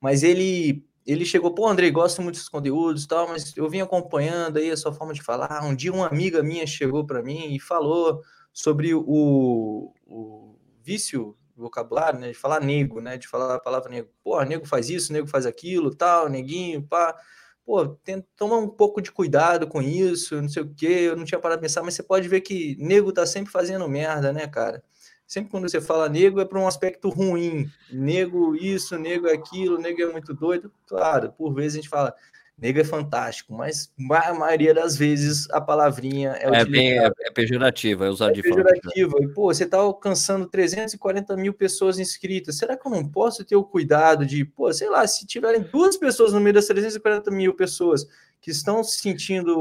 mas 0.00 0.22
ele 0.22 0.84
ele 1.06 1.26
chegou, 1.26 1.54
pô, 1.54 1.68
Andrei, 1.68 1.90
gosto 1.90 2.22
muito 2.22 2.36
dos 2.36 2.48
conteúdos 2.48 3.04
e 3.04 3.08
tal, 3.08 3.28
mas 3.28 3.54
eu 3.56 3.68
vim 3.68 3.82
acompanhando 3.82 4.56
aí 4.56 4.70
a 4.70 4.76
sua 4.76 4.90
forma 4.90 5.12
de 5.12 5.22
falar. 5.22 5.62
Um 5.62 5.74
dia 5.76 5.92
uma 5.92 6.06
amiga 6.06 6.42
minha 6.42 6.66
chegou 6.66 7.04
para 7.04 7.22
mim 7.22 7.54
e 7.54 7.60
falou 7.60 8.22
sobre 8.54 8.94
o, 8.94 9.92
o 10.06 10.56
vício 10.82 11.36
vocabulário, 11.56 12.18
né, 12.18 12.28
de 12.30 12.34
falar 12.34 12.60
nego, 12.60 13.00
né, 13.00 13.18
de 13.18 13.28
falar 13.28 13.56
a 13.56 13.60
palavra 13.60 13.90
nego. 13.90 14.08
Pô, 14.22 14.40
nego 14.42 14.64
faz 14.64 14.88
isso, 14.88 15.12
nego 15.12 15.26
faz 15.26 15.44
aquilo, 15.44 15.94
tal, 15.94 16.28
neguinho, 16.28 16.82
pá. 16.82 17.14
Pô, 17.64 17.88
tenta, 17.88 18.26
toma 18.36 18.56
um 18.56 18.68
pouco 18.68 19.02
de 19.02 19.10
cuidado 19.10 19.66
com 19.66 19.82
isso, 19.82 20.40
não 20.40 20.48
sei 20.48 20.62
o 20.62 20.74
quê, 20.74 20.86
eu 20.86 21.16
não 21.16 21.24
tinha 21.24 21.40
parado 21.40 21.60
de 21.60 21.66
pensar, 21.66 21.82
mas 21.82 21.94
você 21.94 22.02
pode 22.02 22.28
ver 22.28 22.40
que 22.42 22.76
nego 22.78 23.12
tá 23.12 23.26
sempre 23.26 23.50
fazendo 23.52 23.88
merda, 23.88 24.32
né, 24.32 24.46
cara? 24.46 24.82
sempre 25.26 25.50
quando 25.50 25.68
você 25.68 25.80
fala 25.80 26.08
nego 26.08 26.40
é 26.40 26.44
para 26.44 26.58
um 26.58 26.66
aspecto 26.66 27.08
ruim. 27.08 27.68
Nego 27.90 28.54
isso, 28.54 28.98
nego 28.98 29.28
aquilo, 29.28 29.78
nego 29.78 30.02
é 30.02 30.12
muito 30.12 30.34
doido. 30.34 30.72
Claro, 30.86 31.32
por 31.32 31.54
vezes 31.54 31.74
a 31.74 31.80
gente 31.80 31.88
fala 31.88 32.14
nego 32.56 32.78
é 32.78 32.84
fantástico, 32.84 33.52
mas 33.52 33.92
a 34.10 34.32
maioria 34.32 34.72
das 34.72 34.96
vezes 34.96 35.50
a 35.50 35.60
palavrinha 35.60 36.36
é, 36.38 36.60
é 36.60 36.64
bem 36.64 36.98
é, 36.98 37.10
é 37.22 37.30
pejorativa, 37.30 38.06
é 38.06 38.08
usar 38.08 38.30
é 38.30 38.32
de 38.32 38.42
pejorativa. 38.42 39.16
E, 39.20 39.28
pô, 39.28 39.52
você 39.52 39.64
está 39.64 39.78
alcançando 39.78 40.46
340 40.46 41.36
mil 41.36 41.52
pessoas 41.52 41.98
inscritas. 41.98 42.56
Será 42.56 42.76
que 42.76 42.86
eu 42.86 42.92
não 42.92 43.06
posso 43.06 43.44
ter 43.44 43.56
o 43.56 43.64
cuidado 43.64 44.24
de, 44.24 44.44
pô, 44.44 44.72
sei 44.72 44.88
lá, 44.88 45.04
se 45.06 45.26
tiverem 45.26 45.62
duas 45.62 45.96
pessoas 45.96 46.32
no 46.32 46.40
meio 46.40 46.54
das 46.54 46.66
340 46.66 47.30
mil 47.32 47.54
pessoas 47.54 48.06
que 48.40 48.50
estão 48.50 48.84
se 48.84 49.00
sentindo 49.00 49.58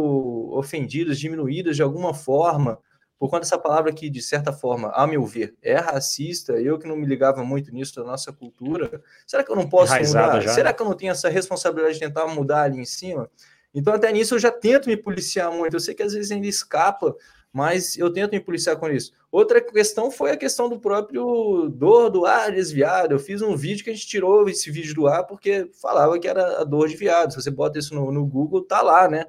ofendidas, 0.54 1.18
diminuídas 1.18 1.76
de 1.76 1.82
alguma 1.82 2.14
forma, 2.14 2.78
por 3.24 3.30
conta 3.30 3.43
dessa 3.43 3.57
palavra 3.57 3.93
que, 3.93 4.09
de 4.09 4.21
certa 4.21 4.51
forma, 4.51 4.89
a 4.89 5.07
meu 5.07 5.26
ver, 5.26 5.55
é 5.61 5.78
racista, 5.78 6.59
eu 6.59 6.78
que 6.78 6.86
não 6.86 6.97
me 6.97 7.05
ligava 7.05 7.41
muito 7.41 7.74
nisso 7.74 7.95
da 7.95 8.03
nossa 8.03 8.34
cultura, 8.34 9.01
será 9.26 9.45
que 9.45 9.49
eu 9.49 9.55
não 9.55 9.69
posso 9.69 9.93
mudar? 9.95 10.41
Já. 10.41 10.53
Será 10.53 10.74
que 10.74 10.82
eu 10.82 10.86
não 10.86 10.93
tenho 10.93 11.13
essa 11.13 11.30
responsabilidade 11.30 11.93
de 11.93 12.01
tentar 12.01 12.28
mudar 12.28 12.63
ali 12.63 12.80
em 12.80 12.86
cima? 12.86 13.32
Então, 13.74 13.93
até 13.93 14.11
nisso, 14.11 14.36
eu 14.36 14.39
já 14.39 14.51
tento 14.51 14.89
me 14.89 14.97
policiar 14.97 15.49
muito. 15.53 15.74
Eu 15.74 15.80
sei 15.80 15.95
que 15.95 16.03
às 16.03 16.11
vezes 16.11 16.32
ainda 16.32 16.47
escapa, 16.47 17.15
mas 17.53 17.97
eu 17.97 18.11
tento 18.11 18.34
me 18.34 18.41
policiar 18.41 18.76
com 18.76 18.89
isso. 18.89 19.13
Outra 19.32 19.61
questão 19.61 20.11
foi 20.11 20.32
a 20.32 20.36
questão 20.36 20.67
do 20.67 20.78
próprio 20.78 21.69
dor 21.69 22.09
do 22.09 22.26
ar 22.26 22.51
desviado. 22.51 23.13
Eu 23.13 23.19
fiz 23.19 23.41
um 23.41 23.55
vídeo 23.55 23.86
que 23.86 23.89
a 23.89 23.93
gente 23.93 24.05
tirou 24.05 24.49
esse 24.49 24.69
vídeo 24.69 24.93
do 24.93 25.07
ar 25.07 25.24
porque 25.24 25.71
falava 25.82 26.19
que 26.19 26.28
era 26.28 26.59
a 26.59 26.65
dor 26.65 26.89
de 26.89 26.97
viado. 26.97 27.32
Se 27.32 27.41
você 27.41 27.49
bota 27.49 27.80
isso 27.80 27.95
no, 27.95 28.11
no 28.11 28.26
Google, 28.26 28.65
tá 28.65 28.82
lá, 28.82 29.07
né? 29.07 29.28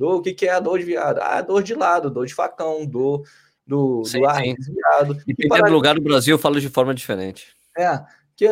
Dor, 0.00 0.16
o 0.16 0.22
que, 0.22 0.32
que 0.32 0.46
é 0.46 0.52
a 0.52 0.60
dor 0.60 0.78
de 0.78 0.86
viado? 0.86 1.18
Ah, 1.20 1.42
dor 1.42 1.62
de 1.62 1.74
lado, 1.74 2.10
dor 2.10 2.24
de 2.24 2.32
facão, 2.32 2.86
dor 2.86 3.22
do, 3.66 4.02
sim, 4.02 4.18
do 4.18 4.26
ar 4.26 4.40
desviado. 4.40 5.22
E 5.26 5.34
dependendo 5.34 5.68
do 5.68 5.74
lugar 5.74 5.94
do 5.94 6.00
Brasil, 6.00 6.36
eu 6.36 6.38
falo 6.38 6.58
de 6.58 6.70
forma 6.70 6.94
diferente. 6.94 7.54
É, 7.76 8.00
que 8.34 8.48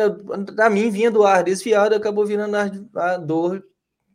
da 0.53 0.69
mim 0.69 0.91
vinha 0.91 1.09
do 1.09 1.23
ar 1.23 1.43
desviado, 1.43 1.95
acabou 1.95 2.23
virando 2.23 2.55
a, 2.55 3.13
a 3.13 3.17
dor 3.17 3.63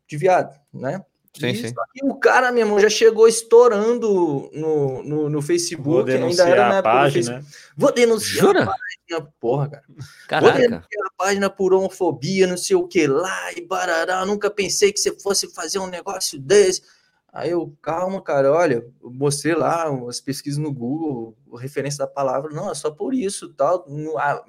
de 0.07 0.16
viado, 0.16 0.55
né? 0.72 1.05
Sim, 1.37 1.49
e, 1.49 1.57
sim. 1.57 1.74
E 1.97 2.09
o 2.09 2.14
cara, 2.14 2.53
meu 2.53 2.64
irmão, 2.64 2.78
já 2.78 2.89
chegou 2.89 3.26
estourando 3.26 4.49
no, 4.53 5.03
no, 5.03 5.28
no 5.28 5.43
Facebook, 5.43 6.09
ainda 6.09 6.49
era 6.49 6.68
na 6.68 6.82
página. 6.85 7.45
Vou 7.76 7.93
denunciar 7.93 8.47
Jura? 8.47 8.62
a 8.62 8.66
página, 8.66 9.32
porra, 9.41 9.68
cara. 9.70 9.85
Caraca. 10.28 10.53
Vou 10.53 10.61
denunciar 10.61 11.07
a 11.07 11.24
página 11.24 11.51
por 11.51 11.74
homofobia, 11.74 12.47
não 12.47 12.57
sei 12.57 12.76
o 12.76 12.87
que 12.87 13.09
lá, 13.09 13.53
e 13.55 13.66
barará. 13.66 14.24
Nunca 14.24 14.49
pensei 14.49 14.93
que 14.93 15.01
você 15.01 15.18
fosse 15.18 15.53
fazer 15.53 15.80
um 15.80 15.89
negócio 15.89 16.39
desse. 16.39 16.93
Aí 17.35 17.51
eu, 17.51 17.76
calma, 17.82 18.22
cara, 18.22 18.53
olha, 18.53 18.87
eu 19.03 19.11
mostrei 19.11 19.57
lá 19.57 19.89
as 20.09 20.20
pesquisas 20.20 20.57
no 20.57 20.72
Google, 20.72 21.37
a 21.53 21.61
referência 21.61 21.99
da 21.99 22.07
palavra, 22.07 22.53
não, 22.53 22.70
é 22.70 22.74
só 22.76 22.93
por 22.93 23.12
isso, 23.12 23.53
tal. 23.55 23.85
A, 24.16 24.45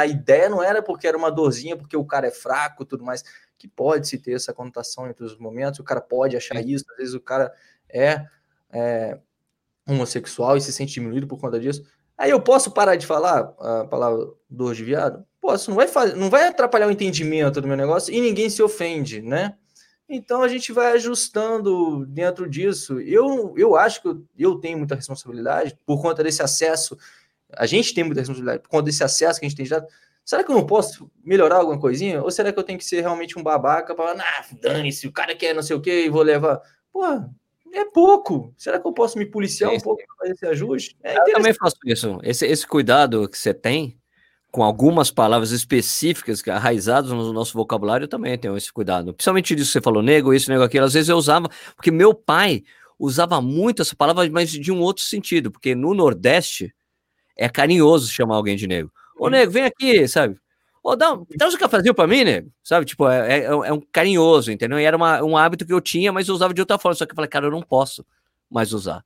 a 0.00 0.04
ideia 0.04 0.48
não 0.48 0.60
era 0.60 0.82
porque 0.82 1.06
era 1.06 1.16
uma 1.16 1.30
dorzinha, 1.30 1.76
porque 1.76 1.96
o 1.96 2.04
cara 2.04 2.26
é 2.26 2.32
fraco 2.32 2.84
tudo 2.84 3.04
mais, 3.04 3.22
que 3.56 3.68
pode 3.68 4.08
se 4.08 4.18
ter 4.18 4.32
essa 4.32 4.52
conotação 4.52 5.08
em 5.08 5.12
todos 5.12 5.34
os 5.34 5.38
momentos, 5.38 5.78
o 5.78 5.84
cara 5.84 6.00
pode 6.00 6.36
achar 6.36 6.60
isso, 6.60 6.84
às 6.90 6.96
vezes 6.96 7.14
o 7.14 7.20
cara 7.20 7.52
é, 7.88 8.26
é 8.72 9.16
homossexual 9.88 10.56
e 10.56 10.60
se 10.60 10.72
sente 10.72 10.94
diminuído 10.94 11.28
por 11.28 11.38
conta 11.38 11.60
disso. 11.60 11.84
Aí 12.16 12.30
eu 12.32 12.40
posso 12.40 12.72
parar 12.72 12.96
de 12.96 13.06
falar 13.06 13.54
a 13.60 13.84
palavra 13.84 14.26
dor 14.50 14.74
de 14.74 14.82
viado? 14.82 15.24
Posso, 15.40 15.70
não 15.70 15.76
vai, 15.76 15.86
fazer, 15.86 16.16
não 16.16 16.28
vai 16.28 16.48
atrapalhar 16.48 16.88
o 16.88 16.90
entendimento 16.90 17.60
do 17.60 17.68
meu 17.68 17.76
negócio 17.76 18.12
e 18.12 18.20
ninguém 18.20 18.50
se 18.50 18.60
ofende, 18.60 19.22
né? 19.22 19.54
Então 20.08 20.42
a 20.42 20.48
gente 20.48 20.72
vai 20.72 20.92
ajustando 20.92 22.06
dentro 22.06 22.48
disso. 22.48 22.98
Eu, 23.00 23.54
eu 23.56 23.76
acho 23.76 24.00
que 24.00 24.08
eu, 24.08 24.24
eu 24.38 24.54
tenho 24.56 24.78
muita 24.78 24.94
responsabilidade 24.94 25.76
por 25.84 26.00
conta 26.00 26.22
desse 26.22 26.42
acesso. 26.42 26.96
A 27.52 27.66
gente 27.66 27.92
tem 27.92 28.04
muita 28.04 28.20
responsabilidade 28.20 28.62
por 28.62 28.70
conta 28.70 28.84
desse 28.84 29.04
acesso 29.04 29.38
que 29.38 29.44
a 29.44 29.48
gente 29.48 29.58
tem 29.58 29.66
dado. 29.66 29.86
Será 30.24 30.42
que 30.42 30.50
eu 30.50 30.56
não 30.56 30.66
posso 30.66 31.10
melhorar 31.22 31.56
alguma 31.56 31.78
coisinha? 31.78 32.22
Ou 32.22 32.30
será 32.30 32.52
que 32.52 32.58
eu 32.58 32.62
tenho 32.62 32.78
que 32.78 32.84
ser 32.84 33.00
realmente 33.00 33.38
um 33.38 33.42
babaca 33.42 33.94
para 33.94 34.08
falar, 34.08 34.22
ah, 34.22 34.44
dane-se, 34.60 35.06
o 35.06 35.12
cara 35.12 35.34
quer 35.34 35.54
não 35.54 35.62
sei 35.62 35.76
o 35.76 35.80
que 35.80 36.04
e 36.04 36.10
vou 36.10 36.22
levar. 36.22 36.60
Pô, 36.92 37.04
é 37.72 37.84
pouco. 37.84 38.52
Será 38.56 38.78
que 38.78 38.86
eu 38.86 38.92
posso 38.92 39.18
me 39.18 39.26
policiar 39.26 39.70
um 39.72 39.80
pouco 39.80 40.02
para 40.06 40.16
fazer 40.16 40.32
esse 40.32 40.46
ajuste? 40.46 40.96
É 41.02 41.18
eu 41.18 41.34
também 41.34 41.54
faço 41.54 41.76
isso. 41.84 42.18
Esse, 42.22 42.46
esse 42.46 42.66
cuidado 42.66 43.28
que 43.28 43.38
você 43.38 43.52
tem 43.52 43.97
com 44.50 44.62
algumas 44.62 45.10
palavras 45.10 45.50
específicas 45.50 46.46
arraizadas 46.48 47.10
no 47.10 47.32
nosso 47.32 47.52
vocabulário, 47.52 48.04
eu 48.04 48.08
também 48.08 48.36
tenho 48.38 48.56
esse 48.56 48.72
cuidado. 48.72 49.12
Principalmente 49.12 49.54
disso 49.54 49.68
que 49.68 49.72
você 49.74 49.80
falou, 49.80 50.02
nego, 50.02 50.32
isso, 50.32 50.50
nego, 50.50 50.62
aquilo. 50.62 50.86
Às 50.86 50.94
vezes 50.94 51.08
eu 51.08 51.16
usava, 51.16 51.48
porque 51.76 51.90
meu 51.90 52.14
pai 52.14 52.64
usava 52.98 53.40
muito 53.40 53.82
essa 53.82 53.94
palavra, 53.94 54.28
mas 54.30 54.50
de 54.50 54.72
um 54.72 54.80
outro 54.80 55.04
sentido, 55.04 55.50
porque 55.50 55.74
no 55.74 55.94
Nordeste 55.94 56.74
é 57.36 57.48
carinhoso 57.48 58.10
chamar 58.10 58.36
alguém 58.36 58.56
de 58.56 58.66
nego. 58.66 58.90
Ô, 59.18 59.28
nego, 59.28 59.52
vem 59.52 59.64
aqui, 59.64 60.08
sabe? 60.08 60.36
Ô, 60.82 60.96
dá, 60.96 61.18
dá 61.36 61.48
um 61.48 61.56
cafezinho 61.56 61.94
pra 61.94 62.06
mim, 62.06 62.24
nego, 62.24 62.50
sabe? 62.64 62.86
Tipo, 62.86 63.08
é, 63.08 63.40
é, 63.40 63.44
é, 63.44 63.72
um 63.72 63.80
carinhoso, 63.92 64.50
entendeu? 64.50 64.80
E 64.80 64.84
era 64.84 64.96
uma, 64.96 65.22
um 65.22 65.36
hábito 65.36 65.66
que 65.66 65.72
eu 65.72 65.80
tinha, 65.80 66.10
mas 66.12 66.28
eu 66.28 66.34
usava 66.34 66.54
de 66.54 66.60
outra 66.60 66.78
forma. 66.78 66.94
Só 66.94 67.04
que 67.04 67.12
eu 67.12 67.16
falei, 67.16 67.28
cara, 67.28 67.46
eu 67.46 67.50
não 67.50 67.62
posso 67.62 68.04
mais 68.50 68.72
usar. 68.72 69.04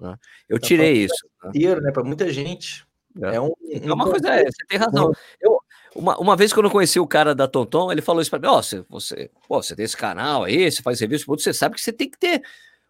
Né? 0.00 0.16
Eu 0.48 0.58
tirei 0.58 1.04
isso. 1.04 1.26
Né? 1.42 1.80
né? 1.80 1.92
Para 1.92 2.04
muita 2.04 2.32
gente. 2.32 2.86
É, 3.22 3.36
é, 3.36 3.40
um, 3.40 3.52
é 3.62 3.92
uma 3.92 4.04
coisa, 4.04 4.28
é, 4.28 4.44
você 4.44 4.66
tem 4.68 4.78
razão. 4.78 5.12
Eu, 5.40 5.58
uma, 5.94 6.18
uma 6.18 6.36
vez 6.36 6.52
quando 6.52 6.66
eu 6.66 6.72
conheci 6.72 6.98
o 6.98 7.06
cara 7.06 7.34
da 7.34 7.46
Tonton, 7.46 7.92
ele 7.92 8.02
falou 8.02 8.20
isso 8.20 8.30
para 8.30 8.40
mim: 8.40 8.48
Ó, 8.48 8.58
oh, 8.58 8.62
você, 8.62 8.84
você, 8.88 9.30
pô, 9.46 9.62
você 9.62 9.76
tem 9.76 9.84
esse 9.84 9.96
canal 9.96 10.44
aí, 10.44 10.70
você 10.70 10.82
faz 10.82 11.00
revista, 11.00 11.26
você 11.26 11.52
sabe 11.52 11.76
que 11.76 11.80
você 11.80 11.92
tem 11.92 12.10
que 12.10 12.18
ter 12.18 12.42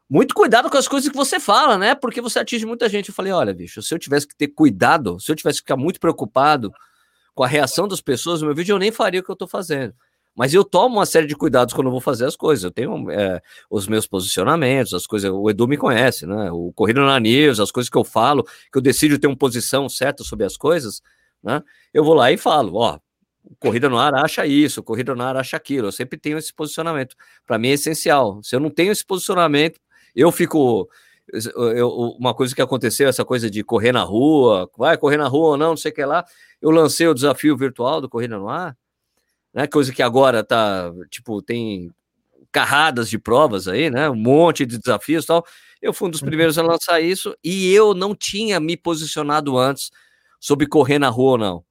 muito 0.09 0.35
cuidado 0.35 0.71
com 0.71 0.79
as 0.79 0.89
coisas 0.89 1.11
que 1.11 1.17
você 1.17 1.39
fala, 1.39 1.77
né? 1.77 1.95
Porque 1.95 2.21
você 2.21 2.39
atinge 2.39 2.65
muita 2.65 2.89
gente. 2.89 3.09
Eu 3.09 3.15
falei: 3.15 3.33
olha, 3.33 3.53
bicho, 3.53 3.83
se 3.83 3.95
eu 3.95 3.99
tivesse 3.99 4.27
que 4.27 4.35
ter 4.35 4.49
cuidado, 4.49 5.21
se 5.21 5.31
eu 5.31 5.37
tivesse 5.37 5.59
que 5.59 5.65
ficar 5.65 5.77
muito 5.77 6.01
preocupado 6.01 6.73
com 7.35 7.43
a 7.43 7.49
reação 7.49 7.87
das 7.87 8.01
pessoas 8.01 8.41
no 8.41 8.47
meu 8.47 8.57
vídeo, 8.57 8.75
eu 8.75 8.79
nem 8.79 8.93
faria 8.93 9.21
o 9.21 9.23
que 9.23 9.31
eu 9.31 9.37
tô 9.37 9.47
fazendo. 9.47 9.95
Mas 10.37 10.53
eu 10.53 10.65
tomo 10.65 10.97
uma 10.97 11.07
série 11.07 11.27
de 11.27 11.37
cuidados 11.37 11.73
quando 11.73 11.91
vou 11.91 12.01
fazer 12.01 12.27
as 12.27 12.35
coisas. 12.35 12.65
Eu 12.65 12.71
tenho 12.73 13.11
é, 13.11 13.41
os 13.71 13.87
meus 13.87 14.07
posicionamentos, 14.07 14.93
as 14.93 15.07
coisas. 15.07 15.31
O 15.31 15.49
Edu 15.49 15.69
me 15.69 15.77
conhece, 15.77 16.27
né? 16.27 16.51
O 16.51 16.73
Corrido 16.73 17.01
na 17.03 17.21
News, 17.21 17.61
as 17.61 17.71
coisas 17.71 17.89
que 17.89 17.97
eu 17.97 18.05
falo, 18.05 18.43
que 18.43 18.79
eu 18.79 18.83
decido 18.83 19.19
ter 19.19 19.29
uma 19.29 19.37
posição 19.37 19.89
certa 19.89 20.25
sobre 20.25 20.45
as 20.45 20.57
coisas, 20.57 21.01
né? 21.43 21.63
Eu 21.93 22.03
vou 22.05 22.15
lá 22.15 22.33
e 22.33 22.37
falo, 22.37 22.75
ó, 22.77 22.99
Corrida 23.61 23.89
no 23.89 23.99
Ar 23.99 24.15
acha 24.15 24.45
isso, 24.47 24.83
Corrida 24.83 25.15
no 25.15 25.23
Ar 25.23 25.37
acha 25.37 25.57
aquilo. 25.57 25.89
Eu 25.89 25.93
sempre 25.93 26.19
tenho 26.19 26.37
esse 26.37 26.53
posicionamento. 26.53 27.15
Para 27.47 27.59
mim 27.59 27.69
é 27.69 27.73
essencial. 27.73 28.41
Se 28.43 28.57
eu 28.57 28.61
não 28.61 28.71
tenho 28.71 28.91
esse 28.91 29.05
posicionamento, 29.05 29.79
eu 30.17 30.33
fico. 30.33 30.89
Eu, 31.33 31.89
uma 32.19 32.35
coisa 32.35 32.55
que 32.55 32.61
aconteceu, 32.61 33.09
essa 33.09 33.25
coisa 33.25 33.51
de 33.51 33.65
correr 33.65 33.93
na 33.93 34.03
rua, 34.03 34.69
vai 34.77 34.97
correr 34.99 35.17
na 35.17 35.27
rua 35.29 35.51
ou 35.51 35.57
não, 35.57 35.71
não 35.71 35.77
sei 35.77 35.91
o 35.91 35.95
que 35.95 36.05
lá. 36.05 36.25
Eu 36.61 36.71
lancei 36.71 37.07
o 37.09 37.15
desafio 37.15 37.57
virtual 37.57 38.01
do 38.01 38.09
Corrida 38.09 38.37
no 38.39 38.49
Ar 38.49 38.77
né? 39.55 39.67
Coisa 39.67 39.93
que 39.93 40.03
agora 40.03 40.43
tá, 40.43 40.93
tipo, 41.11 41.41
tem 41.41 41.91
carradas 42.51 43.09
de 43.09 43.19
provas 43.19 43.69
aí, 43.69 43.91
né? 43.91 44.11
Um 44.11 44.17
monte 44.17 44.67
de 44.67 44.79
desafios 44.79 45.25
e 45.25 45.27
tal. 45.27 45.45
Eu 45.81 45.93
fui 45.93 46.09
um 46.09 46.11
dos 46.11 46.21
uhum. 46.21 46.29
primeiros 46.29 46.59
a 46.59 46.63
lançar 46.63 47.01
isso 47.01 47.37
e 47.43 47.73
eu 47.73 47.95
não 47.95 48.15
tinha 48.15 48.59
me 48.59 48.77
posicionado 48.77 49.57
antes 49.59 49.91
sobre 50.41 50.67
correr 50.67 50.99
na 50.99 51.09
rua 51.09 51.33
ou 51.33 51.39
não. 51.39 51.65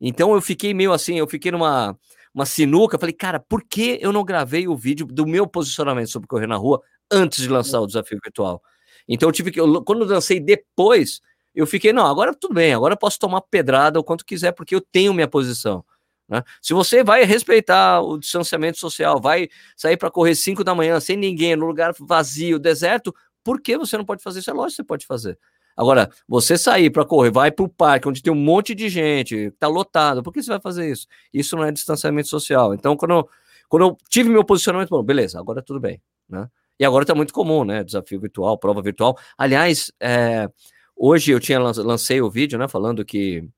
Então 0.00 0.34
eu 0.34 0.40
fiquei 0.40 0.72
meio 0.72 0.92
assim, 0.92 1.18
eu 1.18 1.26
fiquei 1.26 1.50
numa 1.52 1.96
uma 2.32 2.46
sinuca, 2.46 2.96
falei, 2.96 3.12
cara, 3.12 3.40
por 3.40 3.62
que 3.62 3.98
eu 4.00 4.12
não 4.12 4.24
gravei 4.24 4.68
o 4.68 4.76
vídeo 4.76 5.04
do 5.04 5.26
meu 5.26 5.48
posicionamento 5.48 6.10
sobre 6.10 6.28
correr 6.28 6.46
na 6.46 6.56
rua 6.56 6.80
antes 7.10 7.42
de 7.42 7.48
lançar 7.48 7.80
o 7.80 7.86
desafio 7.86 8.20
virtual? 8.22 8.62
Então 9.08 9.28
eu 9.28 9.32
tive 9.32 9.50
que, 9.50 9.60
eu, 9.60 9.82
quando 9.82 10.02
eu 10.02 10.08
lancei 10.08 10.38
depois, 10.38 11.20
eu 11.52 11.66
fiquei, 11.66 11.92
não, 11.92 12.06
agora 12.06 12.32
tudo 12.32 12.54
bem, 12.54 12.72
agora 12.72 12.94
eu 12.94 12.98
posso 12.98 13.18
tomar 13.18 13.40
pedrada 13.40 13.98
o 13.98 14.04
quanto 14.04 14.24
quiser, 14.24 14.52
porque 14.52 14.74
eu 14.74 14.80
tenho 14.80 15.12
minha 15.12 15.26
posição. 15.26 15.84
Né? 16.30 16.42
Se 16.62 16.72
você 16.72 17.02
vai 17.02 17.24
respeitar 17.24 18.00
o 18.00 18.16
distanciamento 18.16 18.78
social, 18.78 19.20
vai 19.20 19.48
sair 19.76 19.96
para 19.96 20.10
correr 20.10 20.36
5 20.36 20.62
da 20.62 20.74
manhã 20.74 21.00
sem 21.00 21.16
ninguém, 21.16 21.56
no 21.56 21.66
lugar 21.66 21.92
vazio, 21.98 22.58
deserto, 22.58 23.12
por 23.42 23.60
que 23.60 23.76
você 23.76 23.98
não 23.98 24.04
pode 24.04 24.22
fazer 24.22 24.38
isso? 24.38 24.50
É 24.50 24.52
lógico 24.52 24.70
que 24.70 24.76
você 24.76 24.84
pode 24.84 25.06
fazer. 25.06 25.38
Agora, 25.76 26.10
você 26.28 26.56
sair 26.56 26.90
para 26.90 27.04
correr, 27.04 27.30
vai 27.30 27.50
para 27.50 27.64
o 27.64 27.68
parque 27.68 28.08
onde 28.08 28.22
tem 28.22 28.32
um 28.32 28.36
monte 28.36 28.74
de 28.74 28.88
gente, 28.88 29.34
está 29.34 29.66
lotado, 29.66 30.22
por 30.22 30.32
que 30.32 30.42
você 30.42 30.50
vai 30.50 30.60
fazer 30.60 30.90
isso? 30.90 31.06
Isso 31.32 31.56
não 31.56 31.64
é 31.64 31.72
distanciamento 31.72 32.28
social. 32.28 32.74
Então, 32.74 32.96
quando 32.96 33.12
eu, 33.12 33.28
quando 33.68 33.82
eu 33.86 33.98
tive 34.08 34.28
meu 34.28 34.44
posicionamento, 34.44 34.90
bom, 34.90 35.02
beleza, 35.02 35.38
agora 35.38 35.62
tudo 35.62 35.80
bem. 35.80 36.00
Né? 36.28 36.48
E 36.78 36.84
agora 36.84 37.02
está 37.02 37.14
muito 37.14 37.32
comum, 37.32 37.64
né? 37.64 37.82
Desafio 37.82 38.20
virtual, 38.20 38.58
prova 38.58 38.80
virtual. 38.82 39.16
Aliás, 39.36 39.92
é, 40.00 40.48
hoje 40.96 41.32
eu 41.32 41.40
tinha 41.40 41.58
lancei 41.58 42.20
o 42.20 42.30
vídeo, 42.30 42.58
né? 42.58 42.68
Falando 42.68 43.04
que 43.04 43.48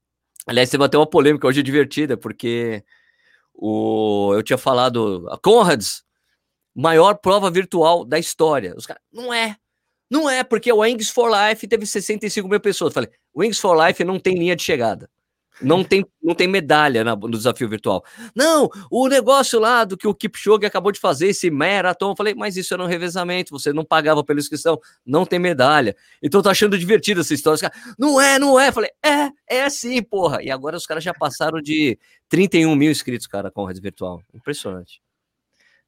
Aliás, 0.47 0.70
teve 0.70 0.84
até 0.84 0.99
uma 0.99 1.07
polêmica 1.07 1.47
hoje 1.47 1.62
divertida, 1.62 2.16
porque 2.16 2.84
o, 3.55 4.32
eu 4.34 4.43
tinha 4.43 4.59
falado, 4.59 5.26
a 5.30 5.38
Conrads, 5.38 6.03
maior 6.74 7.14
prova 7.14 7.51
virtual 7.51 8.05
da 8.05 8.18
história. 8.18 8.74
Os 8.76 8.86
caras, 8.86 9.03
não 9.12 9.32
é. 9.32 9.57
Não 10.11 10.28
é, 10.28 10.45
porque 10.45 10.70
o 10.70 10.80
Wings 10.80 11.11
for 11.11 11.30
Life 11.30 11.66
teve 11.66 11.86
65 11.86 12.47
mil 12.49 12.61
pessoas. 12.61 12.90
Eu 12.90 12.95
falei, 12.95 13.11
Wings 13.34 13.59
for 13.59 13.74
Life 13.74 14.05
não 14.05 14.18
tem 14.18 14.34
linha 14.34 14.57
de 14.57 14.62
chegada. 14.62 15.09
Não 15.61 15.85
tem, 15.85 16.05
não 16.23 16.35
tem 16.35 16.49
medalha 16.49 17.05
na, 17.05 17.15
no 17.15 17.31
desafio 17.31 17.69
virtual. 17.69 18.05
Não, 18.35 18.71
o 18.91 19.07
negócio 19.09 19.61
lá 19.61 19.85
do 19.85 19.97
que 19.97 20.09
o 20.09 20.15
Kipchoge 20.15 20.65
acabou 20.65 20.91
de 20.91 20.99
fazer, 20.99 21.29
esse 21.29 21.51
maratón, 21.51 22.13
eu 22.13 22.17
falei, 22.17 22.35
mas 22.35 22.57
isso 22.57 22.73
era 22.73 22.83
um 22.83 22.87
revezamento, 22.87 23.51
você 23.51 23.73
não 23.73 23.85
pagava 23.85 24.25
pela 24.25 24.41
inscrição, 24.41 24.81
não 25.05 25.27
tem 25.27 25.39
medalha. 25.39 25.95
Então 26.23 26.39
eu 26.39 26.43
tô 26.43 26.49
achando 26.49 26.79
divertido 26.79 27.21
essa 27.21 27.35
história. 27.35 27.71
Os 27.71 27.95
não 27.99 28.21
é, 28.21 28.39
não 28.39 28.59
é. 28.59 28.69
Eu 28.69 28.73
falei, 28.73 28.91
é, 29.05 29.31
é 29.47 29.69
sim, 29.71 30.03
porra. 30.03 30.43
E 30.43 30.51
agora 30.51 30.77
os 30.77 30.87
caras 30.87 31.05
já 31.05 31.13
passaram 31.13 31.61
de 31.61 31.99
31 32.29 32.75
mil 32.75 32.91
inscritos, 32.91 33.27
cara, 33.27 33.51
com 33.51 33.65
a 33.65 33.69
rede 33.69 33.81
virtual. 33.81 34.23
Impressionante. 34.33 35.03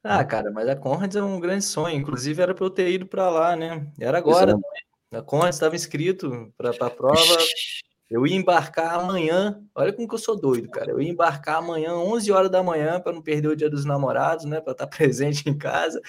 Ah, 0.03 0.23
cara, 0.23 0.51
mas 0.51 0.69
a 0.69 0.75
Conrads 0.75 1.17
é 1.17 1.23
um 1.23 1.39
grande 1.39 1.65
sonho. 1.65 1.97
Inclusive 1.97 2.39
era 2.39 2.53
para 2.53 2.63
eu 2.63 2.69
ter 2.69 2.91
ido 2.91 3.07
para 3.07 3.27
lá, 3.27 3.55
né? 3.55 3.87
Era 3.99 4.19
agora. 4.19 4.51
Exato. 4.51 4.63
A 5.11 5.21
Conrads 5.23 5.55
estava 5.55 5.75
inscrito 5.75 6.53
para 6.55 6.69
a 6.69 6.89
prova. 6.91 7.37
Eu 8.09 8.25
ia 8.27 8.35
embarcar 8.35 8.99
amanhã. 8.99 9.59
Olha 9.73 9.91
como 9.91 10.07
que 10.07 10.13
eu 10.15 10.19
sou 10.19 10.39
doido, 10.39 10.69
cara. 10.69 10.91
Eu 10.91 11.01
ia 11.01 11.09
embarcar 11.09 11.57
amanhã, 11.57 11.95
11 11.95 12.31
horas 12.31 12.51
da 12.51 12.61
manhã, 12.61 12.99
para 12.99 13.11
não 13.13 13.21
perder 13.21 13.47
o 13.47 13.55
dia 13.55 13.69
dos 13.69 13.83
namorados, 13.85 14.45
né? 14.45 14.61
Para 14.61 14.73
estar 14.73 14.87
presente 14.87 15.49
em 15.49 15.57
casa. 15.57 15.99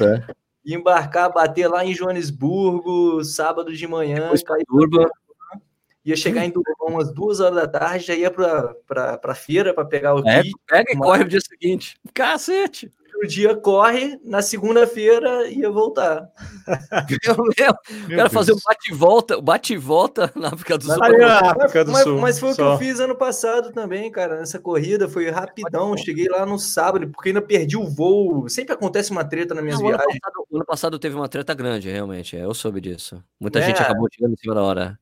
É. 0.00 0.34
Ia 0.64 0.76
embarcar, 0.76 1.32
bater 1.32 1.68
lá 1.68 1.84
em 1.84 1.94
Joanesburgo, 1.94 3.22
sábado 3.24 3.72
de 3.74 3.86
manhã. 3.86 4.20
Depois 4.22 4.42
pra 4.42 4.56
Durban. 4.68 5.06
Ia 6.04 6.16
chegar 6.16 6.44
em 6.44 6.50
Durban 6.50 6.72
umas 6.88 7.12
duas 7.12 7.40
horas 7.40 7.56
da 7.56 7.66
tarde, 7.68 8.06
já 8.06 8.14
ia 8.14 8.30
para 8.30 9.20
a 9.24 9.34
feira 9.34 9.74
para 9.74 9.84
pegar 9.84 10.14
o 10.14 10.26
É, 10.28 10.42
kit. 10.42 10.54
pega 10.66 10.92
e 10.92 10.94
Uma- 10.94 11.04
corre 11.04 11.24
no 11.24 11.30
dia 11.30 11.40
seguinte. 11.40 11.98
Cacete! 12.14 12.90
O 13.22 13.26
dia 13.26 13.56
corre, 13.56 14.18
na 14.24 14.42
segunda-feira 14.42 15.48
ia 15.48 15.70
voltar. 15.70 16.28
Meu, 17.26 17.36
meu, 17.36 17.46
Meu 18.08 18.16
quero 18.18 18.30
fazer 18.30 18.52
um 18.52 18.56
Deus. 18.56 18.64
bate 18.64 18.92
e 18.92 18.94
volta, 18.94 19.40
bate 19.40 19.72
e 19.74 19.76
volta 19.78 20.30
na 20.34 20.48
África 20.48 20.76
do 20.76 20.84
Sul. 20.84 21.02
Ali 21.02 21.16
na 21.18 21.38
África 21.52 21.84
do 21.84 21.92
mas, 21.92 22.02
Sul. 22.02 22.18
mas 22.20 22.38
foi 22.38 22.48
o 22.50 22.52
que 22.56 22.62
só. 22.62 22.72
eu 22.74 22.78
fiz 22.78 23.00
ano 23.00 23.14
passado 23.16 23.72
também, 23.72 24.10
cara. 24.10 24.38
Nessa 24.40 24.58
corrida 24.58 25.08
foi 25.08 25.30
rapidão. 25.30 25.96
Cheguei 25.96 26.28
lá 26.28 26.44
no 26.44 26.58
sábado, 26.58 27.08
porque 27.08 27.30
ainda 27.30 27.40
perdi 27.40 27.76
o 27.76 27.86
voo. 27.88 28.48
Sempre 28.48 28.74
acontece 28.74 29.10
uma 29.10 29.24
treta 29.24 29.54
nas 29.54 29.64
minhas 29.64 29.78
Não, 29.80 29.86
o 29.86 29.88
ano, 29.88 29.98
viagens. 29.98 30.20
passado, 30.20 30.46
o 30.50 30.56
ano 30.56 30.66
passado 30.66 30.98
teve 30.98 31.14
uma 31.16 31.28
treta 31.28 31.54
grande, 31.54 31.88
realmente. 31.90 32.36
é, 32.36 32.44
Eu 32.44 32.52
soube 32.54 32.80
disso. 32.80 33.22
Muita 33.40 33.60
É. 33.60 33.62
gente 33.62 33.80
acabou 33.80 34.08
chegando 34.12 34.34
em 34.34 34.36
cima 34.36 34.54
da 34.54 34.62
hora. 34.62 34.98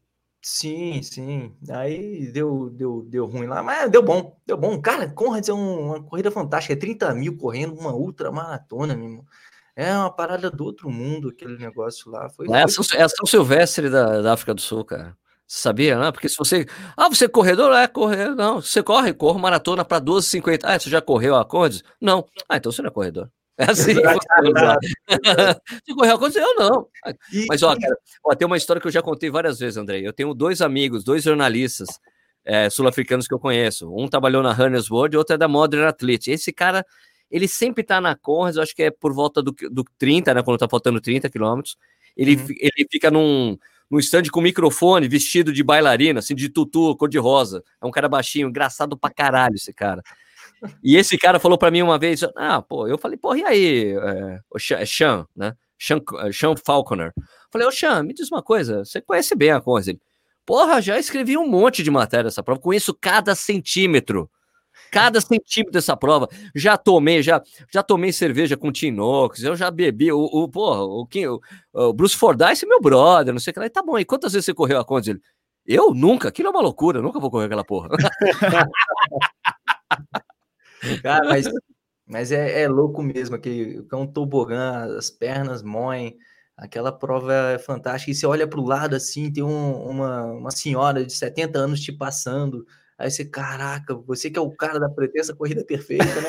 Sim, 0.47 1.03
sim. 1.03 1.57
Aí 1.71 2.31
deu, 2.31 2.69
deu, 2.71 3.03
deu 3.09 3.25
ruim 3.27 3.47
lá, 3.47 3.63
mas 3.63 3.91
deu 3.91 4.03
bom, 4.03 4.37
deu 4.47 4.59
bom. 4.59 4.79
Cara, 4.81 5.09
Conrads 5.09 5.49
é 5.49 5.55
um- 5.55 5.87
uma 5.87 6.03
corrida 6.03 6.31
fantástica. 6.31 6.75
É 6.75 6.77
30 6.77 7.15
mil 7.15 7.37
correndo, 7.39 7.73
uma 7.75 7.95
ultra 7.95 8.31
maratona, 8.31 8.95
meu 8.95 9.07
irmão. 9.09 9.25
É 9.77 9.93
uma 9.97 10.11
parada 10.15 10.51
do 10.51 10.65
outro 10.65 10.91
mundo 10.91 11.31
aquele 11.31 11.57
negócio 11.59 12.11
lá. 12.11 12.29
Foi, 12.31 12.47
É 12.51 12.63
a 12.63 12.69
foi- 12.69 12.85
São, 12.85 12.99
é 13.01 13.09
São 13.09 13.27
Silvestre 13.27 13.89
da, 13.91 14.21
da 14.23 14.35
África 14.35 14.55
do 14.55 14.61
Sul, 14.61 14.85
cara. 14.85 15.17
Você 15.47 15.61
sabia, 15.61 15.99
né? 15.99 16.13
Porque 16.13 16.29
se 16.29 16.37
você. 16.37 16.67
Ah, 16.97 17.09
você 17.09 17.25
é 17.27 17.29
corredor? 17.29 17.73
É, 17.75 17.87
correr. 17.89 18.35
Não. 18.35 18.61
Você 18.63 18.83
corre, 18.83 19.13
corre 19.15 19.41
maratona 19.41 19.85
para 19.85 19.99
12,50. 20.01 20.67
Ah, 20.69 20.79
você 20.79 20.91
já 20.91 21.01
correu 21.03 21.37
a 21.37 21.45
Condes? 21.45 21.83
Não. 22.01 22.27
Ah, 22.49 22.57
então 22.59 22.71
você 22.73 22.83
não 22.83 22.89
é 22.89 22.93
corredor. 22.93 23.31
É 23.59 23.71
assim 23.71 23.95
que 23.95 24.03
funciona. 24.03 24.79
Você 25.87 25.95
correu 25.95 26.15
a 26.15 26.19
Condes? 26.19 26.37
Eu 26.37 26.55
não. 26.57 26.89
Mas, 27.49 27.63
ó, 27.63 27.77
cara, 27.77 27.97
ó, 28.25 28.35
tem 28.35 28.47
uma 28.47 28.57
história 28.57 28.81
que 28.83 28.89
eu 28.89 28.93
já 28.93 29.01
contei 29.01 29.31
várias 29.31 29.61
vezes, 29.61 29.77
André. 29.77 30.01
Eu 30.01 30.13
tenho 30.13 30.35
dois 30.35 30.61
amigos, 30.61 31.05
dois 31.05 31.23
jornalistas 31.23 31.89
é, 32.45 32.69
sul-africanos 32.69 33.29
que 33.29 33.35
eu 33.35 33.39
conheço. 33.39 33.89
Um 33.95 34.09
trabalhou 34.09 34.43
na 34.43 34.53
Runners 34.53 34.91
World 34.91 35.15
e 35.15 35.19
outro 35.19 35.35
é 35.35 35.39
da 35.39 35.47
Modern 35.47 35.85
Athlete. 35.87 36.31
Esse 36.33 36.53
cara, 36.53 36.85
ele 37.31 37.47
sempre 37.47 37.85
tá 37.85 38.01
na 38.01 38.17
Conrads, 38.17 38.57
eu 38.57 38.63
acho 38.65 38.75
que 38.75 38.83
é 38.83 38.91
por 38.91 39.13
volta 39.15 39.41
do, 39.41 39.55
do 39.71 39.85
30, 39.99 40.35
né? 40.35 40.43
Quando 40.43 40.59
tá 40.59 40.69
faltando 40.69 41.01
30 41.01 41.31
quilômetros. 41.31 41.77
Ele, 42.17 42.37
Uhum. 42.37 42.47
ele 42.59 42.87
fica 42.91 43.09
num, 43.11 43.57
num 43.91 43.99
stand 44.01 44.25
com 44.33 44.41
microfone, 44.41 45.07
vestido 45.09 45.53
de 45.53 45.63
bailarina, 45.63 46.19
assim, 46.19 46.35
de 46.35 46.49
tutu, 46.49 46.97
cor-de-rosa. 46.97 47.63
É 47.81 47.87
um 47.87 47.91
cara 47.93 48.09
baixinho, 48.09 48.49
engraçado 48.49 48.97
pra 48.99 49.11
caralho 49.11 49.55
esse 49.55 49.73
cara. 49.73 50.03
E 50.83 50.97
esse 50.97 51.17
cara 51.19 51.39
falou 51.39 51.59
pra 51.59 51.71
mim 51.71 51.83
uma 51.83 51.99
vez, 51.99 52.23
ah, 52.37 52.63
pô, 52.63 52.87
eu 52.87 52.99
falei, 52.99 53.17
porra, 53.17 53.39
e 53.39 53.45
aí, 53.45 53.97
é, 53.97 54.41
o 54.51 54.59
Sean, 54.59 55.27
é 55.27 55.39
né? 55.39 55.55
Sean, 55.79 56.01
é, 56.21 56.33
Sean 56.33 56.55
Falconer. 56.57 57.13
Falei, 57.51 57.67
ô 57.67 57.73
Sean, 57.73 58.03
me 58.03 58.15
diz 58.15 58.31
uma 58.31 58.43
coisa, 58.43 58.85
você 58.85 59.01
conhece 59.01 59.35
bem 59.35 59.51
a 59.51 59.61
coisa? 59.61 59.91
Ele, 59.91 60.01
porra, 60.47 60.81
já 60.81 60.99
escrevi 60.99 61.37
um 61.37 61.49
monte 61.49 61.83
de 61.83 61.91
matéria 61.91 62.25
dessa 62.25 62.43
prova, 62.43 62.61
conheço 62.61 62.95
cada 62.95 63.35
centímetro, 63.35 64.31
cada 64.91 65.21
centímetro 65.21 65.73
dessa 65.73 65.97
prova. 65.97 66.29
Já 66.55 66.77
tomei, 66.77 67.23
já, 67.23 67.43
já 67.73 67.83
tomei 67.83 68.13
cerveja 68.13 68.57
com 68.57 68.73
Tinox, 68.73 69.43
eu 69.43 69.57
já 69.57 69.71
bebi, 69.71 70.13
o, 70.13 70.21
o 70.21 70.49
porra, 70.49 70.85
o, 70.85 71.07
o, 71.07 71.41
o 71.89 71.93
Bruce 71.93 72.17
Fordyce 72.17 72.65
é 72.65 72.69
meu 72.69 72.81
brother, 72.81 73.33
não 73.33 73.41
sei 73.41 73.51
o 73.51 73.55
que 73.55 73.61
lá. 73.61 73.67
E 73.67 73.71
tá 73.71 73.83
bom, 73.83 73.99
e 73.99 74.05
quantas 74.05 74.33
vezes 74.33 74.47
você 74.47 74.55
correu 74.55 74.79
a 74.79 74.85
Condes? 74.85 75.09
Ele, 75.09 75.21
eu 75.67 75.95
nunca, 75.95 76.29
aquilo 76.29 76.49
é 76.49 76.51
uma 76.51 76.61
loucura, 76.61 77.01
nunca 77.01 77.19
vou 77.19 77.31
correr 77.31 77.47
aquela 77.47 77.65
porra. 77.65 77.89
Cara, 81.03 81.29
mas, 81.29 81.47
mas 82.07 82.33
é, 82.33 82.63
é 82.63 82.69
louco 82.69 83.03
mesmo, 83.03 83.39
que 83.39 83.85
é 83.91 83.97
um 83.97 84.07
tobogã, 84.07 84.97
as 84.97 85.11
pernas 85.11 85.63
moem, 85.63 86.17
aquela 86.57 86.93
prova 86.93 87.33
é 87.53 87.59
fantástica. 87.59 88.11
E 88.11 88.15
você 88.15 88.27
olha 88.27 88.47
para 88.47 88.61
o 88.61 88.67
lado 88.67 88.95
assim, 88.97 89.33
tem 89.33 89.43
um- 89.43 89.89
uma, 89.89 90.25
uma 90.25 90.51
senhora 90.51 91.05
de 91.05 91.13
70 91.13 91.59
anos 91.59 91.81
te 91.81 91.93
passando. 91.93 92.65
Aí 92.97 93.11
você, 93.11 93.25
caraca, 93.25 93.93
você 93.97 94.31
que 94.31 94.39
é 94.39 94.43
o 94.43 94.53
cara 94.55 94.79
da 94.79 94.89
pretensa 94.89 95.35
corrida 95.35 95.65
perfeita, 95.65 96.05
né? 96.05 96.29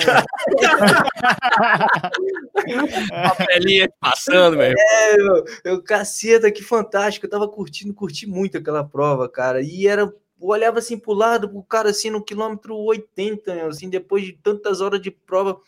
a 3.23 3.35
pelinha 3.45 3.87
passando, 3.99 4.57
velho. 4.57 4.75
É, 4.77 5.15
eu, 5.19 5.45
eu, 5.63 5.83
caceta, 5.83 6.51
que 6.51 6.63
fantástico. 6.63 7.25
Eu 7.25 7.29
tava 7.29 7.47
curtindo, 7.47 7.93
curti 7.93 8.27
muito 8.27 8.57
aquela 8.57 8.83
prova, 8.83 9.29
cara. 9.29 9.61
E 9.61 9.87
era. 9.87 10.11
Olhava 10.39 10.79
assim 10.79 10.97
pro 10.97 11.13
lado, 11.13 11.49
o 11.57 11.63
cara 11.63 11.89
assim 11.89 12.09
no 12.09 12.23
quilômetro 12.23 12.75
80, 12.75 13.55
né, 13.55 13.65
assim, 13.65 13.89
depois 13.89 14.23
de 14.25 14.33
tantas 14.33 14.81
horas 14.81 15.01
de 15.01 15.09
prova. 15.09 15.59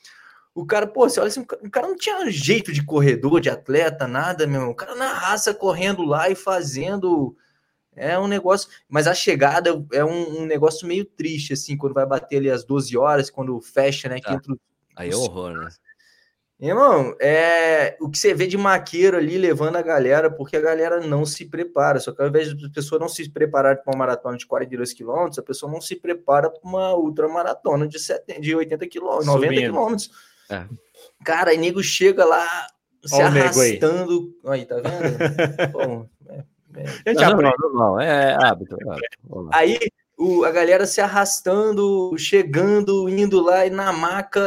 O 0.53 0.65
cara, 0.65 0.87
pô, 0.87 1.07
você 1.07 1.19
olha 1.19 1.27
assim, 1.29 1.41
o 1.41 1.45
ca- 1.45 1.59
o 1.63 1.69
cara 1.69 1.87
não 1.87 1.95
tinha 1.95 2.29
jeito 2.31 2.73
de 2.73 2.83
corredor, 2.83 3.39
de 3.39 3.49
atleta, 3.49 4.07
nada, 4.07 4.45
meu. 4.47 4.69
O 4.69 4.75
cara 4.75 4.95
na 4.95 5.13
raça 5.13 5.53
correndo 5.53 6.03
lá 6.03 6.29
e 6.29 6.35
fazendo. 6.35 7.35
É 7.95 8.17
um 8.19 8.27
negócio. 8.27 8.69
Mas 8.89 9.07
a 9.07 9.13
chegada 9.13 9.83
é 9.91 10.03
um, 10.03 10.41
um 10.41 10.45
negócio 10.45 10.87
meio 10.87 11.05
triste, 11.05 11.53
assim, 11.53 11.75
quando 11.77 11.93
vai 11.93 12.05
bater 12.05 12.37
ali 12.37 12.49
às 12.49 12.63
12 12.63 12.97
horas, 12.97 13.29
quando 13.29 13.59
fecha, 13.61 14.07
né? 14.09 14.19
Tá. 14.19 14.33
Aí 14.95 15.09
é 15.09 15.15
horror, 15.15 15.51
né? 15.53 15.69
Irmão, 16.59 17.15
é 17.21 17.95
o 18.01 18.09
que 18.09 18.17
você 18.17 18.33
vê 18.33 18.47
de 18.47 18.57
maqueiro 18.57 19.15
ali 19.15 19.37
levando 19.37 19.75
a 19.75 19.81
galera, 19.83 20.31
porque 20.31 20.57
a 20.57 20.61
galera 20.61 20.99
não 20.99 21.23
se 21.23 21.45
prepara. 21.45 21.99
Só 21.99 22.11
que 22.11 22.19
ao 22.21 22.27
invés 22.29 22.55
de 22.57 22.69
pessoa 22.71 22.97
não 22.99 23.07
se 23.07 23.29
preparar 23.29 23.77
para 23.77 23.91
uma 23.93 23.99
maratona 23.99 24.37
de 24.37 24.45
42 24.47 24.91
quilômetros, 24.91 25.37
a 25.37 25.43
pessoa 25.43 25.71
não 25.71 25.79
se 25.79 25.95
prepara 25.95 26.49
para 26.49 26.67
uma 26.67 26.95
ultramaratona 26.95 27.87
de, 27.87 27.99
70, 27.99 28.41
de 28.41 28.55
80 28.55 28.87
quilômetros, 28.87 29.27
90 29.27 29.45
Subindo. 29.53 29.71
quilômetros. 29.71 30.11
É. 30.49 30.65
Cara, 31.23 31.51
aí 31.51 31.57
nego 31.59 31.83
chega 31.83 32.25
lá 32.25 32.47
se 33.05 33.13
Ó 33.21 33.27
o 33.27 33.31
nego 33.31 33.59
aí. 33.61 33.77
arrastando. 33.77 34.35
Aí, 34.47 34.65
tá 34.65 34.75
vendo? 34.77 34.87
Bom, 35.73 36.09
é- 36.27 36.43
gente 37.07 37.21
Não, 37.21 37.29
normal, 37.33 37.53
normal, 37.59 37.99
é 37.99 38.33
hábito. 38.33 38.75
é 38.81 38.89
hábito. 38.89 39.49
Aí 39.53 39.77
o, 40.17 40.43
a 40.43 40.49
galera 40.51 40.87
se 40.87 40.99
arrastando, 41.01 42.15
chegando, 42.17 43.07
indo 43.07 43.41
lá 43.43 43.65
e 43.65 43.69
na 43.69 43.93
maca, 43.93 44.41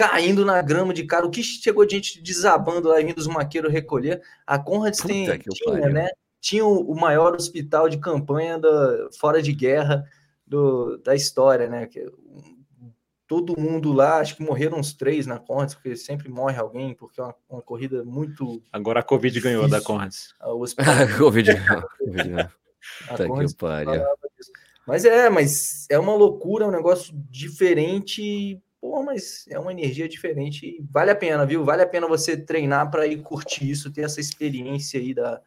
caindo 0.00 0.46
na 0.46 0.62
grama 0.62 0.94
de 0.94 1.04
cara. 1.04 1.26
O 1.26 1.30
que 1.30 1.42
chegou 1.42 1.84
de 1.84 1.96
gente 1.96 2.22
desabando 2.22 2.88
lá 2.88 2.98
e 2.98 3.04
vindo 3.04 3.18
os 3.18 3.26
maqueiros 3.26 3.70
recolher? 3.70 4.22
A 4.46 4.58
Conrads 4.58 5.00
tem, 5.00 5.26
tinha, 5.38 5.90
né? 5.90 6.08
Tinha 6.40 6.64
o, 6.64 6.94
maior 6.94 7.34
hospital 7.34 7.86
de 7.86 7.98
campanha 7.98 8.58
da, 8.58 9.10
fora 9.18 9.42
de 9.42 9.52
guerra 9.52 10.06
do, 10.46 10.96
da 11.04 11.14
história, 11.14 11.68
né? 11.68 11.86
Que, 11.86 12.10
todo 13.26 13.60
mundo 13.60 13.92
lá, 13.92 14.20
acho 14.20 14.36
que 14.36 14.42
morreram 14.42 14.78
uns 14.78 14.94
três 14.94 15.26
na 15.26 15.38
Conrads, 15.38 15.74
porque 15.74 15.94
sempre 15.94 16.30
morre 16.30 16.58
alguém, 16.58 16.94
porque 16.94 17.20
é 17.20 17.24
uma, 17.24 17.34
uma 17.50 17.62
corrida 17.62 18.02
muito. 18.02 18.62
Agora 18.72 19.00
a 19.00 19.02
Covid 19.02 19.38
ganhou 19.38 19.68
da. 19.68 19.82
Conrads. 19.82 20.34
O 20.42 20.62
hospital, 20.64 20.94
Covid. 21.18 21.50
Covid, 22.00 22.40
a 22.40 23.10
Puta 23.10 23.26
Conrads 23.26 23.52
que 23.52 23.58
pariu. 23.58 24.02
Mas 24.86 25.04
é, 25.04 25.28
mas 25.28 25.86
é 25.90 25.98
uma 25.98 26.14
loucura, 26.14 26.64
é 26.64 26.68
um 26.68 26.72
negócio 26.72 27.12
diferente. 27.28 28.58
Pô, 28.80 29.02
mas 29.02 29.44
é 29.48 29.58
uma 29.58 29.72
energia 29.72 30.08
diferente. 30.08 30.64
e 30.66 30.84
Vale 30.90 31.10
a 31.10 31.16
pena, 31.16 31.44
viu? 31.44 31.64
Vale 31.64 31.82
a 31.82 31.86
pena 31.86 32.06
você 32.08 32.36
treinar 32.36 32.90
para 32.90 33.06
ir 33.06 33.20
curtir 33.22 33.70
isso, 33.70 33.92
ter 33.92 34.02
essa 34.02 34.20
experiência 34.20 34.98
aí 34.98 35.12
da. 35.12 35.40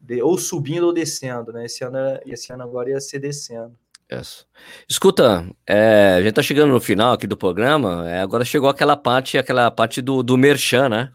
de- 0.00 0.22
ou 0.22 0.38
subindo 0.38 0.86
ou 0.86 0.92
descendo, 0.92 1.52
né? 1.52 1.66
Esse 1.66 1.82
ano, 1.82 1.98
esse 2.24 2.52
ano 2.52 2.62
agora 2.62 2.90
ia 2.90 3.00
ser 3.00 3.18
descendo. 3.18 3.74
Isso. 4.10 4.46
Escuta, 4.88 5.44
é, 5.66 6.14
a 6.18 6.22
gente 6.22 6.32
tá 6.34 6.42
chegando 6.42 6.72
no 6.72 6.80
final 6.80 7.12
aqui 7.12 7.26
do 7.26 7.36
programa. 7.36 8.08
é, 8.08 8.20
agora 8.20 8.44
chegou 8.44 8.70
aquela 8.70 8.96
parte, 8.96 9.36
aquela 9.36 9.70
parte 9.70 10.00
do, 10.00 10.22
do 10.22 10.38
merchan, 10.38 10.88
né? 10.88 11.12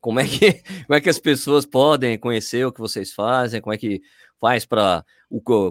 Como 0.00 0.18
é 0.18 0.26
que, 0.26 0.54
como 0.86 0.96
é 0.96 1.00
que 1.00 1.08
as 1.10 1.18
pessoas 1.18 1.64
podem 1.66 2.18
conhecer 2.18 2.66
o 2.66 2.72
que 2.72 2.80
vocês 2.80 3.12
fazem? 3.12 3.60
Como 3.60 3.72
é 3.74 3.78
que 3.78 4.00
pais 4.40 4.66
para 4.66 5.04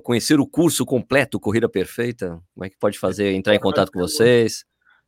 conhecer 0.04 0.40
o 0.40 0.48
curso 0.48 0.86
completo 0.86 1.40
Corrida 1.40 1.68
Perfeita? 1.68 2.40
Como 2.54 2.66
é 2.66 2.70
que 2.70 2.78
pode 2.78 2.98
fazer, 2.98 3.34
entrar 3.34 3.56
em 3.56 3.60
contato 3.60 3.92
com 3.92 4.00
vocês? 4.00 4.64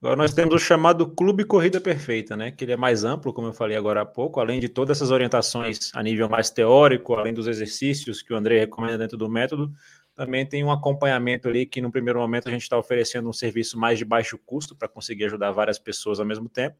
Agora 0.05 0.17
nós 0.17 0.35
temos 0.35 0.53
o 0.53 0.59
chamado 0.59 1.07
Clube 1.07 1.43
Corrida 1.43 1.81
Perfeita, 1.81 2.37
né? 2.37 2.51
Que 2.51 2.63
ele 2.63 2.73
é 2.73 2.77
mais 2.77 3.03
amplo, 3.03 3.33
como 3.33 3.47
eu 3.47 3.53
falei 3.53 3.75
agora 3.75 4.01
há 4.01 4.05
pouco, 4.05 4.39
além 4.39 4.59
de 4.59 4.69
todas 4.69 4.97
essas 4.97 5.09
orientações 5.09 5.89
a 5.95 6.03
nível 6.03 6.29
mais 6.29 6.51
teórico, 6.51 7.15
além 7.15 7.33
dos 7.33 7.47
exercícios 7.47 8.21
que 8.21 8.31
o 8.31 8.37
André 8.37 8.59
recomenda 8.59 8.99
dentro 8.99 9.17
do 9.17 9.27
método, 9.27 9.73
também 10.13 10.45
tem 10.45 10.63
um 10.63 10.69
acompanhamento 10.69 11.47
ali 11.47 11.65
que 11.65 11.81
no 11.81 11.91
primeiro 11.91 12.19
momento 12.19 12.47
a 12.47 12.51
gente 12.51 12.61
está 12.61 12.77
oferecendo 12.77 13.27
um 13.27 13.33
serviço 13.33 13.79
mais 13.79 13.97
de 13.97 14.05
baixo 14.05 14.37
custo 14.45 14.75
para 14.75 14.87
conseguir 14.87 15.25
ajudar 15.25 15.49
várias 15.49 15.79
pessoas 15.79 16.19
ao 16.19 16.25
mesmo 16.25 16.47
tempo, 16.47 16.77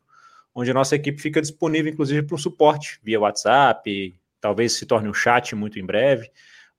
onde 0.53 0.69
a 0.69 0.73
nossa 0.75 0.95
equipe 0.95 1.19
fica 1.19 1.41
disponível, 1.41 1.91
inclusive, 1.91 2.21
para 2.21 2.35
o 2.35 2.37
suporte 2.37 2.99
via 3.01 3.19
WhatsApp, 3.19 4.15
talvez 4.39 4.73
se 4.73 4.85
torne 4.85 5.09
um 5.09 5.15
chat 5.15 5.55
muito 5.55 5.79
em 5.79 5.83
breve, 5.83 6.29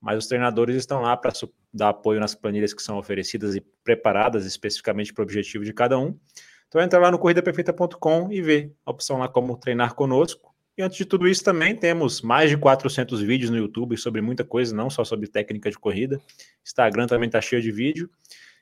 mas 0.01 0.19
os 0.19 0.27
treinadores 0.27 0.77
estão 0.77 1.01
lá 1.03 1.17
para 1.17 1.33
dar 1.73 1.91
apoio 1.91 2.21
nas 2.21 2.35
planilhas 2.35 2.75
que 2.75 2.83
são 2.83 2.99
oferecidas 2.99 3.55
e 3.55 3.61
preparadas 3.83 4.47
especificamente 4.47 5.13
para 5.13 5.23
o 5.23 5.25
objetivo 5.25 5.65
de 5.65 5.73
cada 5.73 5.99
um. 5.99 6.19
Então 6.69 6.81
entra 6.81 6.99
lá 6.99 7.11
no 7.11 7.19
corridaperfeita.com 7.19 8.33
e 8.33 8.43
vê 8.43 8.73
a 8.85 8.91
opção 8.91 9.19
lá 9.19 9.29
como 9.29 9.57
treinar 9.57 9.95
conosco. 9.95 10.55
E 10.77 10.83
antes 10.83 10.99
de 10.99 11.07
tudo 11.07 11.27
isso 11.27 11.43
também 11.43 11.75
temos 11.75 12.21
mais 12.21 12.51
de 12.51 12.57
400 12.57 13.23
vídeos 13.23 13.51
no 13.51 13.57
YouTube 13.57 13.97
sobre 13.97 14.21
muita 14.21 14.45
coisa, 14.45 14.77
não 14.77 14.91
só 14.91 15.05
sobre 15.05 15.27
técnica 15.27 15.71
de 15.71 15.79
corrida. 15.79 16.21
Instagram 16.65 17.07
também 17.07 17.29
está 17.29 17.41
cheio 17.41 17.63
de 17.63 17.71
vídeo. 17.71 18.11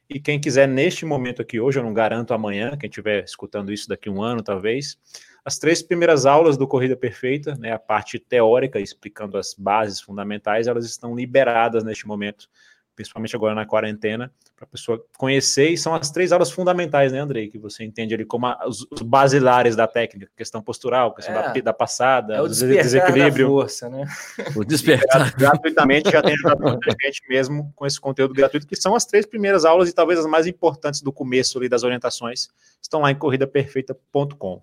E 0.09 0.21
quem 0.21 0.41
quiser 0.41 0.69
neste 0.69 1.07
momento 1.07 1.41
aqui 1.41 1.59
hoje, 1.59 1.79
eu 1.79 1.83
não 1.83 1.95
garanto 1.95 2.35
amanhã, 2.35 2.77
quem 2.77 2.89
estiver 2.89 3.25
escutando 3.25 3.73
isso 3.73 3.89
daqui 3.89 4.11
um 4.11 4.23
ano 4.23 4.43
talvez, 4.43 4.99
as 5.45 5.59
três 5.59 5.83
primeiras 5.83 6.27
aulas 6.27 6.57
do 6.57 6.69
Corrida 6.69 6.97
Perfeita, 6.97 7.55
né, 7.55 7.73
a 7.73 7.79
parte 7.79 8.19
teórica, 8.19 8.81
explicando 8.81 9.39
as 9.39 9.55
bases 9.55 10.01
fundamentais, 10.01 10.67
elas 10.67 10.85
estão 10.85 11.15
liberadas 11.15 11.85
neste 11.85 12.07
momento, 12.07 12.49
principalmente 12.95 13.35
agora 13.35 13.55
na 13.55 13.67
quarentena, 13.67 14.33
para 14.55 14.65
a 14.65 14.69
pessoa 14.69 15.05
conhecer, 15.17 15.71
e 15.71 15.79
são 15.79 15.95
as 15.95 16.11
três 16.11 16.33
aulas 16.33 16.51
fundamentais, 16.51 17.13
né, 17.13 17.19
Andrei, 17.19 17.49
que 17.49 17.59
você 17.59 17.85
entende 17.85 18.15
ali 18.15 18.25
como 18.25 18.47
a, 18.47 18.67
os, 18.67 18.87
os, 18.91 19.03
basilares 19.03 19.75
da 19.75 19.87
técnica, 19.87 20.31
questão 20.37 20.63
postural, 20.63 21.15
questão 21.15 21.35
é, 21.35 21.53
da, 21.53 21.61
da, 21.61 21.73
passada, 21.73 22.37
é 22.37 22.41
o 22.41 22.49
desequilíbrio. 22.49 23.47
Da 23.47 23.53
força, 23.53 23.89
né? 23.89 24.07
O 24.55 24.65
despertar. 24.65 25.35
Gratuitamente 25.37 26.11
já 26.11 26.23
tem 26.23 26.35
ajudado 26.35 26.63
muita 26.63 26.91
gente 27.03 27.23
mesmo 27.29 27.73
com 27.75 27.87
esse 27.87 28.01
conteúdo 28.01 28.33
gratuito, 28.33 28.67
que 28.67 28.77
são 28.77 28.95
as 28.95 29.05
três 29.05 29.27
primeiras 29.27 29.65
aulas 29.65 29.89
e 29.89 29.93
talvez 29.93 30.19
as 30.19 30.27
mais 30.27 30.47
importantes 30.47 31.03
do 31.03 31.13
começo 31.13 31.59
ali 31.59 31.69
das 31.69 31.83
orientações, 31.83 32.49
estão 32.81 33.01
lá 33.01 33.11
em 33.11 33.15
corridaperfeita.com. 33.17 34.63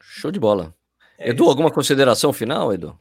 Show 0.00 0.30
de 0.30 0.40
bola. 0.40 0.74
É 1.18 1.30
Edu, 1.30 1.44
isso. 1.44 1.50
alguma 1.50 1.70
consideração 1.70 2.32
final, 2.32 2.72
Edu? 2.72 2.98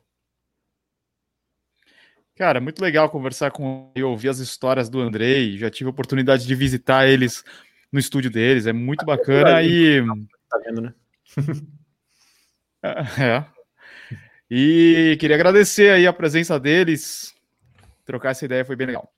Cara, 2.39 2.61
muito 2.61 2.81
legal 2.81 3.09
conversar 3.09 3.51
com 3.51 3.91
e 3.93 4.01
ouvir 4.01 4.29
as 4.29 4.39
histórias 4.39 4.89
do 4.89 5.01
Andrei. 5.01 5.57
Já 5.57 5.69
tive 5.69 5.89
a 5.89 5.91
oportunidade 5.91 6.47
de 6.47 6.55
visitar 6.55 7.05
eles 7.05 7.43
no 7.91 7.99
estúdio 7.99 8.31
deles, 8.31 8.65
é 8.65 8.71
muito 8.71 9.05
bacana 9.05 9.61
e. 9.61 10.01
Tá 10.49 10.57
vendo, 10.65 10.81
né? 10.83 10.93
é. 13.19 13.45
E 14.49 15.17
queria 15.19 15.35
agradecer 15.35 15.91
aí 15.91 16.07
a 16.07 16.13
presença 16.13 16.57
deles. 16.57 17.35
Trocar 18.05 18.29
essa 18.29 18.45
ideia 18.45 18.63
foi 18.63 18.77
bem 18.77 18.87
legal. 18.87 19.11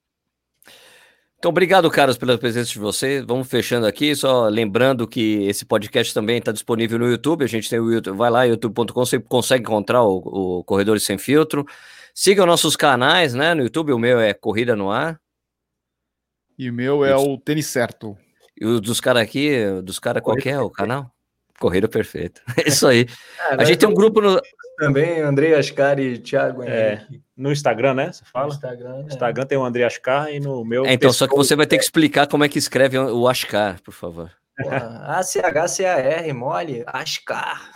Então, 1.37 1.49
obrigado, 1.49 1.91
caras, 1.91 2.17
pela 2.17 2.39
presença 2.39 2.71
de 2.71 2.79
vocês. 2.79 3.23
Vamos 3.23 3.47
fechando 3.47 3.85
aqui, 3.85 4.15
só 4.15 4.47
lembrando 4.47 5.07
que 5.07 5.43
esse 5.43 5.63
podcast 5.63 6.11
também 6.11 6.39
está 6.39 6.51
disponível 6.51 6.97
no 6.97 7.07
YouTube. 7.07 7.43
A 7.43 7.47
gente 7.47 7.69
tem 7.69 7.79
o 7.79 7.91
YouTube, 7.91 8.17
vai 8.17 8.31
lá, 8.31 8.43
youtube.com, 8.45 9.05
você 9.05 9.19
consegue 9.19 9.61
encontrar 9.61 10.01
o, 10.01 10.17
o 10.59 10.63
Corredores 10.63 11.03
Sem 11.03 11.19
Filtro. 11.19 11.67
Sigam 12.13 12.45
nossos 12.45 12.75
canais, 12.75 13.33
né? 13.33 13.53
No 13.53 13.63
YouTube, 13.63 13.93
o 13.93 13.99
meu 13.99 14.19
é 14.19 14.33
Corrida 14.33 14.75
no 14.75 14.91
Ar. 14.91 15.19
E 16.57 16.69
o 16.69 16.73
meu 16.73 17.03
é 17.03 17.15
o 17.15 17.37
Tênis 17.37 17.67
Certo. 17.67 18.17
E 18.59 18.65
o 18.65 18.79
dos 18.79 18.99
caras 18.99 19.23
aqui, 19.23 19.51
dos 19.83 19.97
caras, 19.97 20.21
qual 20.21 20.37
é 20.43 20.59
o 20.59 20.69
canal? 20.69 21.11
Corrida 21.59 21.87
Perfeita. 21.87 22.41
É 22.57 22.67
isso 22.69 22.87
aí. 22.87 23.05
É, 23.51 23.55
a 23.61 23.63
gente 23.63 23.77
tem 23.77 23.89
um 23.89 23.93
grupo 23.93 24.19
no. 24.19 24.41
Também, 24.77 25.21
André 25.21 25.55
Ascar 25.55 25.99
e 25.99 26.17
Thiago. 26.17 26.63
É, 26.63 27.05
no 27.37 27.51
Instagram, 27.51 27.93
né? 27.93 28.11
Você 28.11 28.23
fala? 28.25 28.47
No 28.47 28.53
Instagram, 28.53 28.97
no 28.97 29.07
Instagram 29.07 29.45
tem 29.45 29.57
o 29.57 29.63
André 29.63 29.83
Ascar 29.83 30.33
e 30.33 30.39
no 30.39 30.65
meu. 30.65 30.85
É, 30.85 30.93
então, 30.93 31.13
só 31.13 31.27
que 31.27 31.35
você 31.35 31.55
vai 31.55 31.67
ter 31.67 31.77
que 31.77 31.83
explicar 31.83 32.27
como 32.27 32.43
é 32.43 32.49
que 32.49 32.57
escreve 32.57 32.97
o 32.97 33.27
Ascar, 33.27 33.79
por 33.83 33.93
favor. 33.93 34.31
A-C-H-C-A-R, 34.59 36.33
mole, 36.33 36.83
Ascar. 36.87 37.71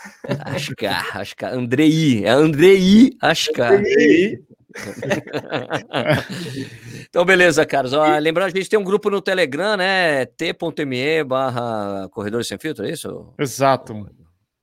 Ascar, 0.45 1.17
Ascar. 1.17 1.53
Andrei, 1.53 2.25
é 2.25 2.29
Andrei 2.29 3.11
Ascar. 3.21 3.73
Andrei. 3.73 4.43
então, 7.09 7.23
beleza, 7.23 7.65
Carlos. 7.65 7.93
Ó, 7.93 8.17
lembrando, 8.17 8.47
a 8.47 8.49
gente 8.49 8.69
tem 8.69 8.77
um 8.77 8.83
grupo 8.83 9.09
no 9.09 9.21
Telegram, 9.21 9.77
né? 9.77 10.25
t.me 10.25 11.23
barra 11.23 12.09
Corredores 12.11 12.45
Sem 12.47 12.57
Filtro, 12.57 12.85
é 12.85 12.91
isso? 12.91 13.33
Exato. 13.39 14.05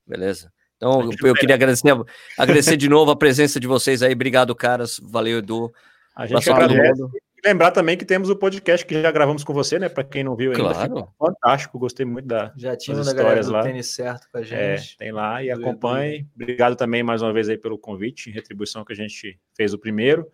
Beleza. 0.07 0.53
Então, 0.77 1.09
eu 1.25 1.35
queria 1.35 1.55
agradecer, 1.55 1.89
agradecer 2.37 2.77
de 2.77 2.87
novo 2.89 3.13
a 3.13 3.17
presença 3.17 3.61
de 3.61 3.67
vocês 3.67 4.03
aí. 4.03 4.13
Obrigado, 4.13 4.55
caras. 4.55 5.01
Valeu, 5.03 5.39
Edu. 5.39 5.73
A 6.15 6.27
gente 6.27 6.51
agradece. 6.51 7.03
Lembrar 7.45 7.73
também 7.73 7.97
que 7.97 8.05
temos 8.05 8.31
o 8.31 8.37
podcast 8.37 8.87
que 8.87 9.03
já 9.03 9.11
gravamos 9.11 9.43
com 9.43 9.53
você, 9.53 9.77
né? 9.77 9.89
Para 9.89 10.05
quem 10.05 10.23
não 10.23 10.37
viu 10.37 10.53
ainda. 10.53 10.75
Claro. 10.75 11.09
Fantástico, 11.19 11.77
gostei 11.77 12.07
muito 12.07 12.27
da 12.27 12.53
Já 12.57 12.77
tinha 12.77 12.97
das 12.97 13.09
histórias 13.09 13.49
lá. 13.49 13.63
tênis 13.63 13.89
certo 13.89 14.29
com 14.31 14.39
a 14.39 14.41
é, 14.43 14.45
gente. 14.45 14.95
É, 14.95 14.99
tem 14.99 15.13
lá 15.13 15.43
e 15.43 15.51
acompanhe. 15.51 16.29
Obrigado 16.37 16.77
também 16.77 17.03
mais 17.03 17.21
uma 17.21 17.33
vez 17.33 17.49
aí 17.49 17.59
pelo 17.59 17.77
convite, 17.77 18.31
em 18.31 18.33
retribuição 18.33 18.85
que 18.85 18.93
a 18.93 18.97
gente 18.97 19.41
fez 19.57 19.75
o 19.75 19.79
primeiro. 19.79 20.31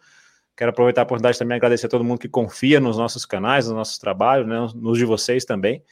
Quero 0.54 0.70
aproveitar 0.70 1.00
a 1.00 1.04
oportunidade 1.04 1.38
também 1.38 1.56
agradecer 1.56 1.86
a 1.86 1.88
todo 1.88 2.04
mundo 2.04 2.18
que 2.18 2.28
confia 2.28 2.78
nos 2.78 2.98
nossos 2.98 3.24
canais, 3.24 3.66
nos 3.66 3.76
nossos 3.76 3.96
trabalhos, 3.96 4.46
né, 4.46 4.56
nos 4.74 4.98
de 4.98 5.04
vocês 5.06 5.46
também. 5.46 5.82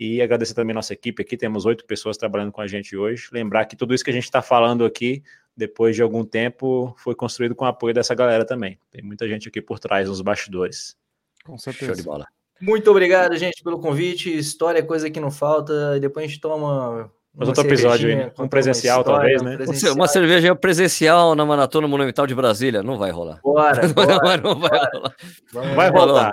E 0.00 0.22
agradecer 0.22 0.54
também 0.54 0.72
a 0.72 0.76
nossa 0.76 0.92
equipe 0.92 1.20
aqui, 1.20 1.36
temos 1.36 1.66
oito 1.66 1.84
pessoas 1.84 2.16
trabalhando 2.16 2.52
com 2.52 2.60
a 2.60 2.66
gente 2.66 2.96
hoje. 2.96 3.28
Lembrar 3.32 3.66
que 3.66 3.76
tudo 3.76 3.94
isso 3.94 4.02
que 4.02 4.10
a 4.10 4.14
gente 4.14 4.24
está 4.24 4.40
falando 4.40 4.84
aqui, 4.84 5.22
depois 5.56 5.94
de 5.94 6.02
algum 6.02 6.24
tempo, 6.24 6.94
foi 6.98 7.14
construído 7.14 7.54
com 7.54 7.64
o 7.64 7.68
apoio 7.68 7.94
dessa 7.94 8.14
galera 8.14 8.44
também. 8.44 8.78
Tem 8.90 9.02
muita 9.02 9.28
gente 9.28 9.48
aqui 9.48 9.60
por 9.60 9.78
trás, 9.78 10.08
nos 10.08 10.20
bastidores. 10.20 10.96
Com 11.44 11.58
certeza. 11.58 11.92
Show 11.92 11.96
de 11.96 12.02
bola. 12.02 12.26
Muito 12.60 12.90
obrigado, 12.90 13.36
gente, 13.36 13.62
pelo 13.62 13.78
convite. 13.78 14.36
História 14.36 14.78
é 14.78 14.82
coisa 14.82 15.10
que 15.10 15.20
não 15.20 15.30
falta. 15.30 15.98
Depois 16.00 16.24
a 16.24 16.28
gente 16.28 16.40
toma. 16.40 17.10
Mas 17.36 17.48
outro 17.48 17.66
episódio 17.66 18.08
aí, 18.08 18.32
um 18.38 18.46
presencial, 18.48 19.00
história, 19.00 19.20
talvez, 19.20 19.42
né? 19.42 19.56
Presencial. 19.56 19.94
Uma 19.94 20.06
cerveja 20.06 20.54
presencial 20.54 21.34
na 21.34 21.44
Maratona 21.44 21.88
Monumental 21.88 22.26
de 22.28 22.34
Brasília. 22.34 22.82
Não 22.82 22.96
vai 22.96 23.10
rolar. 23.10 23.40
Bora, 23.42 23.88
bora, 23.92 24.36
não 24.36 24.58
vai 24.60 24.70
bora. 24.70 24.92
rolar. 24.92 25.16
Vamos 25.52 25.74
vai 25.74 25.90
rolar. 25.90 26.32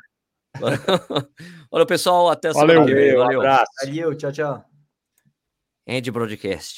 Olha, 1.71 1.85
pessoal, 1.85 2.29
até 2.29 2.53
semana 2.53 2.85
que 2.85 2.93
vem. 2.93 3.15
Valeu. 3.15 3.39
Um 3.39 3.41
abraço. 3.41 3.71
Valeu, 3.83 4.15
tchau, 4.15 4.31
tchau. 4.31 4.65
End 5.87 6.11
Broadcast. 6.11 6.69